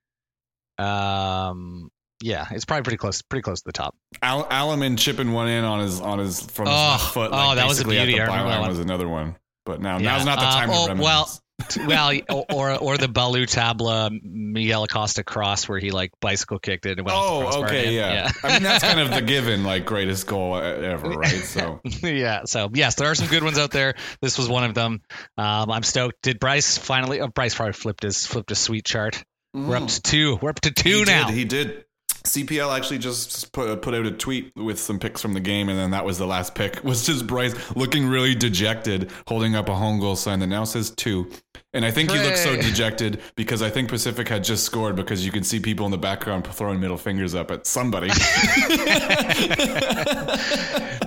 Um. 0.78 1.90
Yeah, 2.20 2.46
it's 2.50 2.64
probably 2.64 2.82
pretty 2.82 2.96
close. 2.96 3.22
Pretty 3.22 3.42
close 3.42 3.60
to 3.60 3.66
the 3.66 3.72
top. 3.72 3.94
Al- 4.22 4.46
Alaman 4.48 4.98
chipping 4.98 5.32
one 5.32 5.46
in 5.48 5.62
on 5.64 5.80
his 5.80 6.00
on 6.00 6.18
his 6.18 6.40
from 6.40 6.66
his 6.66 6.74
Oh, 6.74 6.88
left 6.92 7.14
foot. 7.14 7.30
oh, 7.32 7.54
that 7.54 7.68
was 7.68 7.78
a 7.80 7.84
at 7.84 7.88
beauty. 7.88 8.12
the 8.14 8.20
I 8.22 8.26
remember 8.26 8.50
that 8.50 8.60
one. 8.60 8.70
was 8.70 8.78
another 8.80 9.08
one. 9.08 9.36
But 9.64 9.80
now 9.80 9.98
Yeah. 9.98 10.16
now's 10.16 10.24
not 10.24 10.40
the 10.40 10.46
Um, 10.46 10.52
time 10.52 10.70
oh, 10.70 10.72
to 10.86 10.88
reminisce. 10.88 11.04
well, 11.04 11.40
well, 11.86 12.12
or 12.50 12.76
or 12.76 12.98
the 12.98 13.08
Ballou 13.08 13.44
Tabla 13.46 14.10
Miguel 14.22 14.84
Acosta 14.84 15.24
cross 15.24 15.68
where 15.68 15.78
he 15.78 15.90
like 15.90 16.12
bicycle 16.20 16.58
kicked 16.58 16.86
it. 16.86 16.98
And 16.98 17.06
went 17.06 17.16
oh, 17.18 17.64
okay, 17.64 17.88
again. 17.88 17.92
yeah. 17.94 18.32
I 18.42 18.52
mean 18.54 18.62
that's 18.62 18.84
kind 18.84 19.00
of 19.00 19.10
the 19.10 19.22
given 19.26 19.64
like 19.64 19.84
greatest 19.84 20.26
goal 20.26 20.56
ever, 20.56 21.08
right? 21.10 21.26
So 21.26 21.80
yeah. 21.84 22.08
yeah. 22.10 22.40
So 22.44 22.70
yes, 22.72 22.94
there 22.94 23.10
are 23.10 23.14
some 23.14 23.28
good 23.28 23.42
ones 23.42 23.58
out 23.58 23.70
there. 23.70 23.94
This 24.20 24.38
was 24.38 24.48
one 24.48 24.64
of 24.64 24.74
them. 24.74 25.02
Um, 25.36 25.70
I'm 25.70 25.82
stoked. 25.82 26.22
Did 26.22 26.38
Bryce 26.38 26.78
finally? 26.78 27.20
Oh, 27.20 27.28
Bryce 27.28 27.54
probably 27.54 27.72
flipped 27.72 28.02
his 28.02 28.26
flipped 28.26 28.50
his 28.50 28.58
sweet 28.58 28.84
chart. 28.84 29.22
We're 29.54 29.76
up 29.76 29.88
to 29.88 30.02
two. 30.02 30.38
We're 30.40 30.50
up 30.50 30.60
to 30.60 30.70
two 30.70 30.98
he 30.98 31.04
now. 31.04 31.26
Did, 31.28 31.36
he 31.36 31.44
did. 31.44 31.84
CPL 32.28 32.76
actually 32.76 32.98
just 32.98 33.52
put 33.52 33.80
put 33.82 33.94
out 33.94 34.06
a 34.06 34.10
tweet 34.10 34.52
with 34.56 34.78
some 34.78 34.98
pics 34.98 35.20
from 35.22 35.32
the 35.32 35.40
game, 35.40 35.68
and 35.68 35.78
then 35.78 35.90
that 35.92 36.04
was 36.04 36.18
the 36.18 36.26
last 36.26 36.54
pick. 36.54 36.82
Was 36.88 37.04
just 37.06 37.26
Bryce 37.26 37.54
looking 37.76 38.06
really 38.06 38.34
dejected, 38.34 39.10
holding 39.26 39.54
up 39.56 39.68
a 39.68 39.74
home 39.74 39.98
goal 40.00 40.16
sign 40.16 40.38
that 40.40 40.46
now 40.46 40.64
says 40.64 40.90
two. 40.90 41.30
And 41.74 41.84
I 41.84 41.90
think 41.90 42.10
he 42.10 42.18
looked 42.18 42.38
so 42.38 42.56
dejected 42.56 43.20
because 43.36 43.60
I 43.60 43.68
think 43.68 43.90
Pacific 43.90 44.26
had 44.28 44.42
just 44.42 44.64
scored 44.64 44.96
because 44.96 45.24
you 45.26 45.30
can 45.30 45.44
see 45.44 45.60
people 45.60 45.84
in 45.84 45.92
the 45.92 45.98
background 45.98 46.46
throwing 46.46 46.80
middle 46.80 46.96
fingers 46.96 47.34
up 47.34 47.50
at 47.50 47.66
somebody. 47.66 48.08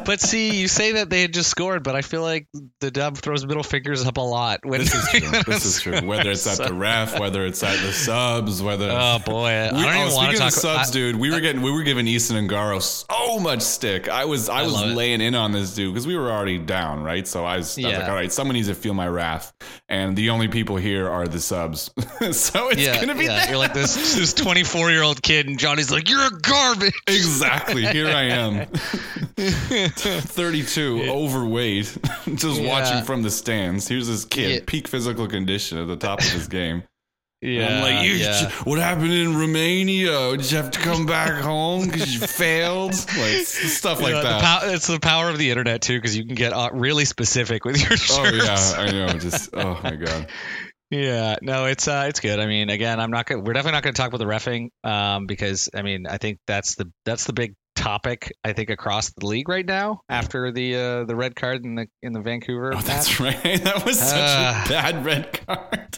But 0.03 0.19
see, 0.19 0.59
you 0.59 0.67
say 0.67 0.93
that 0.93 1.09
they 1.11 1.21
had 1.21 1.31
just 1.33 1.49
scored, 1.49 1.83
but 1.83 1.95
I 1.95 2.01
feel 2.01 2.21
like 2.23 2.47
the 2.79 2.89
dub 2.89 3.17
throws 3.17 3.45
middle 3.45 3.61
fingers 3.63 4.03
up 4.05 4.17
a 4.17 4.21
lot. 4.21 4.65
When 4.65 4.79
this 4.81 4.93
is 4.95 5.09
true. 5.11 5.41
This 5.45 5.63
is 5.65 5.79
true. 5.81 6.01
Whether 6.01 6.31
it's 6.31 6.47
at 6.47 6.67
the 6.67 6.73
ref, 6.73 7.19
whether 7.19 7.45
it's 7.45 7.61
at 7.63 7.79
the 7.85 7.93
subs, 7.93 8.61
whether 8.63 8.89
Oh 8.91 9.19
boy, 9.23 9.49
I 9.49 9.67
don't 9.69 9.75
We, 9.75 9.81
even 9.81 9.95
oh, 10.11 10.15
want 10.15 10.31
to 10.31 10.37
talk. 10.39 10.51
subs, 10.51 10.89
I- 10.89 10.93
dude, 10.93 11.10
we 11.15 11.31
were 11.31 11.39
getting 11.39 11.61
we 11.61 11.71
were 11.71 11.83
giving 11.83 12.07
Easton 12.07 12.47
Ongaro 12.47 12.81
so 12.81 13.39
much 13.39 13.61
stick. 13.61 14.09
I 14.09 14.25
was 14.25 14.49
I, 14.49 14.63
was 14.63 14.73
love 14.73 14.91
it. 14.91 14.95
laying 14.95 15.21
in 15.21 15.35
on 15.35 15.51
this 15.51 15.73
dude 15.73 15.93
because 15.93 16.07
we 16.07 16.15
were 16.17 16.31
already 16.31 16.57
down, 16.57 17.03
right? 17.03 17.27
So 17.27 17.45
I 17.45 17.57
was, 17.57 17.77
I 17.77 17.87
was 17.87 17.97
like, 17.97 18.07
all 18.09 18.15
right, 18.15 18.31
someone 18.31 18.55
needs 18.55 18.67
to 18.67 18.75
feel 18.75 18.93
my 18.93 19.07
wrath, 19.07 19.53
and 19.89 20.15
the 20.15 20.29
only 20.29 20.47
people 20.47 20.75
here 20.75 21.09
are 21.09 21.27
the 21.27 21.39
subs. 21.39 21.89
so 22.31 22.69
it's 22.69 22.81
yeah, 22.81 22.99
gonna 22.99 23.15
be 23.15 23.25
yeah. 23.25 23.35
that. 23.35 23.49
You're 23.49 23.57
like 23.57 23.73
this 23.73 24.15
this 24.15 24.33
24 24.33 24.91
year 24.91 25.03
old 25.03 25.21
kid, 25.21 25.47
and 25.47 25.57
Johnny's 25.59 25.91
like, 25.91 26.09
"You're 26.09 26.25
a 26.27 26.39
garbage." 26.41 26.93
Exactly. 27.07 27.85
Here 27.85 28.07
I 28.07 28.23
am, 28.23 28.65
32, 29.37 31.05
overweight, 31.09 31.97
just 32.35 32.61
Yeah. 32.61 32.67
watching 32.69 33.03
from 33.03 33.21
the 33.23 33.31
stands. 33.31 33.87
Here's 33.87 34.07
this 34.07 34.25
kid, 34.25 34.49
Yeah. 34.51 34.59
peak 34.65 34.87
physical 34.87 35.27
condition 35.27 35.77
at 35.77 35.87
the 35.87 35.95
top 35.97 36.19
of 36.19 36.29
his 36.31 36.47
game. 36.47 36.83
Yeah, 37.43 37.67
I'm 37.77 37.81
like, 37.81 38.05
you, 38.05 38.11
yeah. 38.13 38.51
what 38.65 38.77
happened 38.77 39.11
in 39.13 39.35
Romania? 39.35 40.37
Did 40.37 40.51
you 40.51 40.57
have 40.57 40.69
to 40.71 40.79
come 40.79 41.07
back 41.07 41.41
home 41.41 41.87
because 41.87 42.13
you 42.13 42.19
failed? 42.27 42.91
Like 42.93 43.45
stuff 43.47 43.99
like 43.99 44.13
Yeah, 44.13 44.21
the 44.21 44.27
that. 44.29 44.41
pow- 44.41 44.67
it's 44.69 44.85
the 44.85 44.99
power 44.99 45.27
of 45.29 45.39
the 45.39 45.49
internet 45.49 45.81
too, 45.81 45.97
because 45.97 46.15
you 46.15 46.25
can 46.25 46.35
get 46.35 46.53
uh, 46.53 46.69
really 46.71 47.05
specific 47.05 47.65
with 47.65 47.77
your 47.79 47.97
Shirts. 47.97 48.15
oh 48.19 48.25
yeah, 48.31 48.73
I 48.77 48.91
know. 48.91 49.07
Just 49.17 49.49
oh 49.53 49.79
my 49.83 49.95
god. 49.95 50.27
Yeah, 50.93 51.37
no, 51.41 51.67
it's 51.67 51.87
uh, 51.87 52.07
it's 52.09 52.19
good. 52.19 52.37
I 52.41 52.47
mean, 52.47 52.69
again, 52.69 52.99
I'm 52.99 53.11
not 53.11 53.25
gonna, 53.25 53.39
we're 53.41 53.53
definitely 53.53 53.77
not 53.77 53.83
going 53.83 53.93
to 53.93 53.97
talk 54.01 54.09
about 54.09 54.17
the 54.17 54.25
refing, 54.25 54.71
um, 54.83 55.25
because 55.25 55.69
I 55.73 55.83
mean, 55.83 56.05
I 56.05 56.17
think 56.17 56.39
that's 56.47 56.75
the 56.75 56.91
that's 57.05 57.23
the 57.23 57.31
big 57.31 57.55
topic 57.77 58.33
I 58.43 58.51
think 58.51 58.69
across 58.69 59.09
the 59.13 59.25
league 59.25 59.47
right 59.47 59.65
now 59.65 60.01
after 60.09 60.51
the 60.51 60.75
uh, 60.75 61.03
the 61.05 61.15
red 61.15 61.33
card 61.33 61.63
in 61.63 61.75
the 61.75 61.87
in 62.01 62.11
the 62.11 62.19
Vancouver. 62.19 62.73
Oh, 62.75 62.81
that's 62.81 63.21
right. 63.21 63.41
That 63.63 63.85
was 63.85 63.99
such 63.99 64.19
Ah. 64.19 64.63
a 64.65 64.69
bad 64.69 65.05
red 65.05 65.31
card. 65.47 65.97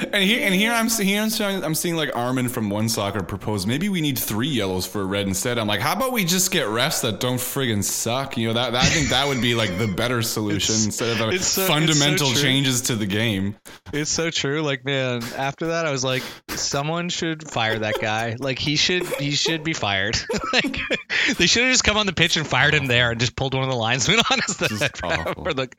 and 0.13 0.23
here, 0.23 0.39
and 0.45 0.53
here 0.55 0.71
I'm 0.71 0.89
here 0.89 1.21
I'm 1.21 1.29
seeing, 1.29 1.63
I'm 1.63 1.75
seeing 1.75 1.95
like 1.95 2.15
Armin 2.15 2.49
from 2.49 2.69
One 2.69 2.89
Soccer 2.89 3.21
propose 3.23 3.65
maybe 3.65 3.89
we 3.89 4.01
need 4.01 4.17
three 4.17 4.47
yellows 4.49 4.85
for 4.85 5.01
a 5.01 5.05
red 5.05 5.27
instead. 5.27 5.57
I'm 5.57 5.67
like, 5.67 5.79
how 5.81 5.93
about 5.93 6.11
we 6.11 6.25
just 6.25 6.51
get 6.51 6.65
refs 6.67 7.01
that 7.01 7.19
don't 7.19 7.37
friggin' 7.37 7.83
suck? 7.83 8.37
You 8.37 8.47
know 8.49 8.53
that, 8.53 8.71
that 8.73 8.83
I 8.83 8.87
think 8.87 9.09
that 9.09 9.27
would 9.27 9.41
be 9.41 9.55
like 9.55 9.77
the 9.77 9.87
better 9.87 10.21
solution 10.21 10.75
It's- 10.75 10.85
instead 10.85 11.09
of 11.11 11.17
so- 11.17 11.29
it's 11.29 11.45
so 11.47 11.65
fundamental 11.67 12.31
changes 12.33 12.81
to 12.83 12.95
the 12.95 13.05
game. 13.05 13.55
It's 13.93 14.11
so 14.11 14.29
true. 14.29 14.61
Like, 14.61 14.85
man, 14.85 15.21
after 15.37 15.67
that, 15.67 15.85
I 15.85 15.91
was 15.91 16.03
like, 16.03 16.23
someone 16.49 17.09
should 17.09 17.49
fire 17.49 17.79
that 17.79 17.95
guy. 17.99 18.35
Like, 18.39 18.59
he 18.59 18.75
should 18.75 19.05
he 19.15 19.31
should 19.31 19.63
be 19.63 19.73
fired. 19.73 20.17
like, 20.53 20.77
they 21.37 21.47
should 21.47 21.63
have 21.63 21.71
just 21.71 21.83
come 21.83 21.97
on 21.97 22.05
the 22.05 22.13
pitch 22.13 22.37
and 22.37 22.45
fired 22.47 22.73
him 22.73 22.85
there 22.87 23.11
and 23.11 23.19
just 23.19 23.35
pulled 23.35 23.53
one 23.53 23.63
of 23.63 23.69
the 23.69 23.75
linesmen 23.75 24.19
on 24.31 24.39
as 24.47 24.57
the 24.57 24.67
head 24.67 24.91
ref. 25.03 25.27
awful. 25.27 25.47
Or 25.47 25.53
the, 25.53 25.69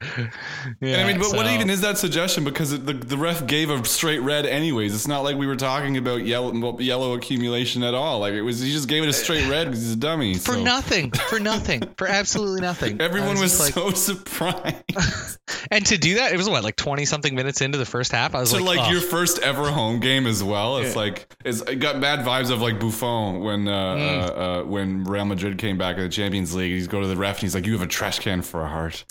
yeah, 0.81 0.97
And 0.99 1.01
I 1.03 1.07
mean, 1.13 1.19
but 1.21 1.35
what 1.35 1.47
even 1.47 1.71
is 1.71 1.81
that 1.83 1.99
suggestion? 1.99 2.45
Because 2.45 2.73
it, 2.73 2.87
the 2.87 2.93
the 2.93 3.17
ref 3.17 3.47
gave 3.47 3.71
a 3.71 3.85
straight 3.85 4.21
red 4.23 4.47
anyways. 4.47 4.95
It's 4.95 5.07
not 5.09 5.21
like 5.25 5.37
we 5.37 5.47
were 5.47 5.57
talking 5.57 5.97
about 5.97 6.25
yellow 6.25 6.79
yellow 6.81 7.15
accumulation 7.15 7.83
at 7.83 7.95
all. 7.95 8.21
Like 8.21 8.33
it 8.35 8.43
was, 8.43 8.61
he 8.61 8.73
just 8.73 8.89
gave 8.89 9.03
it 9.03 9.09
a 9.09 9.13
straight 9.13 9.49
red 9.49 9.67
because 9.67 9.81
he's 9.83 9.93
a 9.93 9.97
dummy. 9.97 10.35
for 10.39 10.53
so. 10.55 10.63
nothing, 10.63 11.11
for 11.11 11.39
nothing, 11.41 11.83
for 11.97 12.07
absolutely 12.07 12.61
nothing. 12.61 13.01
I 13.01 13.05
Everyone 13.05 13.39
was 13.39 13.59
like, 13.61 13.75
so 13.75 13.91
surprised. 13.95 15.39
and 15.71 15.85
to 15.87 15.99
do 15.99 16.15
that, 16.17 16.33
it 16.33 16.37
was 16.37 16.49
what 16.49 16.65
like 16.65 16.77
twenty 16.77 17.05
something 17.05 17.35
minutes 17.35 17.61
into 17.61 17.79
the 17.79 17.85
first 17.87 18.13
half. 18.13 18.35
I 18.35 18.41
was 18.41 18.51
So 18.51 18.57
like, 18.59 18.79
like, 18.79 18.89
oh. 18.89 18.93
your 18.93 19.01
first 19.01 19.39
ever 19.41 19.71
home 19.71 20.01
game 20.01 20.27
as 20.27 20.43
well. 20.43 20.79
It's 20.79 20.95
Yeah. 20.95 21.01
like 21.03 21.35
it's 21.45 21.61
it 21.63 21.77
got 21.77 22.01
bad 22.01 22.21
vibes 22.27 22.51
of 22.51 22.61
like 22.63 22.79
Buffon 22.81 23.41
when 23.41 23.69
uh, 23.69 23.73
Mm. 23.93 24.19
uh, 24.23 24.33
uh, 24.61 24.63
when 24.65 25.05
Real 25.05 25.25
Madrid 25.25 25.59
came 25.59 25.77
back 25.79 25.97
in 25.97 26.03
the 26.03 26.09
Champions 26.09 26.55
League. 26.55 26.73
He's 26.73 26.87
go 26.89 27.01
to 27.01 27.07
the 27.07 27.17
ref 27.17 27.37
and 27.37 27.43
he's 27.43 27.55
like, 27.55 27.67
"You 27.67 27.73
have 27.73 27.83
a 27.83 27.87
trash 27.87 28.19
can 28.21 28.43
for 28.43 28.63
a 28.63 28.69
heart." 28.69 29.05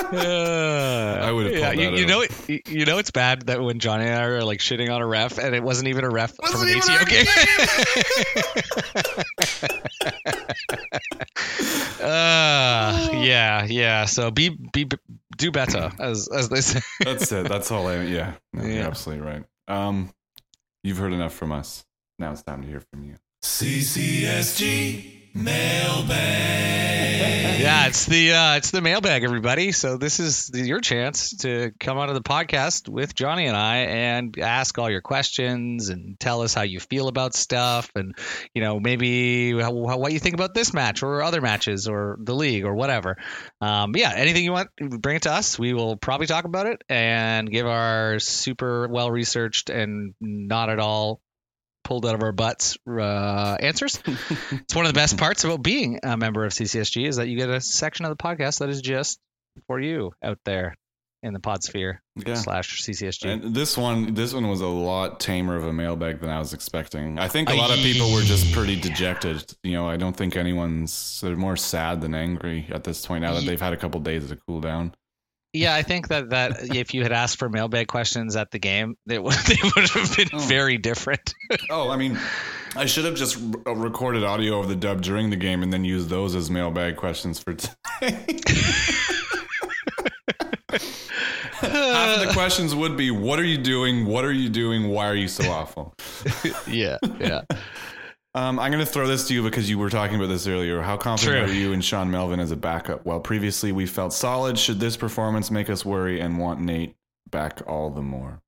I 0.12 1.30
would 1.30 1.46
have 1.46 1.54
Yeah, 1.56 1.72
you, 1.72 1.96
you 1.98 2.06
know 2.06 2.20
it. 2.22 2.30
you- 2.48 2.60
You 2.66 2.84
know 2.86 2.98
it's 2.98 3.10
bad 3.10 3.42
that 3.46 3.60
when 3.62 3.78
Johnny 3.78 4.04
and 4.06 4.14
I 4.14 4.24
are 4.24 4.42
like 4.44 4.60
shitting 4.60 4.92
on 4.94 5.00
a 5.02 5.06
ref, 5.06 5.38
and 5.38 5.54
it 5.54 5.62
wasn't 5.62 5.88
even 5.88 6.04
a 6.04 6.10
ref 6.10 6.34
from 6.34 6.52
Wasn't 6.52 6.70
an 6.70 6.76
even 6.76 6.90
ATO 6.90 6.98
our 6.98 7.04
game. 7.04 7.26
uh, 12.00 13.08
yeah, 13.12 13.64
yeah. 13.64 14.04
So 14.06 14.30
be 14.30 14.50
be 14.50 14.88
do 15.36 15.50
better, 15.50 15.90
as 15.98 16.28
as 16.28 16.48
they 16.48 16.60
say. 16.60 16.80
That's 17.04 17.30
it. 17.32 17.48
That's 17.48 17.70
all 17.70 17.86
I. 17.86 18.02
Yeah, 18.02 18.34
no, 18.52 18.62
you're 18.64 18.72
Yeah. 18.76 18.86
absolutely 18.86 19.24
right. 19.26 19.44
Um, 19.68 20.10
you've 20.82 20.98
heard 20.98 21.12
enough 21.12 21.34
from 21.34 21.52
us. 21.52 21.84
Now 22.18 22.32
it's 22.32 22.42
time 22.42 22.62
to 22.62 22.68
hear 22.68 22.80
from 22.92 23.04
you. 23.04 23.14
CCSG 23.42 25.19
mailbag. 25.34 26.70
Yeah, 27.60 27.88
it's 27.88 28.06
the 28.06 28.32
uh, 28.32 28.56
it's 28.56 28.70
the 28.70 28.80
mailbag, 28.80 29.22
everybody. 29.22 29.72
So 29.72 29.98
this 29.98 30.18
is 30.18 30.50
your 30.54 30.80
chance 30.80 31.36
to 31.38 31.72
come 31.78 31.98
onto 31.98 32.14
the 32.14 32.22
podcast 32.22 32.88
with 32.88 33.14
Johnny 33.14 33.46
and 33.46 33.56
I 33.56 33.76
and 33.76 34.38
ask 34.38 34.78
all 34.78 34.90
your 34.90 35.02
questions 35.02 35.90
and 35.90 36.18
tell 36.18 36.40
us 36.40 36.54
how 36.54 36.62
you 36.62 36.80
feel 36.80 37.08
about 37.08 37.34
stuff, 37.34 37.90
and 37.94 38.16
you 38.54 38.62
know 38.62 38.80
maybe 38.80 39.60
how, 39.60 39.72
what 39.72 40.12
you 40.12 40.18
think 40.18 40.34
about 40.34 40.54
this 40.54 40.72
match 40.72 41.02
or 41.02 41.22
other 41.22 41.42
matches 41.42 41.86
or 41.86 42.16
the 42.20 42.34
league 42.34 42.64
or 42.64 42.74
whatever. 42.74 43.18
Um, 43.60 43.92
yeah, 43.94 44.12
anything 44.16 44.44
you 44.44 44.52
want, 44.52 44.70
bring 44.78 45.16
it 45.16 45.22
to 45.22 45.32
us. 45.32 45.58
We 45.58 45.74
will 45.74 45.96
probably 45.96 46.28
talk 46.28 46.46
about 46.46 46.66
it 46.66 46.82
and 46.88 47.50
give 47.50 47.66
our 47.66 48.18
super 48.20 48.88
well 48.88 49.10
researched 49.10 49.68
and 49.68 50.14
not 50.20 50.70
at 50.70 50.78
all 50.78 51.20
pulled 51.84 52.06
out 52.06 52.14
of 52.14 52.22
our 52.22 52.32
butts 52.32 52.76
uh, 52.88 53.56
answers. 53.60 54.00
it's 54.06 54.74
one 54.74 54.86
of 54.86 54.92
the 54.92 54.98
best 54.98 55.16
parts 55.18 55.44
about 55.44 55.62
being 55.62 56.00
a 56.02 56.16
member 56.16 56.44
of 56.44 56.52
CCSG 56.52 57.06
is 57.06 57.16
that 57.16 57.28
you 57.28 57.36
get 57.36 57.50
a 57.50 57.60
section 57.60 58.04
of 58.04 58.10
the 58.16 58.22
podcast 58.22 58.58
that 58.60 58.68
is 58.68 58.80
just 58.80 59.18
for 59.66 59.80
you 59.80 60.12
out 60.22 60.38
there 60.44 60.74
in 61.22 61.34
the 61.34 61.40
pod 61.40 61.62
sphere 61.62 62.00
Yeah. 62.16 62.34
slash 62.34 62.82
CCSG. 62.82 63.28
And 63.28 63.54
this 63.54 63.76
one, 63.76 64.14
this 64.14 64.32
one 64.32 64.48
was 64.48 64.62
a 64.62 64.66
lot 64.66 65.20
tamer 65.20 65.54
of 65.56 65.64
a 65.64 65.72
mailbag 65.72 66.20
than 66.20 66.30
I 66.30 66.38
was 66.38 66.54
expecting. 66.54 67.18
I 67.18 67.28
think 67.28 67.50
a 67.50 67.54
lot 67.54 67.70
of 67.70 67.76
people 67.76 68.10
were 68.12 68.22
just 68.22 68.52
pretty 68.54 68.80
dejected. 68.80 69.44
You 69.62 69.72
know, 69.72 69.86
I 69.88 69.96
don't 69.98 70.16
think 70.16 70.36
anyone's 70.36 71.20
they're 71.20 71.36
more 71.36 71.56
sad 71.56 72.00
than 72.00 72.14
angry 72.14 72.66
at 72.72 72.84
this 72.84 73.04
point 73.04 73.22
now 73.22 73.34
that 73.34 73.44
they've 73.44 73.60
had 73.60 73.74
a 73.74 73.76
couple 73.76 74.00
days 74.00 74.28
to 74.28 74.36
cool 74.36 74.60
down. 74.62 74.94
Yeah, 75.52 75.74
I 75.74 75.82
think 75.82 76.08
that, 76.08 76.30
that 76.30 76.52
if 76.76 76.94
you 76.94 77.02
had 77.02 77.12
asked 77.12 77.38
for 77.38 77.48
mailbag 77.48 77.88
questions 77.88 78.36
at 78.36 78.50
the 78.50 78.58
game, 78.58 78.96
they 79.06 79.18
would, 79.18 79.34
they 79.46 79.56
would 79.76 79.88
have 79.90 80.16
been 80.16 80.28
Oh. 80.32 80.38
very 80.38 80.78
different. 80.78 81.34
Oh, 81.70 81.90
I 81.90 81.96
mean, 81.96 82.18
I 82.76 82.86
should 82.86 83.04
have 83.04 83.14
just 83.16 83.38
r- 83.66 83.74
recorded 83.74 84.22
audio 84.24 84.60
of 84.60 84.68
the 84.68 84.76
dub 84.76 85.02
during 85.02 85.30
the 85.30 85.36
game 85.36 85.62
and 85.62 85.72
then 85.72 85.84
used 85.84 86.08
those 86.08 86.34
as 86.34 86.50
mailbag 86.50 86.96
questions 86.96 87.38
for 87.40 87.54
today. 87.54 87.74
Half 91.60 92.20
of 92.20 92.26
the 92.26 92.30
questions 92.32 92.74
would 92.74 92.96
be, 92.96 93.10
"What 93.10 93.38
are 93.38 93.44
you 93.44 93.58
doing? 93.58 94.06
What 94.06 94.24
are 94.24 94.32
you 94.32 94.48
doing? 94.48 94.88
Why 94.88 95.06
are 95.08 95.14
you 95.14 95.28
so 95.28 95.50
awful?" 95.50 95.94
yeah, 96.66 96.96
yeah. 97.20 97.42
Um, 98.34 98.60
I'm 98.60 98.70
going 98.70 98.84
to 98.84 98.90
throw 98.90 99.06
this 99.08 99.26
to 99.28 99.34
you 99.34 99.42
because 99.42 99.68
you 99.68 99.78
were 99.78 99.90
talking 99.90 100.16
about 100.16 100.28
this 100.28 100.46
earlier. 100.46 100.80
How 100.82 100.96
confident 100.96 101.46
True. 101.48 101.52
are 101.52 101.58
you 101.58 101.72
in 101.72 101.80
Sean 101.80 102.10
Melvin 102.10 102.38
as 102.38 102.52
a 102.52 102.56
backup? 102.56 103.04
Well, 103.04 103.18
previously 103.20 103.72
we 103.72 103.86
felt 103.86 104.12
solid. 104.12 104.56
Should 104.58 104.78
this 104.78 104.96
performance 104.96 105.50
make 105.50 105.68
us 105.68 105.84
worry 105.84 106.20
and 106.20 106.38
want 106.38 106.60
Nate 106.60 106.94
back 107.28 107.60
all 107.66 107.90
the 107.90 108.02
more? 108.02 108.40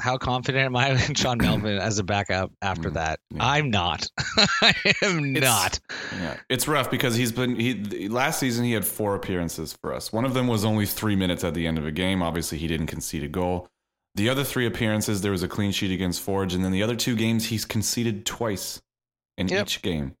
How 0.00 0.16
confident 0.16 0.64
am 0.64 0.76
I 0.76 0.90
in 0.92 1.14
Sean 1.14 1.38
Melvin 1.38 1.76
as 1.76 1.98
a 1.98 2.04
backup 2.04 2.52
after 2.62 2.88
Mm, 2.88 2.94
that? 2.94 3.20
yeah. 3.34 3.38
I'm 3.44 3.70
not. 3.70 4.06
I 4.62 4.72
am 5.02 5.36
It's- 5.36 5.42
not. 5.42 5.80
Yeah, 6.18 6.36
it's 6.48 6.66
rough 6.68 6.90
because 6.90 7.14
he's 7.16 7.32
been 7.32 7.56
he 7.56 8.08
last 8.08 8.38
season 8.38 8.64
he 8.64 8.72
had 8.72 8.84
four 8.86 9.14
appearances 9.14 9.76
for 9.82 9.92
us. 9.92 10.10
One 10.12 10.24
of 10.24 10.32
them 10.34 10.46
was 10.46 10.64
only 10.64 10.86
three 10.86 11.16
minutes 11.16 11.42
at 11.44 11.52
the 11.52 11.66
end 11.66 11.76
of 11.78 11.84
a 11.86 11.90
game. 11.92 12.22
Obviously, 12.22 12.58
he 12.58 12.66
didn't 12.68 12.86
concede 12.86 13.24
a 13.24 13.28
goal. 13.28 13.68
The 14.14 14.28
other 14.30 14.44
three 14.44 14.66
appearances, 14.66 15.20
there 15.20 15.32
was 15.32 15.42
a 15.42 15.48
clean 15.48 15.72
sheet 15.72 15.92
against 15.92 16.22
Forge, 16.22 16.54
and 16.54 16.64
then 16.64 16.72
the 16.72 16.82
other 16.82 16.96
two 16.96 17.14
games, 17.16 17.46
he's 17.46 17.64
conceded 17.64 18.24
twice 18.24 18.80
in 19.38 19.48
Yep. 19.48 19.62
each 19.66 19.80
game. 19.82 20.14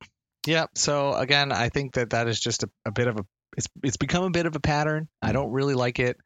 Yeah. 0.46 0.66
So 0.74 1.12
again, 1.14 1.52
I 1.52 1.68
think 1.68 1.94
that 1.94 2.10
that 2.10 2.26
is 2.28 2.40
just 2.40 2.62
a, 2.62 2.70
a 2.86 2.90
bit 2.92 3.06
of 3.08 3.18
a 3.18 3.24
it's 3.56 3.66
it's 3.82 3.96
become 3.98 4.24
a 4.24 4.30
bit 4.30 4.46
of 4.46 4.56
a 4.56 4.60
pattern. 4.60 5.08
I 5.20 5.32
don't 5.32 5.50
really 5.50 5.74
like 5.74 5.98
it. 5.98 6.16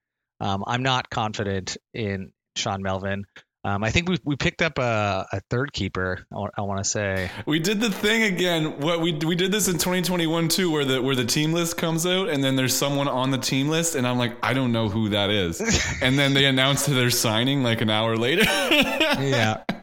Um, 0.41 0.63
I'm 0.67 0.83
not 0.83 1.09
confident 1.11 1.77
in 1.95 2.33
Sean 2.57 2.83
Melvin. 2.83 3.25
Um, 3.65 3.85
I 3.85 3.91
think 3.91 4.09
we 4.09 4.17
we 4.25 4.35
picked 4.37 4.61
up 4.61 4.79
a, 4.79 5.25
a 5.33 5.41
third 5.49 5.73
keeper. 5.73 6.27
I 6.33 6.63
want 6.63 6.79
to 6.83 6.85
say. 6.85 7.31
We 7.47 7.61
did 7.61 7.81
the 7.81 7.91
thing 7.91 8.25
again. 8.25 8.81
What 8.81 9.01
we 9.01 9.13
we 9.15 9.37
did 9.37 9.53
this 9.53 9.69
in 9.69 9.75
2021 9.75 10.49
too, 10.49 10.71
where 10.71 10.85
the 10.85 11.01
where 11.01 11.15
the 11.15 11.25
team 11.25 11.53
list 11.53 11.77
comes 11.77 12.05
out, 12.05 12.29
and 12.29 12.43
then 12.43 12.57
there's 12.57 12.75
someone 12.77 13.07
on 13.07 13.31
the 13.31 13.39
team 13.39 13.69
list, 13.69 13.95
and 13.95 14.05
I'm 14.07 14.19
like, 14.19 14.37
I 14.45 14.53
don't 14.53 14.73
know 14.73 14.89
who 14.89 15.11
that 15.11 15.31
is, 15.31 15.61
and 16.03 16.19
then 16.19 16.35
they 16.35 16.45
announced 16.47 16.87
that 16.87 16.95
they're 16.95 17.11
signing 17.11 17.63
like 17.63 17.81
an 17.81 17.89
hour 17.89 18.17
later. 18.17 18.43
Yeah. 18.45 19.63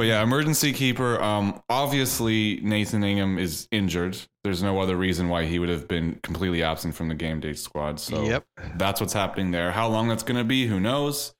But 0.00 0.06
yeah, 0.06 0.22
emergency 0.22 0.72
keeper. 0.72 1.20
Um, 1.22 1.60
obviously 1.68 2.58
Nathan 2.62 3.04
Ingham 3.04 3.38
is 3.38 3.68
injured. 3.70 4.16
There's 4.44 4.62
no 4.62 4.80
other 4.80 4.96
reason 4.96 5.28
why 5.28 5.44
he 5.44 5.58
would 5.58 5.68
have 5.68 5.88
been 5.88 6.18
completely 6.22 6.62
absent 6.62 6.94
from 6.94 7.08
the 7.08 7.14
game 7.14 7.38
day 7.38 7.52
squad. 7.52 8.00
So 8.00 8.24
Yep. 8.24 8.44
that's 8.76 8.98
what's 9.02 9.12
happening 9.12 9.50
there. 9.50 9.70
How 9.72 9.88
long 9.88 10.08
that's 10.08 10.22
going 10.22 10.38
to 10.38 10.44
be, 10.44 10.66
who 10.66 10.80
knows? 10.80 11.34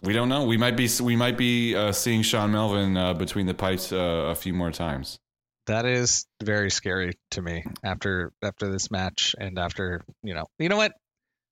We 0.00 0.12
don't 0.12 0.28
know. 0.28 0.44
We 0.44 0.56
might 0.56 0.76
be 0.76 0.88
we 1.02 1.16
might 1.16 1.36
be 1.36 1.74
uh, 1.74 1.90
seeing 1.90 2.22
Sean 2.22 2.52
Melvin 2.52 2.96
uh, 2.96 3.14
between 3.14 3.46
the 3.46 3.54
pipes 3.54 3.90
uh, 3.92 3.96
a 3.96 4.36
few 4.36 4.52
more 4.54 4.70
times. 4.70 5.18
That 5.66 5.84
is 5.84 6.24
very 6.40 6.70
scary 6.70 7.14
to 7.32 7.42
me 7.42 7.64
after 7.82 8.32
after 8.44 8.70
this 8.70 8.92
match 8.92 9.34
and 9.40 9.58
after 9.58 10.04
you 10.22 10.34
know 10.34 10.46
you 10.60 10.68
know 10.68 10.76
what 10.76 10.92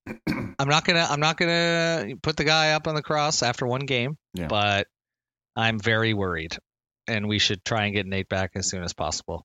I'm 0.29 0.69
not 0.69 0.85
gonna 0.85 1.09
I'm 1.11 1.19
not 1.19 1.37
gonna 1.39 2.15
put 2.23 2.37
the 2.37 2.45
guy 2.45 2.71
up 2.75 2.87
on 2.87 2.95
the 2.95 3.03
cross 3.03 3.43
after 3.43 3.67
one 3.67 3.81
game, 3.85 4.17
Yeah. 4.35 4.47
but 4.47 4.87
I'm 5.57 5.79
very 5.79 6.15
worried, 6.15 6.57
and 7.07 7.29
we 7.29 7.39
should 7.39 7.65
try 7.65 7.85
and 7.87 7.95
get 7.95 8.07
Nate 8.07 8.29
back 8.29 8.53
as 8.55 8.69
soon 8.69 8.83
as 8.83 8.93
possible. 8.93 9.45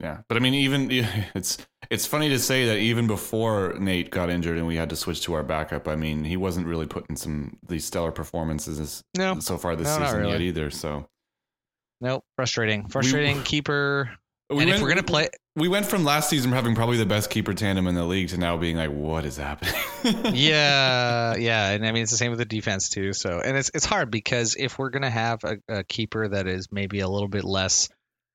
Yeah, 0.00 0.18
but 0.28 0.36
I 0.36 0.40
mean, 0.40 0.54
even 0.54 0.88
it's 1.34 1.58
it's 1.90 2.06
funny 2.06 2.28
to 2.30 2.38
say 2.38 2.66
that 2.66 2.78
even 2.78 3.06
before 3.06 3.74
Nate 3.78 4.10
got 4.10 4.28
injured 4.30 4.58
and 4.58 4.66
we 4.66 4.76
had 4.76 4.90
to 4.90 4.96
switch 4.96 5.22
to 5.22 5.34
our 5.34 5.42
backup. 5.42 5.86
I 5.88 5.96
mean, 5.96 6.24
he 6.24 6.36
wasn't 6.36 6.66
really 6.66 6.86
putting 6.86 7.16
some 7.16 7.56
these 7.66 7.84
stellar 7.84 8.12
performances 8.12 9.02
No, 9.16 9.38
so 9.40 9.56
far 9.56 9.76
this 9.76 9.96
No, 9.96 10.04
season 10.04 10.28
yet 10.28 10.40
either. 10.40 10.70
So 10.70 11.06
nope, 12.00 12.24
frustrating, 12.36 12.88
frustrating 12.88 13.42
keeper. 13.44 14.10
we 14.50 14.62
and 14.62 14.70
if 14.70 14.82
we're 14.82 14.88
gonna 14.88 15.02
play, 15.02 15.28
we 15.54 15.68
went 15.68 15.86
from 15.86 16.04
last 16.04 16.28
season 16.28 16.50
having 16.50 16.74
probably 16.74 16.96
the 16.96 17.06
best 17.06 17.30
keeper 17.30 17.54
tandem 17.54 17.86
in 17.86 17.94
the 17.94 18.04
league 18.04 18.28
to 18.30 18.36
now 18.36 18.56
being 18.56 18.76
like, 18.76 18.90
what 18.90 19.24
is 19.24 19.36
happening? 19.36 19.74
Yeah, 20.04 21.36
yeah, 21.36 21.70
and 21.70 21.86
I 21.86 21.92
mean 21.92 22.02
it's 22.02 22.10
the 22.10 22.16
same 22.16 22.30
with 22.30 22.38
the 22.38 22.44
defense 22.44 22.88
too. 22.88 23.12
So, 23.12 23.40
and 23.40 23.56
it's 23.56 23.70
it's 23.74 23.84
hard 23.84 24.10
because 24.10 24.56
if 24.58 24.78
we're 24.78 24.90
gonna 24.90 25.10
have 25.10 25.40
a, 25.44 25.56
a 25.68 25.84
keeper 25.84 26.28
that 26.28 26.46
is 26.46 26.68
maybe 26.70 27.00
a 27.00 27.08
little 27.08 27.28
bit 27.28 27.44
less 27.44 27.88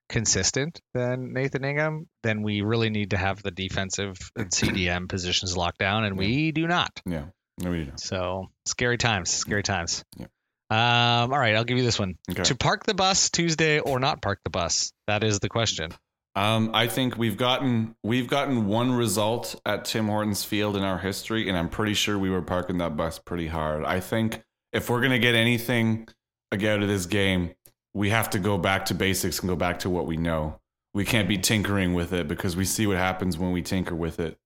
consistent 0.09 0.81
than 0.93 1.33
Nathan 1.33 1.63
Ingham, 1.63 2.07
then 2.23 2.41
we 2.41 2.61
really 2.61 2.89
need 2.89 3.11
to 3.11 3.17
have 3.17 3.43
the 3.43 3.51
defensive 3.51 4.17
and 4.35 4.49
CDM 4.51 5.07
positions 5.07 5.55
locked 5.55 5.77
down, 5.79 6.03
and 6.03 6.17
we 6.17 6.51
do 6.51 6.67
not. 6.67 6.99
yeah, 7.05 7.25
no, 7.59 7.71
we 7.71 7.85
don't. 7.85 7.99
So 7.99 8.47
scary 8.65 8.97
times, 8.97 9.29
scary 9.29 9.63
times. 9.63 10.03
Yeah. 10.17 10.27
Um, 10.71 11.33
all 11.33 11.39
right, 11.39 11.55
I'll 11.55 11.63
give 11.63 11.77
you 11.77 11.83
this 11.83 11.97
one. 11.97 12.15
Okay. 12.29 12.43
To 12.43 12.55
park 12.55 12.85
the 12.85 12.93
bus 12.93 13.31
Tuesday 13.31 13.79
or 13.79 13.99
not 13.99 14.21
park 14.21 14.39
the 14.43 14.51
bus? 14.51 14.93
That 15.07 15.23
is 15.23 15.39
the 15.39 15.49
question. 15.49 15.91
Um, 16.35 16.71
I 16.73 16.87
think 16.87 17.17
we've 17.17 17.37
gotten 17.37 17.95
we've 18.03 18.27
gotten 18.27 18.67
one 18.67 18.91
result 18.93 19.59
at 19.65 19.85
Tim 19.85 20.07
Hortons 20.07 20.43
Field 20.43 20.77
in 20.77 20.83
our 20.83 20.99
history, 20.99 21.49
and 21.49 21.57
I'm 21.57 21.69
pretty 21.69 21.93
sure 21.93 22.17
we 22.17 22.29
were 22.29 22.41
parking 22.41 22.77
that 22.77 22.95
bus 22.95 23.19
pretty 23.19 23.47
hard. 23.47 23.83
I 23.83 23.99
think 23.99 24.43
if 24.71 24.89
we're 24.89 25.01
gonna 25.01 25.19
get 25.19 25.35
anything 25.35 26.07
out 26.53 26.63
of 26.63 26.87
this 26.87 27.05
game, 27.07 27.51
we 27.93 28.09
have 28.11 28.29
to 28.31 28.39
go 28.39 28.57
back 28.57 28.85
to 28.85 28.93
basics 28.93 29.39
and 29.39 29.49
go 29.49 29.55
back 29.55 29.79
to 29.79 29.89
what 29.89 30.05
we 30.05 30.17
know. 30.17 30.59
We 30.93 31.03
can't 31.03 31.27
be 31.27 31.37
tinkering 31.37 31.93
with 31.93 32.13
it 32.13 32.27
because 32.27 32.55
we 32.55 32.65
see 32.65 32.87
what 32.87 32.97
happens 32.97 33.37
when 33.37 33.51
we 33.51 33.61
tinker 33.61 33.95
with 33.95 34.19
it 34.19 34.37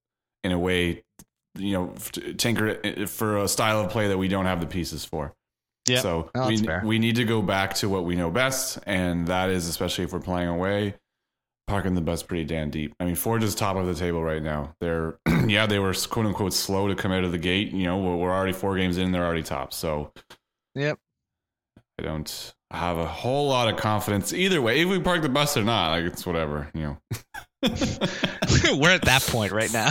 in 0.44 0.52
a 0.52 0.60
way, 0.60 1.04
you 1.58 1.74
know, 1.74 1.94
tinker 2.38 3.08
for 3.08 3.38
a 3.38 3.48
style 3.48 3.82
of 3.82 3.92
play 3.92 4.08
that 4.08 4.18
we 4.18 4.28
don't 4.28 4.46
have 4.46 4.60
the 4.60 4.66
pieces 4.68 5.06
for. 5.06 5.34
Yeah. 5.88 6.00
So 6.00 6.32
No, 6.34 6.48
we 6.48 6.58
fair. 6.58 6.82
we 6.86 6.98
need 6.98 7.18
to 7.18 7.26
go 7.26 7.42
back 7.42 7.74
to 7.76 7.90
what 7.90 8.06
we 8.06 8.16
know 8.16 8.32
best, 8.32 8.80
and 8.86 9.28
that 9.28 9.50
is 9.50 9.68
especially 9.68 10.06
if 10.06 10.14
we're 10.14 10.20
playing 10.20 10.48
away 10.50 10.96
parking 11.68 11.96
the 11.96 12.02
bus 12.02 12.24
pretty 12.24 12.46
damn 12.46 12.70
deep. 12.70 12.94
I 13.00 13.06
mean, 13.06 13.16
Forge 13.16 13.44
is 13.44 13.56
top 13.56 13.76
of 13.76 13.86
the 13.86 13.96
table 13.96 14.24
right 14.24 14.42
now. 14.44 14.76
They're 14.82 15.18
yeah, 15.48 15.66
they 15.66 15.80
were 15.80 15.94
quote 15.94 16.26
unquote 16.26 16.54
slow 16.54 16.88
to 16.88 16.96
come 16.96 17.12
out 17.12 17.24
of 17.24 17.32
the 17.32 17.38
gate. 17.38 17.72
You 17.72 17.84
know, 17.84 17.98
we're 17.98 18.16
we're 18.16 18.32
already 18.32 18.54
four 18.54 18.76
games 18.78 18.98
in, 18.98 19.12
they're 19.12 19.26
already 19.26 19.44
top. 19.44 19.74
So 19.74 20.12
Yep. 20.76 20.98
I 22.00 22.04
don't 22.04 22.54
have 22.72 22.98
a 22.98 23.06
whole 23.06 23.48
lot 23.48 23.72
of 23.72 23.78
confidence 23.80 24.34
either 24.34 24.62
way. 24.62 24.82
If 24.82 24.90
we 24.90 25.00
park 25.00 25.22
the 25.22 25.30
bus 25.30 25.56
or 25.56 25.64
not, 25.64 25.92
like 25.92 26.06
it's 26.06 26.26
whatever. 26.26 26.70
You 26.74 26.82
know. 26.82 26.98
We're 27.64 28.90
at 28.90 29.04
that 29.06 29.24
point 29.28 29.52
right 29.52 29.72
now. 29.72 29.90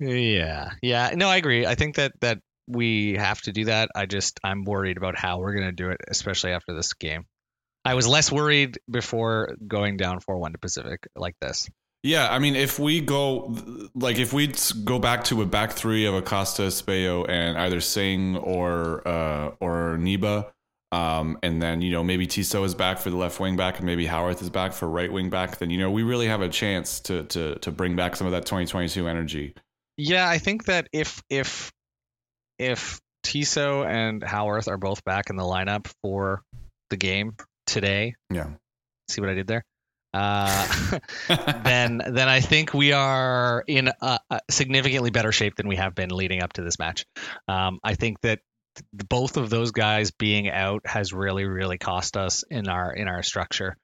yeah, 0.00 0.70
yeah. 0.82 1.10
No, 1.14 1.28
I 1.28 1.36
agree. 1.36 1.66
I 1.66 1.74
think 1.74 1.96
that 1.96 2.12
that 2.20 2.38
we 2.66 3.14
have 3.14 3.40
to 3.42 3.52
do 3.52 3.66
that. 3.66 3.90
I 3.94 4.06
just 4.06 4.40
I'm 4.42 4.64
worried 4.64 4.96
about 4.96 5.16
how 5.16 5.38
we're 5.38 5.54
gonna 5.54 5.72
do 5.72 5.90
it, 5.90 6.00
especially 6.08 6.52
after 6.52 6.74
this 6.74 6.94
game. 6.94 7.26
I 7.86 7.94
was 7.94 8.08
less 8.08 8.32
worried 8.32 8.78
before 8.90 9.54
going 9.66 9.96
down 9.96 10.20
four 10.20 10.38
one 10.38 10.52
to 10.52 10.58
Pacific 10.58 11.06
like 11.14 11.36
this. 11.40 11.68
Yeah, 12.02 12.28
I 12.28 12.38
mean, 12.38 12.56
if 12.56 12.78
we 12.78 13.00
go 13.00 13.56
like 13.94 14.18
if 14.18 14.32
we 14.32 14.52
go 14.84 14.98
back 14.98 15.24
to 15.24 15.42
a 15.42 15.46
back 15.46 15.72
three 15.72 16.06
of 16.06 16.14
Acosta, 16.14 16.62
Espejo, 16.62 17.28
and 17.28 17.56
either 17.56 17.80
Singh 17.80 18.36
or 18.36 19.06
uh, 19.06 19.52
or 19.60 19.98
Niba, 19.98 20.50
um, 20.92 21.38
and 21.42 21.62
then 21.62 21.80
you 21.80 21.90
know 21.92 22.02
maybe 22.02 22.26
Tissot 22.26 22.64
is 22.64 22.74
back 22.74 22.98
for 22.98 23.10
the 23.10 23.16
left 23.16 23.38
wing 23.40 23.56
back, 23.56 23.78
and 23.78 23.86
maybe 23.86 24.06
Haworth 24.06 24.42
is 24.42 24.50
back 24.50 24.72
for 24.72 24.88
right 24.88 25.12
wing 25.12 25.30
back, 25.30 25.58
then 25.58 25.70
you 25.70 25.78
know 25.78 25.90
we 25.90 26.02
really 26.02 26.26
have 26.26 26.42
a 26.42 26.48
chance 26.48 27.00
to 27.00 27.24
to 27.24 27.56
to 27.56 27.70
bring 27.70 27.96
back 27.96 28.16
some 28.16 28.26
of 28.26 28.32
that 28.32 28.46
2022 28.46 29.06
energy. 29.08 29.54
Yeah, 29.96 30.28
I 30.28 30.38
think 30.38 30.64
that 30.66 30.88
if 30.92 31.22
if 31.30 31.72
if 32.58 33.00
Tissot 33.22 33.86
and 33.86 34.22
Haworth 34.22 34.68
are 34.68 34.78
both 34.78 35.04
back 35.04 35.30
in 35.30 35.36
the 35.36 35.44
lineup 35.44 35.92
for 36.02 36.42
the 36.90 36.96
game 36.96 37.34
today, 37.66 38.14
Yeah, 38.30 38.48
see 39.08 39.20
what 39.20 39.30
I 39.30 39.34
did 39.34 39.46
there? 39.46 39.64
Uh, 40.14 40.98
then 41.64 42.00
then 42.06 42.28
I 42.28 42.40
think 42.40 42.72
we 42.72 42.92
are 42.92 43.62
in 43.66 43.88
a, 44.00 44.18
a 44.30 44.40
significantly 44.50 45.10
better 45.10 45.32
shape 45.32 45.56
than 45.56 45.68
we 45.68 45.76
have 45.76 45.94
been 45.94 46.10
leading 46.10 46.42
up 46.42 46.54
to 46.54 46.62
this 46.62 46.78
match. 46.78 47.04
Um, 47.48 47.80
I 47.84 47.94
think 47.94 48.20
that 48.22 48.40
th- 48.76 49.08
both 49.08 49.36
of 49.36 49.50
those 49.50 49.72
guys 49.72 50.12
being 50.12 50.48
out 50.48 50.86
has 50.86 51.12
really 51.12 51.44
really 51.44 51.76
cost 51.78 52.16
us 52.16 52.44
in 52.50 52.68
our 52.68 52.92
in 52.92 53.08
our 53.08 53.22
structure. 53.22 53.76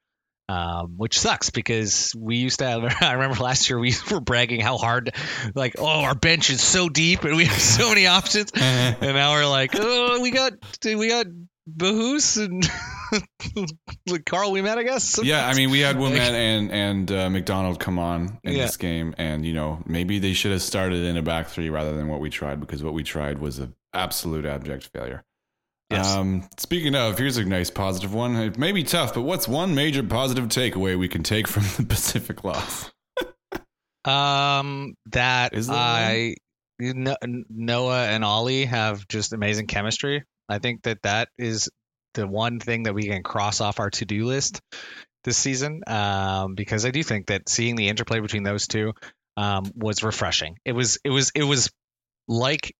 Um, 0.49 0.95
which 0.97 1.17
sucks 1.17 1.51
because 1.51 2.13
we 2.17 2.35
used 2.35 2.59
to 2.59 2.65
have. 2.65 2.83
I 3.01 3.13
remember 3.13 3.41
last 3.41 3.69
year 3.69 3.79
we 3.79 3.93
were 4.11 4.19
bragging 4.19 4.59
how 4.59 4.77
hard, 4.77 5.15
like, 5.55 5.75
oh, 5.77 5.85
our 6.01 6.15
bench 6.15 6.49
is 6.49 6.61
so 6.61 6.89
deep 6.89 7.23
and 7.23 7.37
we 7.37 7.45
have 7.45 7.61
so 7.61 7.87
many 7.87 8.07
options, 8.07 8.51
and 8.53 8.99
now 8.99 9.31
we're 9.31 9.47
like, 9.47 9.71
oh, 9.73 10.19
we 10.19 10.31
got 10.31 10.53
we 10.83 11.07
got 11.07 11.27
Bahous 11.65 12.37
and 12.37 12.69
like 14.07 14.25
Karl 14.25 14.51
Ouimet, 14.51 14.77
I 14.77 14.83
guess. 14.83 15.19
yeah. 15.23 15.47
I 15.47 15.53
mean, 15.53 15.69
we 15.71 15.79
had 15.79 15.95
Ouimet 15.95 16.11
Like- 16.11 16.19
and 16.33 16.71
and 16.71 17.11
uh, 17.11 17.29
McDonald 17.29 17.79
come 17.79 17.97
on 17.99 18.37
in 18.43 18.53
Yeah. 18.53 18.65
this 18.65 18.77
game, 18.77 19.15
and 19.17 19.45
you 19.45 19.53
know 19.53 19.81
maybe 19.85 20.19
they 20.19 20.33
should 20.33 20.51
have 20.51 20.61
started 20.61 21.03
in 21.05 21.15
a 21.17 21.21
back 21.21 21.47
three 21.47 21.69
rather 21.69 21.95
than 21.95 22.07
what 22.09 22.19
we 22.19 22.29
tried 22.29 22.59
because 22.59 22.83
what 22.83 22.93
we 22.93 23.03
tried 23.03 23.39
was 23.39 23.59
an 23.59 23.73
absolute 23.93 24.45
abject 24.45 24.89
failure. 24.93 25.23
Yes. 25.89 26.15
Um, 26.15 26.47
speaking 26.57 26.95
of, 26.95 27.17
here's 27.19 27.37
a 27.37 27.45
nice 27.45 27.69
positive 27.69 28.13
one. 28.13 28.35
It 28.35 28.57
may 28.57 28.71
be 28.71 28.83
tough, 28.83 29.13
but 29.13 29.21
what's 29.21 29.47
one 29.47 29.75
major 29.75 30.01
positive 30.03 30.45
takeaway 30.47 30.97
we 30.97 31.07
can 31.07 31.21
take 31.23 31.47
from 31.47 31.63
the 31.77 31.85
Pacific 31.87 32.43
loss? 32.43 32.91
Um, 34.05 34.95
that 35.11 35.53
Is 35.53 35.69
I 35.69 36.35
No- 36.79 37.15
Noah 37.23 38.05
and 38.07 38.25
Ollie 38.25 38.65
have 38.65 39.07
just 39.07 39.31
amazing 39.33 39.67
chemistry. 39.67 40.23
I 40.49 40.59
think 40.59 40.83
that 40.83 41.01
that 41.03 41.29
is 41.37 41.69
the 42.13 42.27
one 42.27 42.59
thing 42.59 42.83
that 42.83 42.93
we 42.93 43.07
can 43.07 43.23
cross 43.23 43.61
off 43.61 43.79
our 43.79 43.89
to-do 43.89 44.25
list 44.25 44.61
this 45.23 45.37
season. 45.37 45.81
Um, 45.87 46.55
because 46.55 46.85
I 46.85 46.91
do 46.91 47.03
think 47.03 47.27
that 47.27 47.49
seeing 47.49 47.75
the 47.75 47.89
interplay 47.89 48.19
between 48.19 48.43
those 48.43 48.67
two 48.67 48.93
um, 49.37 49.71
was 49.75 50.03
refreshing. 50.03 50.57
It 50.65 50.73
was 50.73 50.99
it 51.03 51.09
was 51.09 51.31
it 51.35 51.43
was 51.43 51.71
like 52.27 52.75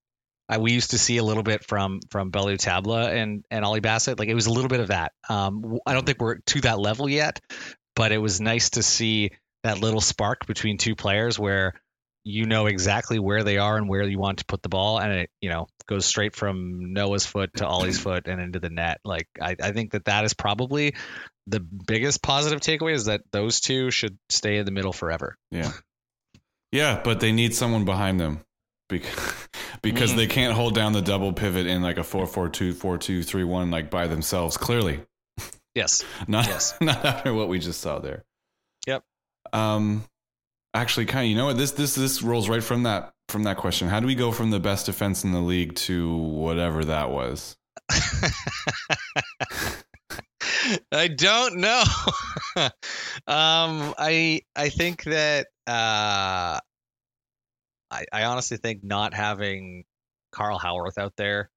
uh, 0.50 0.60
we 0.60 0.74
used 0.74 0.92
to 0.92 1.00
see 1.00 1.18
a 1.18 1.24
little 1.24 1.44
bit 1.44 1.64
from 1.64 2.00
from 2.10 2.30
Ballou 2.30 2.58
Tabla 2.58 3.14
and 3.14 3.44
and 3.50 3.66
Ollie 3.66 3.80
Bassett. 3.80 4.20
Like 4.20 4.30
it 4.30 4.36
was 4.36 4.46
a 4.46 4.52
little 4.52 4.70
bit 4.70 4.82
of 4.82 4.88
that. 4.88 5.14
Um, 5.30 5.80
I 5.86 5.94
don't 5.94 6.06
think 6.06 6.22
we're 6.22 6.38
to 6.38 6.62
that 6.62 6.80
level 6.80 7.10
yet, 7.10 7.40
but 7.96 8.12
it 8.12 8.20
was 8.20 8.40
nice 8.40 8.72
to 8.72 8.84
see 8.84 9.32
that 9.64 9.80
little 9.80 10.02
spark 10.02 10.46
between 10.46 10.78
two 10.78 10.96
players 10.96 11.40
where 11.40 11.74
you 12.24 12.46
know 12.46 12.66
exactly 12.68 13.20
where 13.20 13.44
they 13.44 13.58
are 13.58 13.76
and 13.78 13.90
where 13.90 14.04
you 14.04 14.18
want 14.20 14.40
to 14.40 14.46
put 14.46 14.62
the 14.62 14.70
ball, 14.70 15.00
and 15.00 15.12
it 15.12 15.30
you 15.42 15.50
know 15.50 15.68
goes 15.88 16.06
straight 16.06 16.36
from 16.36 16.94
Noah's 16.94 17.26
foot 17.26 17.52
to 17.58 17.68
Ollie's 17.68 18.00
foot 18.02 18.28
and 18.28 18.42
into 18.42 18.60
the 18.60 18.70
net. 18.70 19.00
Like 19.04 19.28
I, 19.42 19.56
I 19.62 19.72
think 19.72 19.92
that 19.92 20.06
that 20.06 20.24
is 20.26 20.34
probably 20.34 20.96
the 21.48 21.60
biggest 21.60 22.22
positive 22.24 22.62
takeaway 22.62 22.94
is 22.94 23.06
that 23.06 23.22
those 23.32 23.60
two 23.60 23.92
should 23.92 24.18
stay 24.30 24.58
in 24.58 24.66
the 24.66 24.72
middle 24.72 24.94
forever. 24.94 25.36
Yeah, 25.52 25.72
yeah, 26.72 27.02
but 27.04 27.20
they 27.20 27.32
need 27.32 27.54
someone 27.54 27.86
behind 27.86 28.20
them 28.20 28.40
because 28.90 29.48
because 29.82 30.14
Mm. 30.14 30.18
they 30.18 30.28
can't 30.28 30.54
hold 30.54 30.76
down 30.76 30.94
the 30.94 31.02
double 31.02 31.34
pivot 31.34 31.68
in 31.68 31.82
like 31.82 31.98
a 31.98 32.04
four 32.04 32.26
four 32.28 32.48
two 32.50 32.74
four 32.74 32.98
two 32.98 33.22
three 33.24 33.44
one 33.44 33.70
like 33.72 33.90
by 33.90 34.08
themselves. 34.08 34.56
Clearly, 34.58 35.02
Yes. 35.76 36.04
not 36.28 36.48
Yes. 36.48 36.76
not 36.82 37.04
after 37.04 37.34
what 37.34 37.50
we 37.50 37.60
just 37.60 37.82
saw 37.82 38.00
there. 38.00 38.24
Yep. 38.88 39.04
Um, 39.52 40.04
actually, 40.74 41.06
kind 41.06 41.26
of. 41.26 41.30
You 41.30 41.36
know 41.36 41.46
what? 41.46 41.58
This 41.58 41.72
this 41.72 41.96
this 41.96 42.22
rolls 42.22 42.50
right 42.50 42.64
from 42.64 42.84
that 42.84 43.14
from 43.30 43.44
that 43.44 43.58
question. 43.58 43.88
How 43.88 44.00
do 44.00 44.08
we 44.08 44.16
go 44.16 44.32
from 44.32 44.52
the 44.52 44.60
best 44.60 44.86
defense 44.86 45.24
in 45.24 45.32
the 45.32 45.42
league 45.42 45.76
to 45.76 46.16
whatever 46.16 46.86
that 46.86 47.12
was? 47.12 47.58
I 50.92 51.08
don't 51.08 51.58
know. 51.58 51.84
um, 52.56 53.94
I 53.98 54.42
I 54.56 54.70
think 54.70 55.04
that 55.04 55.48
uh, 55.68 56.60
I 57.92 58.06
I 58.12 58.24
honestly 58.26 58.58
think 58.58 58.84
not 58.84 59.14
having 59.14 59.86
Carl 60.32 60.58
Haworth 60.60 60.98
out 60.98 61.14
there 61.18 61.50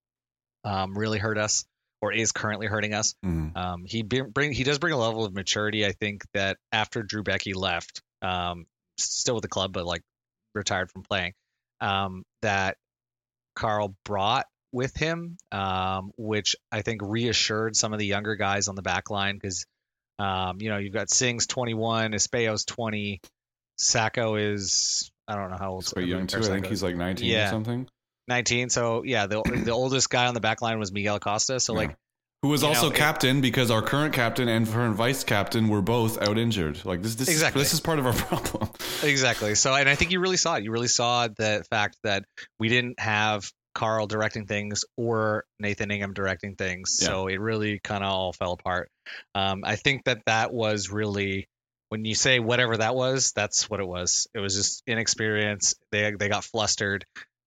um, 0.65 0.97
really 0.97 1.19
hurt 1.19 1.39
us, 1.39 1.65
or 2.03 2.13
is 2.13 2.33
currently 2.33 2.67
hurting 2.67 2.93
us. 2.95 3.15
Mm. 3.25 3.57
Um, 3.57 3.85
he 3.87 4.03
bring 4.03 4.53
he 4.53 4.65
does 4.65 4.79
bring 4.79 4.93
a 4.93 4.99
level 4.99 5.25
of 5.25 5.33
maturity. 5.33 5.87
I 5.87 5.93
think 5.93 6.23
that 6.35 6.59
after 6.73 7.03
Drew 7.03 7.23
Beckie 7.23 7.55
left, 7.55 8.03
um, 8.23 8.67
still 8.99 9.35
with 9.35 9.43
the 9.43 9.49
club, 9.49 9.73
but 9.73 9.85
like 9.87 10.03
retired 10.55 10.91
from 10.91 11.03
playing, 11.03 11.33
um, 11.81 12.25
that 12.43 12.77
Carl 13.55 13.95
brought 14.05 14.47
with 14.73 14.95
him, 14.97 15.37
um, 15.53 16.11
which 16.19 16.57
I 16.71 16.83
think 16.83 17.01
reassured 17.03 17.77
some 17.77 17.93
of 17.93 17.99
the 17.99 18.07
younger 18.07 18.37
guys 18.37 18.69
on 18.69 18.75
the 18.75 18.83
back 18.83 19.11
line 19.11 19.37
because, 19.37 19.65
um, 20.19 20.61
you 20.61 20.69
know, 20.71 20.79
you've 20.79 20.93
got 20.93 21.11
Singh's 21.11 21.47
21, 21.47 22.13
Espejo's 22.13 22.65
20, 22.65 23.21
Sacco 23.79 24.37
is 24.37 25.11
I 25.29 25.35
don't 25.35 25.51
know 25.51 25.57
how 25.59 25.73
old. 25.73 25.85
He's 25.85 25.93
quite 25.93 26.07
young 26.07 26.27
too. 26.27 26.39
I 26.39 26.43
think 26.43 26.67
he's 26.67 26.83
like 26.83 26.97
nineteen 26.97 27.29
Yeah. 27.31 27.49
or 27.49 27.51
something. 27.51 27.89
19. 28.29 28.71
So 28.71 29.03
yeah, 29.05 29.27
the 29.27 29.43
the 29.65 29.73
oldest 29.73 30.09
guy 30.09 30.27
on 30.27 30.35
the 30.35 30.41
back 30.41 30.63
line 30.63 30.79
was 30.79 30.93
Miguel 30.93 31.17
Acosta. 31.17 31.61
So 31.61 31.73
Yeah. 31.75 31.79
like 31.79 31.97
Who 32.47 32.53
was 32.53 32.63
You 32.63 32.69
also 32.69 32.83
know, 32.83 32.95
it- 32.95 32.97
captain 32.97 33.41
because 33.41 33.73
our 33.73 33.83
current 33.83 34.15
captain 34.15 34.49
and 34.49 34.69
current 34.69 34.95
vice 34.95 35.25
captain 35.25 35.69
were 35.69 35.83
both 35.83 36.23
out 36.23 36.39
injured. 36.39 36.85
Like 36.85 37.03
this, 37.03 37.17
this, 37.17 37.29
Exactly. 37.29 37.61
this 37.61 37.73
is 37.75 37.81
part 37.81 37.99
of 37.99 38.07
our 38.07 38.13
problem. 38.29 38.69
Exactly. 39.03 39.57
So, 39.57 39.75
and 39.75 39.89
I 39.89 39.97
think 39.97 40.13
you 40.13 40.21
really 40.21 40.37
saw 40.37 40.55
it. 40.55 40.63
You 40.63 40.71
really 40.71 40.87
saw 40.87 41.27
the 41.27 41.65
fact 41.71 41.97
that 42.05 42.25
we 42.61 42.69
didn't 42.69 43.01
have 43.01 43.51
Carl 43.75 44.07
directing 44.07 44.47
things 44.47 44.85
or 44.97 45.45
Nathan 45.59 45.91
Ingham 45.91 46.15
directing 46.15 46.55
things. 46.55 46.99
Yeah. 47.01 47.09
So 47.09 47.27
it 47.27 47.41
really 47.41 47.81
kind 47.83 48.05
of 48.05 48.11
all 48.13 48.33
fell 48.33 48.53
apart. 48.53 48.91
Um, 49.35 49.63
I 49.65 49.75
think 49.75 50.05
that 50.05 50.23
that 50.27 50.53
was 50.53 50.89
really 50.89 51.49
when 51.89 52.05
you 52.05 52.15
say 52.15 52.39
whatever 52.39 52.77
that 52.77 52.95
was, 52.95 53.33
that's 53.35 53.69
what 53.69 53.81
it 53.81 53.87
was. 53.89 54.29
It 54.35 54.39
was 54.39 54.55
just 54.55 54.83
inexperience. 54.87 55.75
They 55.91 56.13
they 56.17 56.29
got 56.29 56.45
flustered. 56.45 57.05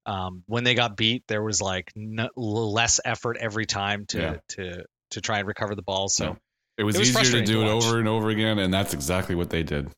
Um, 0.09 0.43
when 0.47 0.63
they 0.63 0.73
got 0.75 0.97
beat, 0.97 1.23
there 1.27 1.43
was 1.43 1.61
like 1.61 1.91
no, 1.95 2.29
less 2.35 2.99
effort 3.05 3.37
every 3.39 3.65
time 3.65 4.05
to 4.07 4.19
Yeah. 4.19 4.35
to 4.49 4.85
to 5.11 5.21
try 5.21 5.39
and 5.39 5.47
recover 5.47 5.75
the 5.75 5.81
ball. 5.83 6.07
So. 6.09 6.23
Yeah. 6.25 6.35
It 6.77 6.83
was, 6.83 6.95
It 6.95 6.99
was 6.99 7.09
easier 7.09 7.41
to 7.41 7.45
do 7.45 7.55
to 7.55 7.67
it 7.67 7.69
over 7.69 7.99
and 7.99 8.07
over 8.07 8.29
again, 8.29 8.57
and 8.57 8.73
that's 8.73 8.93
exactly 8.93 9.35
what 9.35 9.49
they 9.49 9.63
did. 9.63 9.89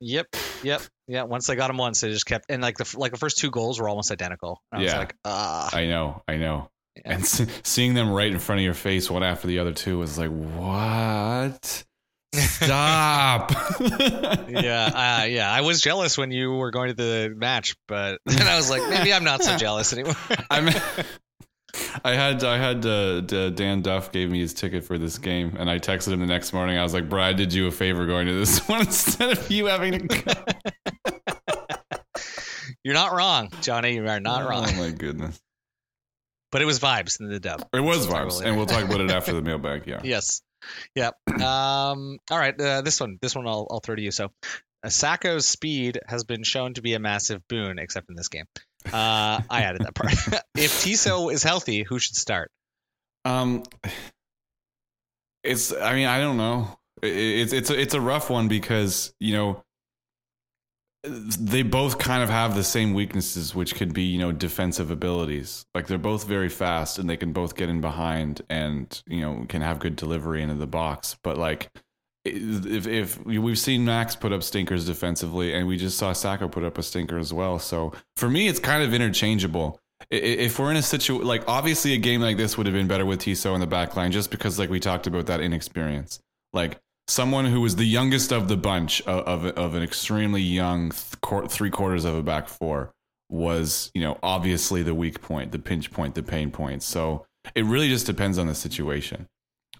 Yep, 0.00 0.26
yep, 0.64 0.82
yeah. 1.06 1.22
Once 1.22 1.46
they 1.46 1.54
got 1.54 1.68
them 1.68 1.76
once, 1.76 2.00
they 2.00 2.10
just 2.10 2.26
kept 2.26 2.46
and 2.48 2.60
like 2.60 2.76
the 2.76 2.92
like 2.98 3.12
the 3.12 3.18
first 3.18 3.38
two 3.38 3.52
goals 3.52 3.78
were 3.80 3.88
almost 3.88 4.10
identical. 4.10 4.60
And 4.72 4.80
I 4.80 4.82
was 4.82 4.92
Yeah. 4.92 4.98
like, 4.98 5.14
ah, 5.24 5.70
I 5.72 5.86
know, 5.86 6.22
I 6.26 6.36
know. 6.38 6.70
Yeah. 6.96 7.02
And 7.12 7.22
s- 7.22 7.46
seeing 7.62 7.94
them 7.94 8.10
right 8.10 8.32
in 8.32 8.40
front 8.40 8.58
of 8.58 8.64
your 8.64 8.74
face, 8.74 9.08
one 9.08 9.22
after 9.22 9.46
the 9.46 9.60
other, 9.60 9.72
too, 9.72 9.98
was 9.98 10.18
like, 10.18 10.30
what? 10.30 11.84
Stop. 12.34 13.50
yeah, 14.48 15.20
uh, 15.22 15.24
yeah. 15.26 15.50
I 15.52 15.60
was 15.62 15.80
jealous 15.80 16.18
when 16.18 16.30
you 16.30 16.52
were 16.52 16.70
going 16.70 16.88
to 16.88 16.94
the 16.94 17.34
match, 17.36 17.74
but 17.88 18.18
then 18.26 18.46
I 18.46 18.56
was 18.56 18.70
like, 18.70 18.82
maybe 18.88 19.12
I'm 19.12 19.24
not 19.24 19.42
so 19.42 19.56
jealous 19.58 19.92
anymore. 19.92 20.14
I 20.50 20.60
mean, 20.60 20.74
I 22.04 22.14
had 22.14 22.44
I 22.44 22.58
had 22.58 22.84
uh, 22.86 23.20
Dan 23.50 23.82
Duff 23.82 24.12
gave 24.12 24.30
me 24.30 24.40
his 24.40 24.54
ticket 24.54 24.84
for 24.84 24.98
this 24.98 25.18
game, 25.18 25.56
and 25.58 25.68
I 25.70 25.78
texted 25.78 26.12
him 26.12 26.20
the 26.20 26.26
next 26.26 26.52
morning. 26.52 26.78
I 26.78 26.82
was 26.82 26.94
like, 26.94 27.08
"Brad, 27.08 27.36
did 27.36 27.52
you 27.52 27.66
a 27.66 27.70
favor 27.70 28.06
going 28.06 28.26
to 28.26 28.32
this 28.34 28.66
one 28.68 28.80
instead 28.82 29.36
of 29.36 29.50
you 29.50 29.66
having 29.66 30.08
to 30.08 30.22
go." 30.22 30.32
You're 32.82 32.94
not 32.94 33.12
wrong, 33.14 33.50
Johnny. 33.62 33.94
You 33.94 34.06
are 34.08 34.20
not 34.20 34.42
oh 34.42 34.48
wrong. 34.48 34.66
Oh 34.68 34.72
my 34.76 34.90
goodness, 34.90 35.40
But 36.52 36.60
it 36.62 36.66
was 36.66 36.78
vibes 36.80 37.18
in 37.18 37.28
the 37.28 37.40
dub. 37.40 37.66
it 37.72 37.80
was 37.80 38.06
vibes, 38.06 38.42
and 38.44 38.56
we'll 38.56 38.66
talk 38.66 38.84
about 38.84 39.00
it 39.00 39.10
after 39.10 39.32
the 39.32 39.40
mailbag. 39.42 39.86
Yeah, 39.86 40.00
Yes. 40.04 40.42
Yep. 40.94 41.14
Um, 41.40 42.18
all 42.30 42.38
right. 42.38 42.58
Uh, 42.60 42.82
this 42.82 43.00
one, 43.00 43.18
this 43.20 43.34
one, 43.34 43.46
I'll, 43.46 43.66
I'll 43.70 43.80
throw 43.80 43.96
to 43.96 44.02
you. 44.02 44.10
So, 44.10 44.30
uh, 44.82 44.88
Sacco's 44.88 45.48
speed 45.48 45.98
has 46.06 46.24
been 46.24 46.42
shown 46.42 46.74
to 46.74 46.82
be 46.82 46.94
a 46.94 46.98
massive 46.98 47.46
boon, 47.48 47.78
except 47.78 48.10
in 48.10 48.16
this 48.16 48.28
game. 48.28 48.44
Uh, 48.86 49.40
I 49.48 49.62
added 49.62 49.82
that 49.82 49.94
part. 49.94 50.12
if 50.56 50.82
Tissot 50.82 51.32
is 51.32 51.42
healthy, 51.42 51.82
who 51.82 51.98
should 51.98 52.16
start? 52.16 52.50
Um, 53.24 53.64
it's. 55.42 55.72
I 55.72 55.94
mean, 55.94 56.06
I 56.06 56.20
don't 56.20 56.36
know. 56.36 56.78
It's 57.02 57.52
it's 57.52 57.70
a, 57.70 57.80
it's 57.80 57.94
a 57.94 58.00
rough 58.00 58.30
one 58.30 58.48
because 58.48 59.14
you 59.18 59.34
know 59.34 59.64
they 61.04 61.62
both 61.62 61.98
kind 61.98 62.22
of 62.22 62.30
have 62.30 62.54
the 62.54 62.64
same 62.64 62.94
weaknesses, 62.94 63.54
which 63.54 63.74
could 63.74 63.92
be 63.92 64.04
you 64.04 64.18
know 64.18 64.32
defensive 64.32 64.90
abilities. 64.90 65.66
Like 65.74 65.86
they're 65.86 65.98
both 65.98 66.26
very 66.26 66.48
fast 66.48 66.98
and 66.98 67.08
they 67.08 67.16
can 67.16 67.32
both 67.32 67.56
get 67.56 67.68
in 67.68 67.80
behind 67.80 68.42
and 68.48 69.02
you 69.06 69.20
know 69.20 69.44
can 69.48 69.62
have 69.62 69.78
good 69.78 69.96
delivery 69.96 70.42
into 70.42 70.54
the 70.54 70.66
box. 70.66 71.16
But 71.22 71.36
like 71.36 71.70
if 72.24 72.86
if 72.86 73.24
we've 73.24 73.58
seen 73.58 73.84
Max 73.84 74.16
put 74.16 74.32
up 74.32 74.42
stinkers 74.42 74.86
defensively, 74.86 75.52
and 75.52 75.66
we 75.66 75.76
just 75.76 75.98
saw 75.98 76.12
Sacco 76.12 76.48
put 76.48 76.64
up 76.64 76.78
a 76.78 76.82
stinker 76.82 77.18
as 77.18 77.32
well. 77.32 77.58
So 77.58 77.92
for 78.16 78.30
me, 78.30 78.48
it's 78.48 78.60
kind 78.60 78.82
of 78.82 78.94
interchangeable. 78.94 79.78
If 80.10 80.58
we're 80.58 80.70
in 80.70 80.76
a 80.76 80.82
situation 80.82 81.26
like 81.26 81.44
obviously 81.46 81.92
a 81.92 81.98
game 81.98 82.20
like 82.20 82.36
this 82.36 82.56
would 82.56 82.66
have 82.66 82.74
been 82.74 82.88
better 82.88 83.06
with 83.06 83.20
Tissot 83.20 83.54
in 83.54 83.60
the 83.60 83.66
back 83.66 83.94
line, 83.96 84.10
just 84.10 84.30
because 84.30 84.58
like 84.58 84.70
we 84.70 84.80
talked 84.80 85.06
about 85.06 85.26
that 85.26 85.40
inexperience. 85.40 86.20
Like 86.54 86.80
someone 87.08 87.44
who 87.46 87.60
was 87.60 87.76
the 87.76 87.84
youngest 87.84 88.32
of 88.32 88.48
the 88.48 88.56
bunch 88.56 89.00
of 89.02 89.24
of, 89.26 89.46
of 89.56 89.74
an 89.74 89.82
extremely 89.82 90.42
young 90.42 90.90
th- 90.90 91.50
three 91.50 91.70
quarters 91.70 92.04
of 92.04 92.14
a 92.14 92.22
back 92.22 92.48
four 92.48 92.92
was 93.30 93.90
you 93.94 94.02
know 94.02 94.18
obviously 94.22 94.82
the 94.82 94.94
weak 94.94 95.20
point, 95.20 95.52
the 95.52 95.58
pinch 95.58 95.90
point, 95.90 96.14
the 96.14 96.22
pain 96.22 96.50
point. 96.50 96.82
So 96.82 97.26
it 97.54 97.64
really 97.64 97.88
just 97.88 98.06
depends 98.06 98.38
on 98.38 98.46
the 98.46 98.54
situation. 98.54 99.26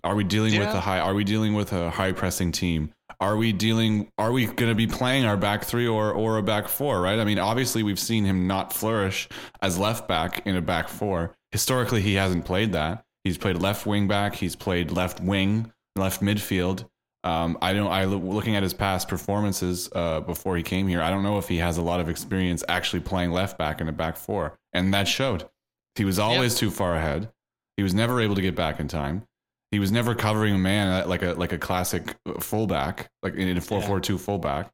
Are 0.03 0.15
we 0.15 0.25
dealing 0.25 0.53
yeah. 0.53 0.67
with 0.67 0.75
a 0.75 0.81
high? 0.81 1.01
Are 1.01 1.15
we 1.15 1.25
dealing 1.25 1.55
with 1.55 1.73
a 1.73 1.89
high 1.91 2.13
pressing 2.13 2.53
team? 2.53 2.93
Are 3.21 3.37
we 3.37 3.53
dealing? 3.53 4.09
Are 4.19 4.33
we 4.33 4.45
going 4.45 4.69
to 4.69 4.75
be 4.75 4.87
playing 4.87 5.25
our 5.25 5.37
back 5.37 5.65
three 5.65 5.87
or 5.87 6.13
or 6.13 6.37
a 6.37 6.43
back 6.43 6.69
four? 6.69 7.01
Right. 7.01 7.19
I 7.19 7.25
mean, 7.25 7.39
obviously 7.39 7.83
we've 7.83 7.99
seen 7.99 8.25
him 8.25 8.47
not 8.47 8.73
flourish 8.73 9.29
as 9.63 9.79
left 9.79 10.07
back 10.07 10.47
in 10.47 10.57
a 10.57 10.61
back 10.61 10.89
four. 10.89 11.35
Historically, 11.53 12.03
he 12.03 12.15
hasn't 12.15 12.45
played 12.45 12.73
that. 12.73 13.03
He's 13.23 13.39
played 13.39 13.57
left 13.57 13.87
wing 13.87 14.07
back. 14.07 14.35
He's 14.35 14.57
played 14.57 14.91
left 14.91 15.21
wing, 15.21 15.73
left 15.97 16.21
midfield. 16.21 16.85
Um, 17.25 17.57
I 17.63 17.73
don't. 17.73 17.91
I 17.91 18.05
looking 18.05 18.55
at 18.55 18.63
his 18.63 18.75
past 18.75 19.09
performances 19.09 19.89
uh, 19.95 20.21
before 20.21 20.59
he 20.59 20.63
came 20.63 20.87
here. 20.87 21.01
I 21.01 21.09
don't 21.09 21.23
know 21.23 21.39
if 21.39 21.49
he 21.49 21.57
has 21.57 21.79
a 21.79 21.83
lot 21.83 21.99
of 21.99 22.11
experience 22.11 22.63
actually 22.69 23.01
playing 23.01 23.33
left 23.33 23.57
back 23.57 23.81
in 23.81 23.89
a 23.89 23.93
back 23.93 24.19
four, 24.19 24.59
and 24.75 24.93
that 24.93 25.09
showed. 25.09 25.49
He 25.97 26.05
was 26.05 26.19
always 26.19 26.53
yep. 26.53 26.61
too 26.61 26.71
far 26.71 26.95
ahead. 26.95 27.31
He 27.79 27.83
was 27.83 27.95
never 27.95 28.21
able 28.21 28.35
to 28.35 28.43
get 28.43 28.55
back 28.55 28.79
in 28.79 28.89
time. 28.89 29.23
He 29.71 29.79
was 29.79 29.91
never 29.91 30.15
covering 30.15 30.55
a 30.55 30.59
man 30.59 31.09
like 31.09 31.23
a 31.23 31.33
like 31.33 31.53
a 31.53 31.59
classic 31.59 32.15
fullback, 32.41 33.09
like 33.23 33.35
in 33.35 33.57
a 33.57 33.61
four 33.61 33.81
four 33.81 34.01
two 34.01 34.19
fullback. 34.19 34.71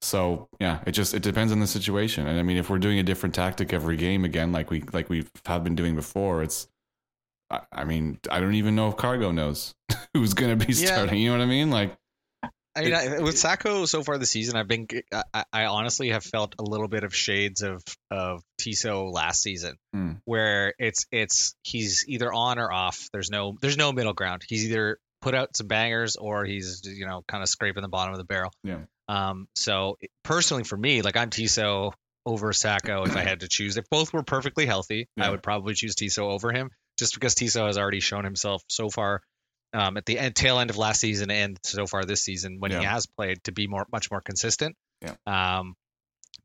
So 0.00 0.48
yeah, 0.60 0.78
it 0.86 0.92
just 0.92 1.14
it 1.14 1.22
depends 1.24 1.52
on 1.52 1.58
the 1.58 1.66
situation. 1.66 2.28
And 2.28 2.38
I 2.38 2.44
mean, 2.44 2.58
if 2.58 2.70
we're 2.70 2.78
doing 2.78 3.00
a 3.00 3.02
different 3.02 3.34
tactic 3.34 3.72
every 3.72 3.96
game 3.96 4.24
again, 4.24 4.52
like 4.52 4.70
we 4.70 4.84
like 4.92 5.10
we 5.10 5.26
have 5.46 5.64
been 5.64 5.74
doing 5.74 5.96
before, 5.96 6.44
it's. 6.44 6.68
I, 7.50 7.60
I 7.72 7.84
mean, 7.84 8.18
I 8.30 8.40
don't 8.40 8.54
even 8.54 8.74
know 8.74 8.88
if 8.88 8.96
Cargo 8.96 9.30
knows 9.30 9.74
who's 10.14 10.34
going 10.34 10.58
to 10.58 10.66
be 10.66 10.72
starting. 10.72 11.14
Yeah. 11.16 11.20
You 11.20 11.30
know 11.30 11.38
what 11.38 11.44
I 11.44 11.48
mean? 11.48 11.70
Like, 11.70 11.96
I 12.76 12.82
mean, 12.82 12.94
I, 12.94 13.20
with 13.20 13.38
Sacco 13.38 13.86
so 13.86 14.02
far 14.02 14.18
this 14.18 14.30
season, 14.30 14.56
I've 14.56 14.68
been 14.68 14.86
I, 15.34 15.44
I, 15.52 15.64
honestly 15.64 16.10
have 16.10 16.22
felt 16.22 16.54
a 16.58 16.62
little 16.62 16.86
bit 16.86 17.02
of 17.02 17.14
shades 17.14 17.62
of 17.62 17.82
of 18.10 18.42
Tissot 18.58 19.10
last 19.10 19.42
season, 19.42 19.76
mm. 19.94 20.20
where 20.24 20.74
it's 20.78 21.06
it's 21.10 21.56
he's 21.64 22.04
either 22.06 22.32
on 22.32 22.58
or 22.58 22.70
off. 22.70 23.08
There's 23.12 23.30
no 23.30 23.56
there's 23.60 23.76
no 23.76 23.90
middle 23.92 24.12
ground. 24.12 24.42
He's 24.46 24.66
either 24.66 24.98
put 25.20 25.34
out 25.34 25.56
some 25.56 25.66
bangers 25.66 26.16
or 26.16 26.44
he's 26.44 26.82
you 26.84 27.06
know 27.06 27.24
kind 27.26 27.42
of 27.42 27.48
scraping 27.48 27.82
the 27.82 27.88
bottom 27.88 28.12
of 28.12 28.18
the 28.18 28.24
barrel. 28.24 28.52
Yeah. 28.62 28.82
Um. 29.08 29.48
So 29.56 29.98
personally, 30.22 30.62
for 30.64 30.76
me, 30.76 31.02
like 31.02 31.16
I'm 31.16 31.30
Tissot 31.30 31.94
over 32.24 32.52
Sacco 32.52 33.04
if 33.04 33.16
I 33.16 33.22
had 33.22 33.40
to 33.40 33.48
choose. 33.48 33.76
If 33.76 33.88
both 33.90 34.12
were 34.12 34.22
perfectly 34.22 34.66
healthy, 34.66 35.08
yeah. 35.16 35.26
I 35.26 35.30
would 35.30 35.42
probably 35.42 35.74
choose 35.74 35.96
Tissot 35.96 36.24
over 36.24 36.52
him, 36.52 36.70
just 36.98 37.14
because 37.14 37.34
Tissot 37.34 37.66
has 37.66 37.78
already 37.78 38.00
shown 38.00 38.24
himself 38.24 38.62
so 38.68 38.90
far 38.90 39.22
um, 39.72 39.96
at 39.96 40.06
the 40.06 40.18
end, 40.18 40.34
tail 40.34 40.58
end 40.58 40.70
of 40.70 40.76
last 40.76 41.00
season 41.00 41.30
and 41.30 41.58
so 41.62 41.86
far 41.86 42.04
this 42.04 42.22
season 42.22 42.56
when 42.58 42.70
yeah. 42.70 42.80
he 42.80 42.84
has 42.86 43.06
played 43.06 43.42
to 43.44 43.52
be 43.52 43.66
more 43.66 43.86
much 43.92 44.10
more 44.10 44.20
consistent. 44.20 44.76
Yeah. 45.02 45.14
Um, 45.26 45.74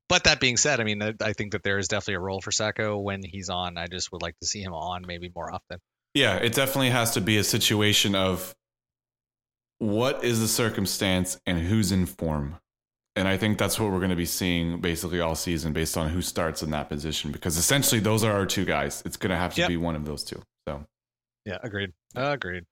but 0.10 0.26
that 0.26 0.40
being 0.40 0.58
said, 0.58 0.80
I 0.80 0.84
mean, 0.84 1.02
I, 1.02 1.14
I 1.22 1.34
think 1.34 1.54
that 1.54 1.64
there 1.64 1.78
is 1.78 1.88
definitely 1.88 2.16
a 2.16 2.20
role 2.20 2.42
for 2.42 2.52
Sacco 2.52 3.00
when 3.00 3.22
he's 3.24 3.50
on. 3.50 3.78
I 3.78 3.88
just 3.88 4.12
would 4.12 4.22
like 4.22 4.38
to 4.40 4.46
see 4.46 4.62
him 4.62 4.74
on 4.74 5.06
maybe 5.08 5.32
more 5.34 5.52
often. 5.54 5.80
Yeah, 6.14 6.36
it 6.36 6.54
definitely 6.54 6.92
has 6.92 7.12
to 7.12 7.22
be 7.22 7.38
a 7.38 7.44
situation 7.44 8.14
of 8.14 8.54
what 9.80 10.24
is 10.24 10.40
the 10.40 10.48
circumstance 10.48 11.40
and 11.46 11.60
who's 11.60 11.92
in 11.92 12.06
form. 12.06 12.58
And 13.16 13.28
I 13.28 13.38
think 13.38 13.60
that's 13.60 13.80
what 13.80 13.92
we're 13.92 14.00
going 14.00 14.10
to 14.10 14.16
be 14.16 14.26
seeing 14.26 14.82
basically 14.82 15.20
all 15.20 15.36
season 15.36 15.72
based 15.72 15.98
on 15.98 16.10
who 16.10 16.22
starts 16.22 16.64
in 16.64 16.72
that 16.72 16.90
position 16.90 17.32
because 17.32 17.58
essentially 17.58 18.02
those 18.02 18.24
are 18.24 18.32
our 18.32 18.46
two 18.46 18.66
guys. 18.66 19.04
It's 19.06 19.18
going 19.18 19.30
to 19.30 19.38
have 19.38 19.54
to 19.56 19.62
yep. 19.62 19.68
be 19.70 19.78
one 19.78 19.96
of 19.96 20.06
those 20.06 20.24
two. 20.24 20.42
So, 20.68 20.84
yeah, 21.46 21.58
agreed. 21.62 21.92
Agreed. 22.16 22.64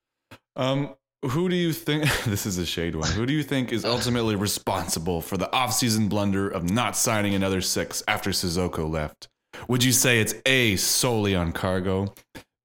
Um, 0.56 0.96
who 1.24 1.50
do 1.50 1.56
you 1.56 1.74
think 1.74 2.04
this 2.26 2.46
is 2.46 2.58
a 2.58 2.66
shade 2.66 2.96
one? 2.96 3.12
Who 3.12 3.26
do 3.26 3.34
you 3.34 3.44
think 3.44 3.72
is 3.72 3.86
ultimately 3.86 4.36
responsible 4.36 5.22
for 5.22 5.38
the 5.38 5.48
offseason 5.48 6.10
blunder 6.10 6.50
of 6.50 6.70
not 6.70 6.96
signing 6.96 7.36
another 7.36 7.62
six 7.62 8.04
after 8.08 8.32
Sissoko 8.32 8.89
left? 8.89 9.28
Would 9.68 9.84
you 9.84 9.92
say 9.92 10.20
it's 10.20 10.34
A 10.46 10.76
solely 10.78 11.36
on 11.36 11.52
cargo? 11.52 12.14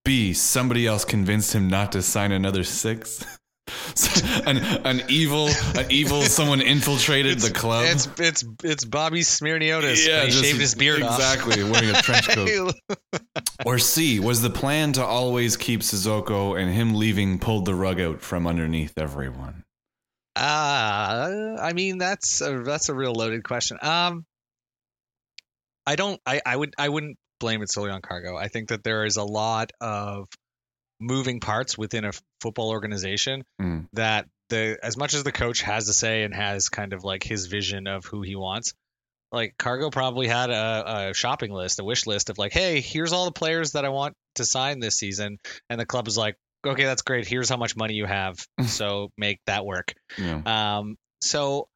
B 0.05 0.33
somebody 0.33 0.87
else 0.87 1.05
convinced 1.05 1.55
him 1.55 1.68
not 1.68 1.93
to 1.93 2.01
sign 2.01 2.33
another 2.33 2.64
six? 2.64 3.24
an, 4.47 4.59
an 4.59 5.03
evil, 5.09 5.49
an 5.49 5.87
evil 5.91 6.23
someone 6.23 6.61
infiltrated 6.61 7.33
it's, 7.33 7.49
the 7.49 7.55
club. 7.55 7.85
It's 7.89 8.09
it's 8.19 8.45
it's 8.62 8.85
Bobby 8.85 9.21
Smirniotis. 9.21 10.07
Yeah, 10.07 10.23
he 10.23 10.31
just, 10.31 10.45
shaved 10.45 10.61
his 10.61 10.75
beard 10.75 11.01
exactly, 11.01 11.62
off. 11.62 11.71
wearing 11.71 11.91
a 11.91 12.03
trench 12.03 12.29
coat. 12.29 12.75
or 13.67 13.79
C 13.79 14.21
was 14.21 14.43
the 14.43 14.51
plan 14.51 14.93
to 14.93 15.05
always 15.05 15.57
keep 15.57 15.81
Sissoko 15.81 16.59
and 16.61 16.73
him 16.73 16.95
leaving 16.95 17.39
pulled 17.39 17.64
the 17.64 17.75
rug 17.75 18.01
out 18.01 18.21
from 18.21 18.47
underneath 18.47 18.97
everyone. 18.97 19.64
Uh 20.37 21.57
I 21.61 21.73
mean 21.75 21.99
that's 21.99 22.41
a 22.43 22.62
that's 22.62 22.89
a 22.89 22.95
real 22.95 23.12
loaded 23.12 23.43
question. 23.43 23.79
Um, 23.81 24.27
I 25.87 25.97
don't. 25.97 26.21
I 26.27 26.41
I 26.45 26.57
would 26.57 26.75
I 26.77 26.89
wouldn't 26.89 27.17
blame 27.39 27.62
it 27.62 27.71
solely 27.71 27.91
on 27.91 28.03
cargo. 28.03 28.37
I 28.37 28.49
think 28.49 28.69
that 28.69 28.83
there 28.83 29.05
is 29.05 29.17
a 29.17 29.25
lot 29.25 29.73
of 29.81 30.29
moving 31.01 31.40
parts 31.40 31.76
within 31.76 32.05
a 32.05 32.12
football 32.40 32.70
organization 32.70 33.44
mm. 33.61 33.86
that 33.92 34.26
the 34.49 34.78
as 34.82 34.97
much 34.97 35.14
as 35.14 35.24
the 35.24 35.32
coach 35.32 35.62
has 35.62 35.86
to 35.86 35.92
say 35.92 36.22
and 36.22 36.34
has 36.34 36.68
kind 36.68 36.92
of 36.92 37.05
like 37.05 37.22
his 37.22 37.47
vision 37.47 37.86
of 37.86 38.05
who 38.07 38.22
he 38.22 38.36
wants 38.36 38.72
like 39.32 39.55
cargo 39.59 39.90
probably 39.90 40.28
had 40.28 40.51
a, 40.51 41.09
a, 41.09 41.14
shopping 41.14 41.53
list 41.53 41.80
a 41.80 41.84
wish 41.84 42.07
list 42.07 42.30
of 42.30 42.38
like 42.38 42.53
hey 42.53 42.80
here's 42.80 43.12
all 43.12 43.24
the 43.24 43.32
players 43.32 43.72
that 43.72 43.84
i 43.84 43.88
want 43.88 44.14
to 44.36 44.44
sign 44.44 44.78
this 44.78 44.97
season 44.97 45.38
and 45.68 45.80
the 45.80 45.86
club 45.86 46.07
is 46.09 46.16
like 46.16 46.36
okay 46.66 46.84
that's 46.84 47.03
great 47.03 47.26
here's 47.26 47.49
how 47.49 47.57
much 47.57 47.76
money 47.76 47.94
you 47.94 48.07
have 48.07 48.38
so 48.66 49.11
make 49.18 49.40
that 49.47 49.66
work 49.66 49.92
yeah. 50.16 50.78
um 50.78 50.97
so 51.20 51.68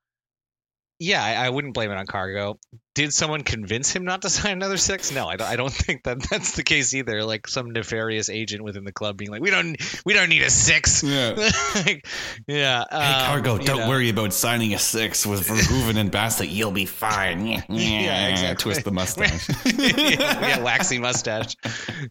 yeah, 1.00 1.24
I, 1.24 1.46
I, 1.46 1.48
wouldn't 1.48 1.72
blame 1.72 1.90
it 1.90 1.96
on 1.96 2.06
Cargo. 2.06 2.58
Did 2.94 3.12
someone 3.12 3.42
convince 3.42 3.90
him 3.90 4.04
not 4.04 4.22
to 4.22 4.30
sign 4.30 4.52
another 4.52 4.76
six? 4.76 5.12
No, 5.12 5.26
I 5.26 5.36
don't, 5.36 5.48
I 5.48 5.56
don't 5.56 5.72
think 5.72 6.04
that 6.04 6.18
that's 6.30 6.52
the 6.52 6.62
case 6.62 6.94
either. 6.94 7.24
Like 7.24 7.48
some 7.48 7.70
nefarious 7.70 8.28
agent 8.28 8.62
within 8.62 8.84
the 8.84 8.92
club 8.92 9.16
being 9.16 9.30
like, 9.30 9.40
"We 9.40 9.50
don't, 9.50 9.76
we 10.04 10.12
don't 10.12 10.28
need 10.28 10.42
a 10.42 10.50
six. 10.50 11.02
Yeah, 11.02 11.30
like, 11.74 12.06
yeah. 12.46 12.84
Hey, 12.90 12.96
um, 12.96 13.26
Cargo, 13.26 13.58
don't 13.58 13.80
know. 13.80 13.88
worry 13.88 14.10
about 14.10 14.32
signing 14.32 14.74
a 14.74 14.78
six 14.78 15.26
with 15.26 15.46
Verhoeven 15.46 15.96
and 15.96 16.10
Bassett. 16.10 16.48
You'll 16.48 16.70
be 16.70 16.86
fine. 16.86 17.46
Yeah, 17.46 17.62
yeah, 17.68 18.28
exactly. 18.28 18.72
Twist 18.72 18.84
the 18.84 18.92
mustache. 18.92 19.48
yeah, 19.64 20.48
yeah, 20.48 20.60
waxy 20.60 20.98
mustache. 20.98 21.56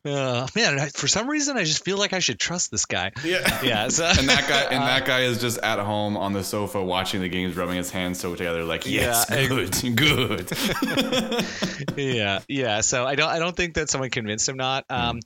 Uh, 0.03 0.47
man, 0.55 0.89
for 0.89 1.07
some 1.07 1.29
reason, 1.29 1.57
I 1.57 1.63
just 1.63 1.85
feel 1.85 1.97
like 1.97 2.13
I 2.13 2.19
should 2.19 2.39
trust 2.39 2.71
this 2.71 2.85
guy. 2.85 3.11
Yeah, 3.23 3.63
yeah. 3.63 3.87
So, 3.89 4.05
and 4.05 4.27
that 4.29 4.47
guy, 4.47 4.61
and 4.73 4.81
that 4.81 5.05
guy 5.05 5.21
is 5.21 5.39
just 5.39 5.59
at 5.59 5.77
home 5.79 6.17
on 6.17 6.33
the 6.33 6.43
sofa 6.43 6.83
watching 6.83 7.21
the 7.21 7.29
games, 7.29 7.55
rubbing 7.55 7.75
his 7.75 7.91
hands 7.91 8.19
so 8.19 8.33
together, 8.33 8.63
like 8.63 8.79
like, 8.79 8.91
yes, 8.91 9.25
yeah, 9.29 9.47
good, 9.47 9.95
good. 9.95 10.51
yeah, 11.97 12.39
yeah. 12.47 12.81
So 12.81 13.05
I 13.05 13.15
don't, 13.15 13.29
I 13.29 13.39
don't 13.39 13.55
think 13.55 13.75
that 13.75 13.89
someone 13.89 14.09
convinced 14.09 14.47
him 14.47 14.57
not. 14.57 14.85
Hmm. 14.89 14.95
Um, 14.95 15.17
mm. 15.17 15.21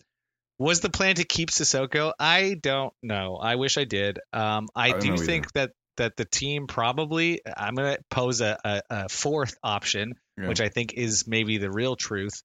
Was 0.60 0.82
the 0.82 0.90
plan 0.90 1.16
to 1.16 1.24
keep 1.24 1.50
Sissoko? 1.50 2.14
I 2.20 2.56
don't 2.62 2.94
know. 3.02 3.38
I 3.38 3.56
wish 3.56 3.78
I 3.78 3.86
did. 3.86 4.20
Um, 4.32 4.68
I, 4.76 4.94
I 4.94 5.00
do 5.00 5.18
think 5.18 5.52
that 5.54 5.72
that 5.98 6.16
the 6.16 6.26
team 6.26 6.68
probably. 6.68 7.42
I'm 7.58 7.76
going 7.76 7.96
to 7.96 8.04
pose 8.10 8.42
a, 8.42 8.58
a, 8.64 8.82
a, 8.90 9.10
fourth 9.10 9.56
option, 9.64 10.14
yeah. 10.38 10.48
which 10.48 10.62
I 10.62 10.70
think 10.70 10.94
is 10.94 11.28
maybe 11.28 11.58
the 11.58 11.72
real 11.72 11.96
truth. 11.96 12.44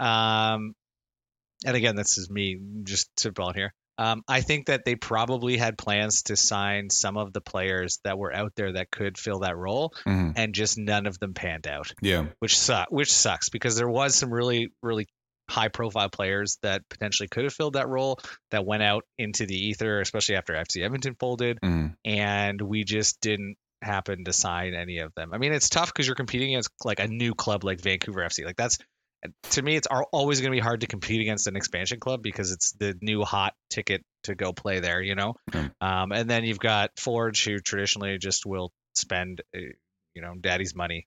Um, 0.00 0.74
and 1.64 1.76
again, 1.76 1.96
this 1.96 2.18
is 2.18 2.30
me 2.30 2.60
just 2.84 3.08
to 3.16 3.32
spitballing 3.32 3.56
here. 3.56 3.74
Um, 3.98 4.22
I 4.28 4.42
think 4.42 4.66
that 4.66 4.84
they 4.84 4.94
probably 4.94 5.56
had 5.56 5.76
plans 5.76 6.22
to 6.24 6.36
sign 6.36 6.88
some 6.88 7.16
of 7.16 7.32
the 7.32 7.40
players 7.40 7.98
that 8.04 8.16
were 8.16 8.32
out 8.32 8.52
there 8.54 8.72
that 8.72 8.90
could 8.90 9.18
fill 9.18 9.40
that 9.40 9.56
role, 9.56 9.92
mm-hmm. 10.06 10.32
and 10.36 10.54
just 10.54 10.78
none 10.78 11.06
of 11.06 11.18
them 11.18 11.34
panned 11.34 11.66
out. 11.66 11.92
Yeah, 12.00 12.26
which 12.38 12.56
sucks. 12.56 12.90
Which 12.90 13.12
sucks 13.12 13.48
because 13.48 13.76
there 13.76 13.88
was 13.88 14.14
some 14.14 14.32
really, 14.32 14.72
really 14.82 15.08
high 15.50 15.68
profile 15.68 16.10
players 16.10 16.58
that 16.62 16.82
potentially 16.88 17.28
could 17.28 17.44
have 17.44 17.54
filled 17.54 17.72
that 17.72 17.88
role 17.88 18.20
that 18.50 18.66
went 18.66 18.82
out 18.82 19.04
into 19.16 19.46
the 19.46 19.56
ether, 19.56 20.00
especially 20.00 20.36
after 20.36 20.52
FC 20.52 20.84
Edmonton 20.84 21.16
folded, 21.18 21.58
mm-hmm. 21.60 21.88
and 22.04 22.60
we 22.60 22.84
just 22.84 23.20
didn't 23.20 23.56
happen 23.82 24.24
to 24.24 24.32
sign 24.32 24.74
any 24.74 24.98
of 24.98 25.12
them. 25.14 25.32
I 25.32 25.38
mean, 25.38 25.52
it's 25.52 25.68
tough 25.68 25.92
because 25.92 26.06
you're 26.06 26.16
competing 26.16 26.50
against 26.50 26.70
like 26.84 27.00
a 27.00 27.08
new 27.08 27.34
club 27.34 27.64
like 27.64 27.80
Vancouver 27.80 28.20
FC. 28.20 28.44
Like 28.44 28.56
that's 28.56 28.78
to 29.50 29.62
me, 29.62 29.76
it's 29.76 29.88
al- 29.90 30.08
always 30.12 30.40
going 30.40 30.52
to 30.52 30.56
be 30.56 30.60
hard 30.60 30.82
to 30.82 30.86
compete 30.86 31.20
against 31.20 31.46
an 31.46 31.56
expansion 31.56 31.98
club 31.98 32.22
because 32.22 32.52
it's 32.52 32.72
the 32.72 32.96
new 33.00 33.22
hot 33.22 33.54
ticket 33.70 34.02
to 34.24 34.34
go 34.34 34.52
play 34.52 34.80
there, 34.80 35.00
you 35.00 35.14
know. 35.14 35.34
Mm. 35.50 35.72
Um, 35.80 36.12
and 36.12 36.30
then 36.30 36.44
you've 36.44 36.60
got 36.60 36.90
Forge, 36.98 37.44
who 37.44 37.58
traditionally 37.58 38.18
just 38.18 38.46
will 38.46 38.72
spend, 38.94 39.42
uh, 39.54 39.60
you 40.14 40.22
know, 40.22 40.34
daddy's 40.40 40.74
money 40.74 41.06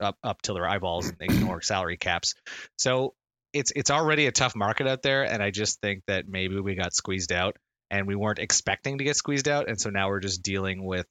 up 0.00 0.16
up 0.24 0.42
to 0.42 0.52
their 0.52 0.68
eyeballs 0.68 1.08
and 1.08 1.16
ignore 1.20 1.62
salary 1.62 1.96
caps. 1.96 2.34
So 2.78 3.14
it's 3.52 3.72
it's 3.74 3.90
already 3.90 4.26
a 4.26 4.32
tough 4.32 4.56
market 4.56 4.86
out 4.86 5.02
there, 5.02 5.22
and 5.22 5.42
I 5.42 5.50
just 5.50 5.80
think 5.80 6.02
that 6.08 6.26
maybe 6.28 6.58
we 6.60 6.74
got 6.74 6.94
squeezed 6.94 7.32
out, 7.32 7.56
and 7.90 8.06
we 8.06 8.16
weren't 8.16 8.40
expecting 8.40 8.98
to 8.98 9.04
get 9.04 9.16
squeezed 9.16 9.48
out, 9.48 9.68
and 9.68 9.80
so 9.80 9.90
now 9.90 10.08
we're 10.08 10.20
just 10.20 10.42
dealing 10.42 10.84
with 10.84 11.06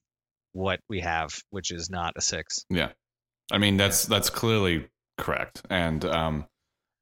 what 0.51 0.79
we 0.89 0.99
have, 0.99 1.33
which 1.49 1.71
is 1.71 1.89
not 1.89 2.13
a 2.17 2.21
six. 2.21 2.65
Yeah, 2.69 2.89
I 3.51 3.57
mean 3.57 3.77
that's 3.77 4.05
that's 4.05 4.29
clearly 4.29 4.87
correct, 5.17 5.61
and 5.69 6.03
um, 6.05 6.45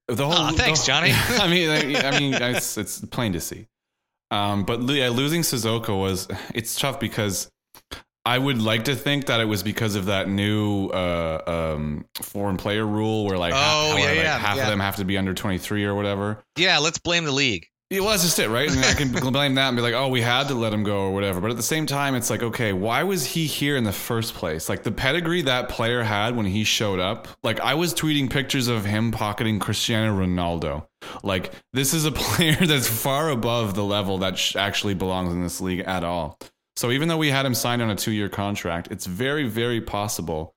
the 0.08 0.26
whole. 0.26 0.34
Aw, 0.34 0.52
thanks, 0.52 0.82
the- 0.82 0.88
Johnny. 0.88 1.12
I 1.16 1.48
mean, 1.48 1.70
I, 1.70 2.08
I 2.10 2.12
mean, 2.20 2.34
it's 2.34 2.78
it's 2.78 3.00
plain 3.06 3.34
to 3.34 3.42
see. 3.42 3.68
Um, 4.32 4.64
but 4.64 4.82
yeah, 4.90 5.10
losing 5.10 5.42
Sissoko 5.42 6.00
was 6.00 6.28
it's 6.56 6.80
tough 6.80 7.00
because 7.00 7.50
I 8.26 8.38
would 8.38 8.62
like 8.62 8.86
to 8.86 8.96
think 8.96 9.26
that 9.26 9.40
it 9.42 9.46
was 9.46 9.62
because 9.64 9.96
of 9.96 10.06
that 10.06 10.30
new 10.30 10.88
uh, 10.88 11.74
um, 11.76 12.06
foreign 12.22 12.56
player 12.58 12.86
rule 12.86 13.26
where 13.26 13.38
like, 13.38 13.54
half, 13.54 13.62
Oh, 13.76 13.92
how, 13.92 13.98
yeah, 13.98 14.06
like, 14.06 14.16
yeah, 14.18 14.38
half 14.38 14.56
yeah. 14.58 14.64
of 14.64 14.70
them 14.70 14.80
have 14.80 14.96
to 14.98 15.06
be 15.06 15.18
under 15.18 15.34
twenty 15.34 15.58
three 15.58 15.84
or 15.84 15.96
whatever. 15.96 16.42
Yeah, 16.58 16.78
let's 16.78 17.00
blame 17.00 17.26
the 17.26 17.32
league. 17.32 17.68
Well, 18.00 18.08
that's 18.08 18.24
just 18.24 18.40
it, 18.40 18.48
right? 18.48 18.72
And 18.72 18.86
I 18.86 18.94
can 18.94 19.12
blame 19.34 19.56
that 19.56 19.68
and 19.68 19.76
be 19.76 19.82
like, 19.82 19.94
oh, 19.94 20.08
we 20.08 20.22
had 20.22 20.48
to 20.48 20.54
let 20.54 20.72
him 20.72 20.84
go 20.84 21.02
or 21.02 21.12
whatever. 21.12 21.42
But 21.42 21.52
at 21.52 21.58
the 21.58 21.64
same 21.64 21.86
time, 21.86 22.16
it's 22.16 22.30
like, 22.30 22.42
okay, 22.42 22.72
why 22.72 23.04
was 23.04 23.26
he 23.26 23.46
here 23.48 23.76
in 23.76 23.84
the 23.84 23.92
first 23.92 24.34
place? 24.34 24.70
Like 24.70 24.84
the 24.84 24.94
pedigree 24.94 25.42
that 25.42 25.68
player 25.68 26.02
had 26.02 26.38
when 26.38 26.46
he 26.46 26.64
showed 26.64 27.00
up. 27.00 27.28
Like 27.44 27.60
I 27.60 27.74
was 27.74 27.94
tweeting 27.94 28.30
pictures 28.30 28.70
of 28.70 28.86
him 28.86 29.12
pocketing 29.12 29.60
Cristiano 29.60 30.18
Ronaldo. 30.18 30.86
Like 31.22 31.52
this 31.74 31.94
is 31.94 32.06
a 32.06 32.12
player 32.14 32.66
that's 32.66 32.88
far 32.88 33.30
above 33.30 33.76
the 33.76 33.84
level 33.84 34.20
that 34.20 34.38
sh- 34.38 34.56
actually 34.56 34.94
belongs 34.94 35.34
in 35.34 35.42
this 35.42 35.60
league 35.60 35.82
at 35.82 36.06
all. 36.06 36.40
So 36.78 36.92
even 36.92 37.10
though 37.10 37.18
we 37.18 37.30
had 37.30 37.46
him 37.46 37.54
signed 37.54 37.82
on 37.82 37.90
a 37.90 37.96
two 37.96 38.12
year 38.12 38.30
contract, 38.30 38.88
it's 38.90 39.06
very, 39.06 39.50
very 39.50 39.82
possible 39.82 40.56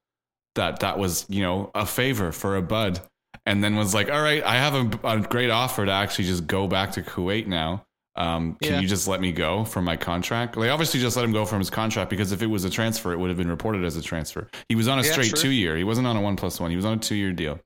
that 0.55 0.81
that 0.81 1.01
was, 1.01 1.27
you 1.29 1.43
know, 1.43 1.73
a 1.75 1.85
favor 1.85 2.31
for 2.31 2.55
a 2.55 2.63
bud 2.63 3.01
and 3.47 3.63
then 3.63 3.77
was 3.77 3.95
like, 3.95 4.11
all 4.11 4.23
right, 4.23 4.43
I 4.45 4.55
have 4.57 4.75
a, 4.75 5.07
a 5.07 5.21
great 5.21 5.51
offer 5.51 5.85
to 5.85 5.93
actually 5.93 6.25
just 6.27 6.47
go 6.47 6.67
back 6.69 6.93
to 6.93 7.03
Kuwait 7.03 7.47
now. 7.47 7.85
Um, 8.17 8.57
can 8.63 8.75
Yeah. 8.75 8.81
you 8.81 8.87
just 8.89 9.09
let 9.09 9.21
me 9.21 9.33
go 9.33 9.65
from 9.65 9.85
my 9.85 9.97
contract? 9.97 10.55
They 10.57 10.69
obviously 10.71 11.01
just 11.01 11.17
let 11.17 11.25
him 11.25 11.33
go 11.33 11.45
from 11.45 11.59
his 11.59 11.69
contract 11.71 12.11
because 12.11 12.31
if 12.31 12.43
it 12.43 12.47
was 12.47 12.65
a 12.65 12.71
transfer, 12.71 13.13
it 13.13 13.19
would 13.19 13.29
have 13.29 13.37
been 13.37 13.51
reported 13.51 13.85
as 13.85 13.97
a 13.97 14.03
transfer. 14.03 14.49
He 14.69 14.77
was 14.77 14.87
on 14.89 14.99
a 15.01 15.03
Yeah, 15.03 15.13
straight 15.13 15.35
two 15.35 15.51
year. 15.51 15.77
He 15.77 15.83
wasn't 15.85 16.07
on 16.07 16.17
a 16.17 16.21
one 16.21 16.37
plus 16.37 16.61
one. 16.61 16.71
He 16.71 16.77
was 16.77 16.85
on 16.85 16.95
a 16.99 17.01
two 17.01 17.17
year 17.17 17.33
deal, 17.33 17.59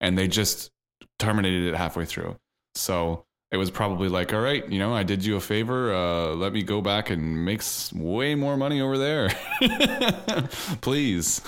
and 0.00 0.18
they 0.18 0.26
just 0.26 0.70
terminated 1.20 1.64
it 1.72 1.76
halfway 1.76 2.06
through. 2.06 2.34
So 2.74 3.24
it 3.52 3.56
was 3.56 3.70
probably 3.70 4.08
like, 4.08 4.34
all 4.34 4.40
right, 4.40 4.68
you 4.68 4.80
know, 4.80 4.92
I 4.92 5.04
did 5.04 5.24
you 5.24 5.36
a 5.36 5.40
favor. 5.40 5.94
Uh, 5.94 6.34
let 6.34 6.52
me 6.52 6.64
go 6.64 6.80
back 6.80 7.08
and 7.10 7.44
make 7.44 7.62
way 7.94 8.34
more 8.34 8.56
money 8.56 8.80
over 8.80 8.98
there, 8.98 9.28
please. 10.80 11.40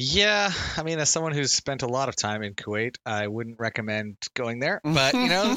Yeah, 0.00 0.52
I 0.76 0.84
mean, 0.84 1.00
as 1.00 1.10
someone 1.10 1.32
who's 1.32 1.52
spent 1.52 1.82
a 1.82 1.88
lot 1.88 2.08
of 2.08 2.14
time 2.14 2.44
in 2.44 2.54
Kuwait, 2.54 2.98
I 3.04 3.26
wouldn't 3.26 3.58
recommend 3.58 4.16
going 4.32 4.60
there. 4.60 4.80
But 4.84 5.14
you 5.14 5.28
know, 5.28 5.56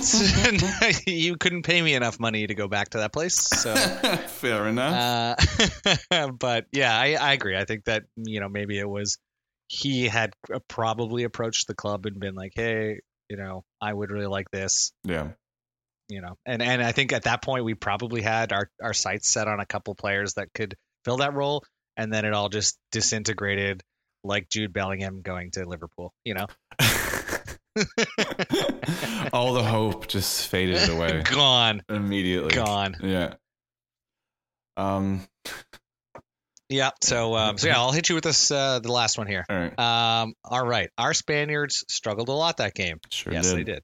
you 1.06 1.38
couldn't 1.38 1.62
pay 1.62 1.80
me 1.80 1.94
enough 1.94 2.20
money 2.20 2.48
to 2.48 2.56
go 2.56 2.68
back 2.68 2.90
to 2.90 2.98
that 3.00 3.14
place. 3.14 3.36
So, 3.36 3.76
Fair 4.28 4.68
enough. 4.68 5.38
uh, 6.10 6.32
but 6.40 6.66
yeah, 6.72 6.98
I, 6.98 7.14
I 7.14 7.34
agree. 7.34 7.56
I 7.56 7.66
think 7.66 7.86
that 7.86 8.06
you 8.16 8.40
know 8.40 8.50
maybe 8.50 8.80
it 8.80 8.90
was 8.90 9.20
he 9.68 10.08
had 10.08 10.32
probably 10.68 11.24
approached 11.24 11.68
the 11.68 11.76
club 11.76 12.08
and 12.08 12.20
been 12.20 12.34
like, 12.34 12.54
hey, 12.56 13.02
you 13.30 13.38
know, 13.38 13.64
I 13.80 13.94
would 13.94 14.10
really 14.10 14.26
like 14.26 14.50
this. 14.50 14.92
yeah. 15.04 15.30
You 16.10 16.22
know, 16.22 16.36
and 16.48 16.64
and 16.64 16.82
I 16.82 16.94
think 16.94 17.14
at 17.14 17.24
that 17.24 17.44
point 17.44 17.64
we 17.64 17.76
probably 17.76 18.24
had 18.24 18.52
our 18.54 18.72
our 18.82 18.94
sights 18.94 19.30
set 19.30 19.48
on 19.48 19.60
a 19.60 19.68
couple 19.68 19.94
players 19.94 20.34
that 20.34 20.48
could 20.56 20.76
fill 21.06 21.18
that 21.18 21.36
role, 21.36 21.64
and 21.96 22.12
then 22.12 22.26
it 22.26 22.34
all 22.34 22.50
just 22.50 22.80
disintegrated 22.92 23.84
like 24.24 24.50
Jude 24.50 24.74
Bellingham 24.74 25.22
going 25.22 25.52
to 25.52 25.66
Liverpool. 25.66 26.14
You 26.24 26.36
know. 26.36 26.48
All 29.34 29.54
the 29.54 29.64
hope 29.64 30.08
just 30.08 30.48
faded 30.50 30.90
away 30.90 31.24
gone, 31.32 31.84
immediately. 31.90 32.54
gone. 32.54 32.98
Yeah. 33.02 33.36
Um. 34.76 35.22
Yeah. 36.70 36.92
So, 37.02 37.36
um, 37.36 37.58
so 37.58 37.68
yeah, 37.68 37.78
I'll 37.78 37.92
hit 37.92 38.10
you 38.10 38.16
with 38.16 38.24
this, 38.24 38.50
uh, 38.52 38.80
the 38.80 38.92
last 38.92 39.18
one 39.18 39.28
here. 39.28 39.46
All 39.50 39.58
right. 39.58 39.80
Um, 39.80 40.34
all 40.44 40.66
right. 40.66 40.90
Our 40.98 41.14
Spaniards 41.14 41.86
struggled 41.90 42.30
a 42.30 42.34
lot 42.34 42.58
that 42.58 42.74
game. 42.74 43.00
Sure 43.10 43.34
yes, 43.34 43.48
did. 43.48 43.58
they 43.58 43.64
did. 43.64 43.84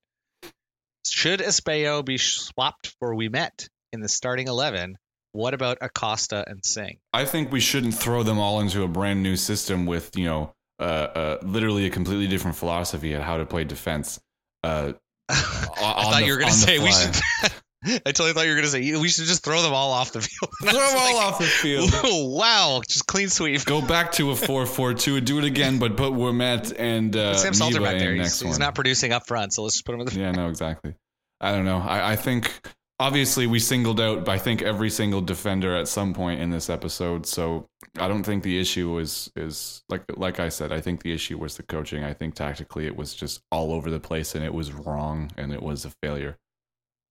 Should 1.06 1.40
Espejo 1.40 2.04
be 2.04 2.18
swapped 2.18 2.96
for 3.00 3.14
Ouimet 3.14 3.70
in 3.94 4.02
the 4.02 4.10
starting 4.10 4.48
eleven? 4.48 4.98
What 5.38 5.54
about 5.54 5.78
Acosta 5.82 6.44
and 6.48 6.66
Singh? 6.66 6.98
I 7.14 7.26
think 7.26 7.52
we 7.52 7.60
shouldn't 7.60 7.94
throw 7.94 8.24
them 8.24 8.40
all 8.40 8.60
into 8.60 8.82
a 8.82 8.88
brand 8.88 9.22
new 9.22 9.36
system 9.36 9.86
with 9.86 10.18
you 10.18 10.26
know, 10.26 10.54
uh, 10.80 10.84
uh 10.84 11.38
literally 11.44 11.86
a 11.86 11.92
completely 11.92 12.28
different 12.28 12.58
philosophy 12.58 13.14
at 13.14 13.22
how 13.22 13.38
to 13.38 13.46
play 13.46 13.64
defense. 13.64 14.20
Uh, 14.64 14.94
I 15.30 15.36
thought 15.36 16.16
the- 16.18 16.26
you 16.26 16.34
were 16.34 16.40
going 16.40 16.52
to 16.52 16.58
say 16.58 16.80
we 16.80 16.92
should. 16.92 17.16
I 17.86 18.12
totally 18.12 18.34
thought 18.34 18.46
you 18.46 18.50
were 18.50 18.56
going 18.56 18.66
to 18.66 18.72
say 18.72 18.96
we 18.96 19.10
should 19.10 19.26
just 19.26 19.44
throw 19.44 19.62
them 19.62 19.74
all 19.74 19.92
off 19.92 20.12
the 20.12 20.22
field. 20.22 20.52
Throw 20.64 20.72
them 20.72 20.98
all 20.98 21.16
like, 21.16 21.26
off 21.28 21.38
the 21.38 21.46
field. 21.46 21.92
wow, 22.04 22.82
just 22.90 23.06
clean 23.06 23.30
sweep. 23.30 23.64
Go 23.64 23.80
back 23.80 24.14
to 24.14 24.32
a 24.32 24.36
four-four-two 24.36 25.18
and 25.18 25.28
do 25.28 25.38
it 25.38 25.44
again, 25.44 25.78
but 25.78 25.96
put 25.96 26.14
Ouimet 26.14 26.74
and 26.80 27.16
uh, 27.16 27.36
Sam 27.36 27.54
Salter 27.54 27.78
Miba 27.78 27.84
back 27.84 28.00
there. 28.00 28.16
He's, 28.16 28.40
he's 28.40 28.58
not 28.58 28.74
producing 28.74 29.14
up 29.14 29.28
front, 29.28 29.54
so 29.54 29.62
let's 29.62 29.76
just 29.76 29.86
put 29.86 29.94
him 29.94 30.02
in 30.02 30.08
the. 30.08 30.20
yeah, 30.20 30.32
no, 30.32 30.50
exactly. 30.50 30.96
I 31.40 31.52
don't 31.52 31.66
know. 31.66 31.78
I, 31.78 32.14
I 32.14 32.16
think 32.16 32.52
obviously 33.00 33.48
we 33.48 33.60
singled 33.60 34.02
out 34.02 34.28
I 34.28 34.38
think 34.38 34.62
every 34.62 34.90
single 34.90 35.22
defender 35.22 35.76
at 35.76 35.88
some 35.88 36.14
point 36.14 36.42
in 36.42 36.50
this 36.50 36.70
episode. 36.70 37.26
So 37.26 37.68
I 37.98 38.08
don't 38.08 38.24
think 38.24 38.44
the 38.44 38.60
issue 38.60 38.98
is 39.00 39.32
is 39.36 39.84
like 39.90 40.04
like 40.16 40.40
I 40.40 40.50
said, 40.50 40.72
I 40.72 40.82
think 40.82 41.04
the 41.04 41.14
issue 41.14 41.38
was 41.38 41.58
the 41.58 41.64
coaching. 41.64 42.04
I 42.04 42.14
think 42.14 42.36
tactically 42.36 42.86
it 42.86 42.96
was 42.96 43.14
just 43.14 43.42
all 43.52 43.72
over 43.72 43.90
the 43.90 44.00
place 44.00 44.36
and 44.36 44.44
it 44.44 44.54
was 44.54 44.72
wrong 44.72 45.32
and 45.38 45.54
it 45.54 45.62
was 45.62 45.86
a 45.86 45.92
failure. 46.02 46.38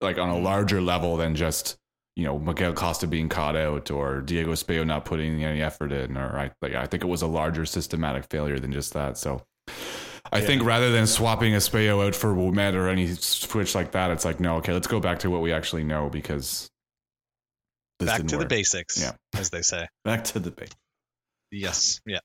Like 0.01 0.17
on 0.17 0.29
a 0.29 0.33
mm-hmm. 0.33 0.45
larger 0.45 0.81
level 0.81 1.17
than 1.17 1.35
just 1.35 1.77
you 2.15 2.23
know 2.23 2.39
Miguel 2.39 2.73
Costa 2.73 3.07
being 3.07 3.29
caught 3.29 3.55
out 3.55 3.91
or 3.91 4.21
Diego 4.21 4.51
Espejo 4.51 4.85
not 4.85 5.05
putting 5.05 5.43
any 5.43 5.61
effort 5.61 5.91
in, 5.91 6.17
or 6.17 6.37
I 6.37 6.51
like 6.61 6.75
I 6.75 6.85
think 6.85 7.03
it 7.03 7.07
was 7.07 7.21
a 7.21 7.27
larger 7.27 7.65
systematic 7.65 8.25
failure 8.29 8.59
than 8.59 8.71
just 8.71 8.93
that. 8.93 9.17
So 9.17 9.43
I 10.31 10.41
think 10.41 10.63
rather 10.63 10.91
than 10.91 11.07
swapping 11.07 11.53
Espejo 11.53 12.05
out 12.05 12.15
for 12.15 12.33
Ouimet 12.33 12.73
or 12.75 12.87
any 12.87 13.07
switch 13.15 13.73
like 13.75 13.91
that, 13.91 14.11
it's 14.11 14.25
like 14.25 14.39
no, 14.39 14.57
okay, 14.57 14.73
let's 14.73 14.87
go 14.87 14.99
back 14.99 15.19
to 15.19 15.29
what 15.29 15.41
we 15.41 15.51
actually 15.53 15.83
know 15.83 16.09
because 16.09 16.69
this 17.99 18.09
Back 18.09 18.27
to 18.27 18.37
the 18.37 18.45
basics, 18.45 19.01
Yeah. 19.01 19.13
as 19.39 19.49
they 19.49 19.61
say. 19.61 19.87
Back 20.03 20.23
to 20.25 20.39
the 20.39 20.51
base. 20.51 20.69
Yes. 21.51 21.99
Yeah. 22.05 22.19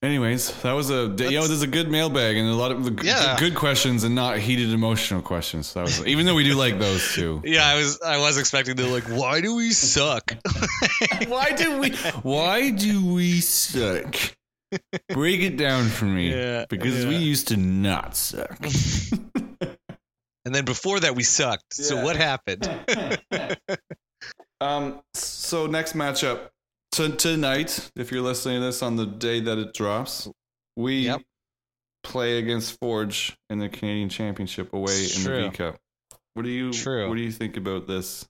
Anyways, 0.00 0.52
that 0.62 0.72
was 0.74 0.90
a 0.90 0.94
you 0.94 1.00
know 1.08 1.14
That's- 1.16 1.48
there's 1.48 1.62
a 1.62 1.66
good 1.66 1.90
mailbag 1.90 2.36
and 2.36 2.48
a 2.48 2.54
lot 2.54 2.70
of 2.70 2.84
good, 2.94 3.04
Yeah. 3.04 3.36
good 3.36 3.56
questions 3.56 4.04
and 4.04 4.14
not 4.14 4.38
heated 4.38 4.72
emotional 4.72 5.22
questions. 5.22 5.66
So 5.66 5.80
that 5.80 5.86
was 5.86 6.06
even 6.06 6.24
though 6.24 6.36
we 6.36 6.44
do 6.44 6.54
like 6.54 6.78
those 6.78 7.14
too. 7.14 7.42
Yeah, 7.44 7.66
I 7.66 7.74
was 7.74 8.00
I 8.00 8.18
was 8.18 8.38
expecting 8.38 8.76
to 8.76 8.86
like, 8.86 9.04
why 9.08 9.40
do 9.40 9.56
we 9.56 9.70
suck? 9.72 10.36
Why 11.26 11.50
do 11.50 11.78
we? 11.80 11.90
Why 12.22 12.70
do 12.70 13.12
we 13.12 13.40
suck? 13.40 14.14
Break 15.10 15.40
it 15.40 15.56
down 15.56 15.86
for 15.88 16.04
me, 16.04 16.30
Yeah, 16.34 16.66
because 16.68 17.06
we 17.06 17.16
used 17.16 17.48
to 17.48 17.56
not 17.56 18.16
suck. 18.16 18.58
and 20.44 20.54
then 20.54 20.64
before 20.64 21.00
that 21.00 21.14
we 21.14 21.22
sucked. 21.22 21.74
So 21.74 22.02
what 22.02 22.16
happened? 22.16 22.68
um. 24.60 25.00
So 25.14 25.66
next 25.66 25.94
matchup 25.94 26.48
to, 26.92 27.10
tonight, 27.10 27.90
if 27.96 28.10
you're 28.12 28.22
listening 28.22 28.60
to 28.60 28.66
this 28.66 28.82
on 28.82 28.96
the 28.96 29.06
day 29.06 29.40
that 29.40 29.58
it 29.58 29.72
drops, 29.74 30.28
we 30.76 31.00
Yep. 31.06 31.22
play 32.02 32.38
against 32.38 32.78
Forge 32.80 33.36
in 33.50 33.58
the 33.58 33.68
Canadian 33.68 34.08
Championship 34.08 34.72
away 34.72 35.04
in 35.04 35.22
True. 35.22 35.42
the 35.44 35.50
V 35.50 35.56
Cup. 35.56 35.76
What 36.34 36.44
do 36.44 36.50
you? 36.50 36.72
True. 36.72 37.08
What 37.08 37.16
do 37.16 37.22
you 37.22 37.32
think 37.32 37.56
about 37.56 37.86
this? 37.86 38.26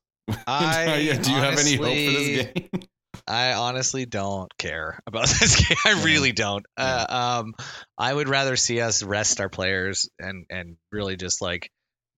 I 0.47 1.19
do 1.23 1.31
you 1.31 1.39
have 1.39 1.59
any 1.59 1.77
hope 1.77 1.87
for 1.87 1.91
this 1.91 2.53
game? 2.53 2.83
I 3.29 3.53
honestly 3.53 4.07
don't 4.07 4.51
care 4.59 4.99
about 5.07 5.29
this 5.41 5.57
game. 5.69 5.77
I 5.85 6.03
really 6.05 6.33
don't. 6.33 6.65
Uh, 6.77 7.07
um, 7.45 7.55
I 7.97 8.13
would 8.13 8.29
rather 8.29 8.57
see 8.57 8.81
us 8.81 9.03
rest 9.03 9.41
our 9.41 9.49
players 9.49 10.09
and 10.19 10.47
and 10.51 10.77
really 10.91 11.17
just 11.17 11.41
like 11.43 11.71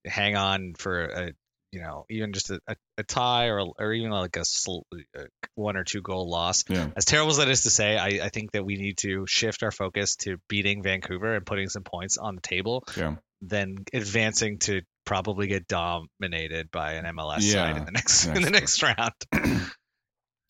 hang 0.07 0.37
on 0.37 0.75
for 0.79 1.05
a 1.05 1.33
you 1.73 1.81
know 1.81 2.05
even 2.11 2.33
just 2.33 2.51
a, 2.51 2.61
a, 2.67 2.77
a 2.99 3.03
tie 3.03 3.47
or 3.49 3.61
or 3.79 3.93
even 3.93 4.11
like 4.11 4.37
a, 4.37 4.45
sl- 4.45 4.87
a 5.17 5.25
one 5.57 5.77
or 5.77 5.85
two 5.85 6.01
goal 6.03 6.31
loss. 6.31 6.65
Yeah. 6.69 6.89
As 6.97 7.05
terrible 7.05 7.31
as 7.33 7.37
that 7.39 7.49
is 7.49 7.63
to 7.63 7.71
say, 7.71 7.97
I, 7.99 8.25
I 8.25 8.29
think 8.29 8.53
that 8.53 8.65
we 8.65 8.77
need 8.77 8.99
to 8.99 9.27
shift 9.27 9.63
our 9.63 9.71
focus 9.73 10.17
to 10.23 10.37
beating 10.49 10.83
Vancouver 10.83 11.35
and 11.35 11.45
putting 11.45 11.69
some 11.69 11.83
points 11.83 12.19
on 12.19 12.37
the 12.37 12.41
table, 12.41 12.85
Yeah. 12.97 13.17
than 13.43 13.85
advancing 13.93 14.59
to 14.61 14.83
probably 15.05 15.49
get 15.49 15.67
dominated 15.67 16.71
by 16.71 16.93
an 16.95 17.05
MLS 17.17 17.39
Yeah, 17.41 17.53
side 17.53 17.77
in 17.79 17.85
the 17.85 17.93
next 17.93 18.27
in 18.37 18.43
the 18.43 18.51
next 18.51 18.83
round. 18.83 19.13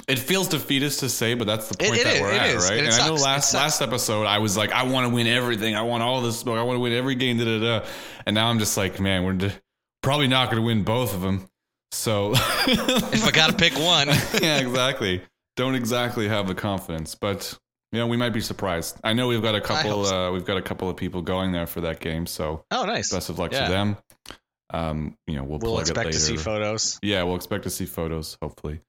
it 0.09 0.19
feels 0.19 0.49
defeatist 0.49 1.01
to 1.01 1.09
say, 1.09 1.35
but 1.35 1.47
that's 1.47 1.69
the 1.69 1.77
point 1.77 1.97
it 2.01 2.05
that 2.05 2.15
is, 2.17 2.21
we're 2.21 2.33
it 2.33 2.41
at, 2.41 2.49
is, 2.51 2.65
right? 2.65 2.79
and 2.79 2.87
And, 2.87 2.97
it 2.97 3.01
I 3.01 3.07
know 3.09 3.15
last 3.15 3.55
last 3.55 3.81
episode 3.81 4.25
I 4.27 4.39
was 4.39 4.57
like, 4.57 4.73
I 4.73 4.85
want 4.85 5.09
to 5.09 5.15
win 5.15 5.27
everything. 5.27 5.75
I 5.77 5.83
want 5.83 6.03
all 6.03 6.21
this 6.21 6.39
smoke. 6.39 6.59
I 6.59 6.63
want 6.63 6.77
to 6.77 6.81
win 6.81 6.93
every 6.93 7.15
game. 7.15 7.39
Da 7.39 7.45
da 7.45 7.59
da. 7.81 7.87
And 8.27 8.35
now 8.35 8.49
I'm 8.49 8.59
just 8.59 8.77
like, 8.77 9.01
man, 9.01 9.25
we're 9.25 9.33
d- 9.35 9.53
probably 10.03 10.29
not 10.29 10.47
going 10.51 10.63
to 10.63 10.67
win 10.67 10.83
both 10.85 11.15
of 11.15 11.21
them. 11.21 11.49
So 11.93 12.33
If 12.37 13.25
I 13.27 13.31
got 13.33 13.51
to 13.51 13.57
pick 13.57 13.75
one, 13.79 14.09
yeah, 14.43 14.59
exactly. 14.59 15.23
Don't 15.57 15.75
exactly 15.75 16.29
have 16.29 16.47
the 16.47 16.55
confidence, 16.55 17.15
but 17.17 17.59
you 17.93 17.99
know, 17.99 18.07
we 18.07 18.17
might 18.17 18.31
be 18.33 18.41
surprised. 18.41 18.97
I 19.03 19.13
know 19.15 19.27
we've 19.27 19.43
got 19.43 19.57
a 19.57 19.61
couple. 19.61 20.05
so. 20.05 20.29
Uh, 20.29 20.33
we've 20.33 20.45
got 20.45 20.57
a 20.57 20.63
couple 20.63 20.89
of 20.89 20.97
people 20.97 21.23
going 21.23 21.51
there 21.53 21.67
for 21.67 21.81
that 21.83 21.99
game, 22.01 22.27
so 22.27 22.65
oh 22.71 22.85
nice. 22.85 23.13
best 23.13 23.29
of 23.31 23.39
luck 23.41 23.53
Yeah. 23.53 23.65
to 23.67 23.71
them. 23.73 23.97
Um, 24.73 25.17
you 25.27 25.35
know, 25.35 25.43
we'll, 25.43 25.59
We'll 25.59 25.81
expect 25.81 26.11
it 26.11 26.13
to 26.13 26.19
see 26.21 26.37
photos. 26.37 27.01
Yeah, 27.03 27.25
we'll 27.25 27.35
expect 27.35 27.65
to 27.65 27.71
see 27.71 27.87
photos, 27.87 28.39
hopefully. 28.41 28.81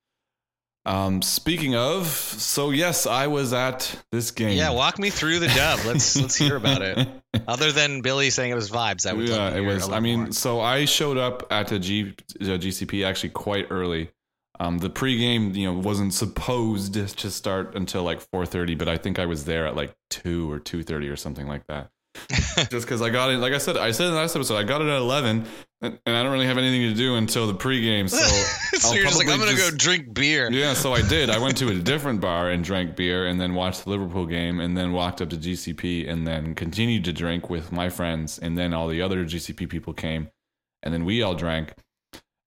Um, 0.83 1.21
speaking 1.21 1.75
of, 1.75 2.07
so 2.07 2.71
yes, 2.71 3.05
I 3.05 3.27
was 3.27 3.53
at 3.53 4.03
this 4.11 4.31
game. 4.31 4.57
Yeah, 4.57 4.71
walk 4.71 4.97
me 4.97 5.11
through 5.11 5.39
the 5.39 5.47
dub. 5.47 5.79
Let's 5.85 6.15
let's 6.21 6.35
hear 6.35 6.55
about 6.55 6.81
it. 6.81 7.07
Other 7.47 7.71
than 7.71 8.01
Billy 8.01 8.29
saying 8.31 8.51
it 8.51 8.55
was 8.55 8.71
vibes, 8.71 9.05
I 9.05 9.13
would. 9.13 9.29
yeah, 9.29 9.55
it 9.55 9.61
was. 9.61 9.89
I 9.89 9.99
mean, 9.99 10.19
more. 10.19 10.31
so 10.31 10.59
I 10.59 10.85
showed 10.85 11.17
up 11.17 11.51
at 11.51 11.67
the 11.67 11.77
G, 11.77 12.15
uh, 12.41 12.45
GCP 12.45 13.05
actually 13.05 13.29
quite 13.29 13.67
early. 13.69 14.09
Um, 14.59 14.79
the 14.79 14.89
pregame, 14.89 15.55
you 15.55 15.71
know, 15.71 15.79
wasn't 15.79 16.13
supposed 16.13 16.93
to 16.93 17.31
start 17.31 17.75
until 17.75 18.03
like 18.03 18.19
4:30, 18.31 18.77
but 18.77 18.87
I 18.87 18.97
think 18.97 19.19
I 19.19 19.25
was 19.27 19.45
there 19.45 19.67
at 19.67 19.75
like 19.75 19.95
two 20.09 20.51
or 20.51 20.59
2:30 20.59 21.11
or 21.11 21.15
something 21.15 21.47
like 21.47 21.65
that. 21.67 21.89
Just 22.69 22.85
because 22.85 23.01
I 23.01 23.09
got 23.09 23.31
it, 23.31 23.37
like 23.37 23.53
I 23.53 23.57
said, 23.59 23.77
I 23.77 23.91
said 23.91 24.07
in 24.07 24.13
the 24.13 24.19
last 24.19 24.35
episode, 24.35 24.57
I 24.57 24.63
got 24.63 24.81
it 24.81 24.87
at 24.87 24.97
11, 24.97 25.45
and, 25.81 25.99
and 26.05 26.15
I 26.15 26.23
don't 26.23 26.31
really 26.31 26.45
have 26.45 26.57
anything 26.57 26.89
to 26.89 26.93
do 26.93 27.15
until 27.15 27.47
the 27.47 27.53
pregame. 27.53 28.09
So, 28.09 28.17
so 28.77 28.93
you're 28.93 29.05
just 29.05 29.17
like, 29.17 29.27
I'm 29.29 29.39
gonna 29.39 29.51
just- 29.51 29.71
go 29.71 29.77
drink 29.77 30.13
beer. 30.13 30.51
yeah, 30.51 30.73
so 30.73 30.93
I 30.93 31.01
did. 31.01 31.29
I 31.29 31.39
went 31.39 31.57
to 31.57 31.69
a 31.69 31.75
different 31.91 32.21
bar 32.21 32.49
and 32.49 32.63
drank 32.63 32.95
beer, 32.95 33.27
and 33.27 33.39
then 33.39 33.53
watched 33.55 33.83
the 33.83 33.89
Liverpool 33.89 34.25
game, 34.25 34.59
and 34.59 34.77
then 34.77 34.91
walked 34.91 35.21
up 35.21 35.29
to 35.31 35.37
GCP, 35.37 36.09
and 36.09 36.27
then 36.27 36.55
continued 36.55 37.05
to 37.05 37.13
drink 37.13 37.49
with 37.49 37.71
my 37.71 37.89
friends, 37.89 38.39
and 38.39 38.57
then 38.57 38.73
all 38.73 38.87
the 38.87 39.01
other 39.01 39.25
GCP 39.25 39.69
people 39.69 39.93
came, 39.93 40.29
and 40.83 40.93
then 40.93 41.05
we 41.05 41.21
all 41.23 41.35
drank, 41.35 41.73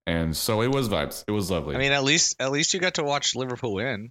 and 0.06 0.36
so 0.36 0.62
it 0.62 0.68
was 0.68 0.88
vibes. 0.88 1.24
It 1.26 1.32
was 1.32 1.50
lovely. 1.50 1.74
I 1.74 1.78
mean, 1.78 1.92
at 1.92 2.04
least 2.04 2.36
at 2.40 2.52
least 2.52 2.74
you 2.74 2.80
got 2.80 2.94
to 2.94 3.02
watch 3.04 3.34
Liverpool 3.34 3.74
win 3.74 4.10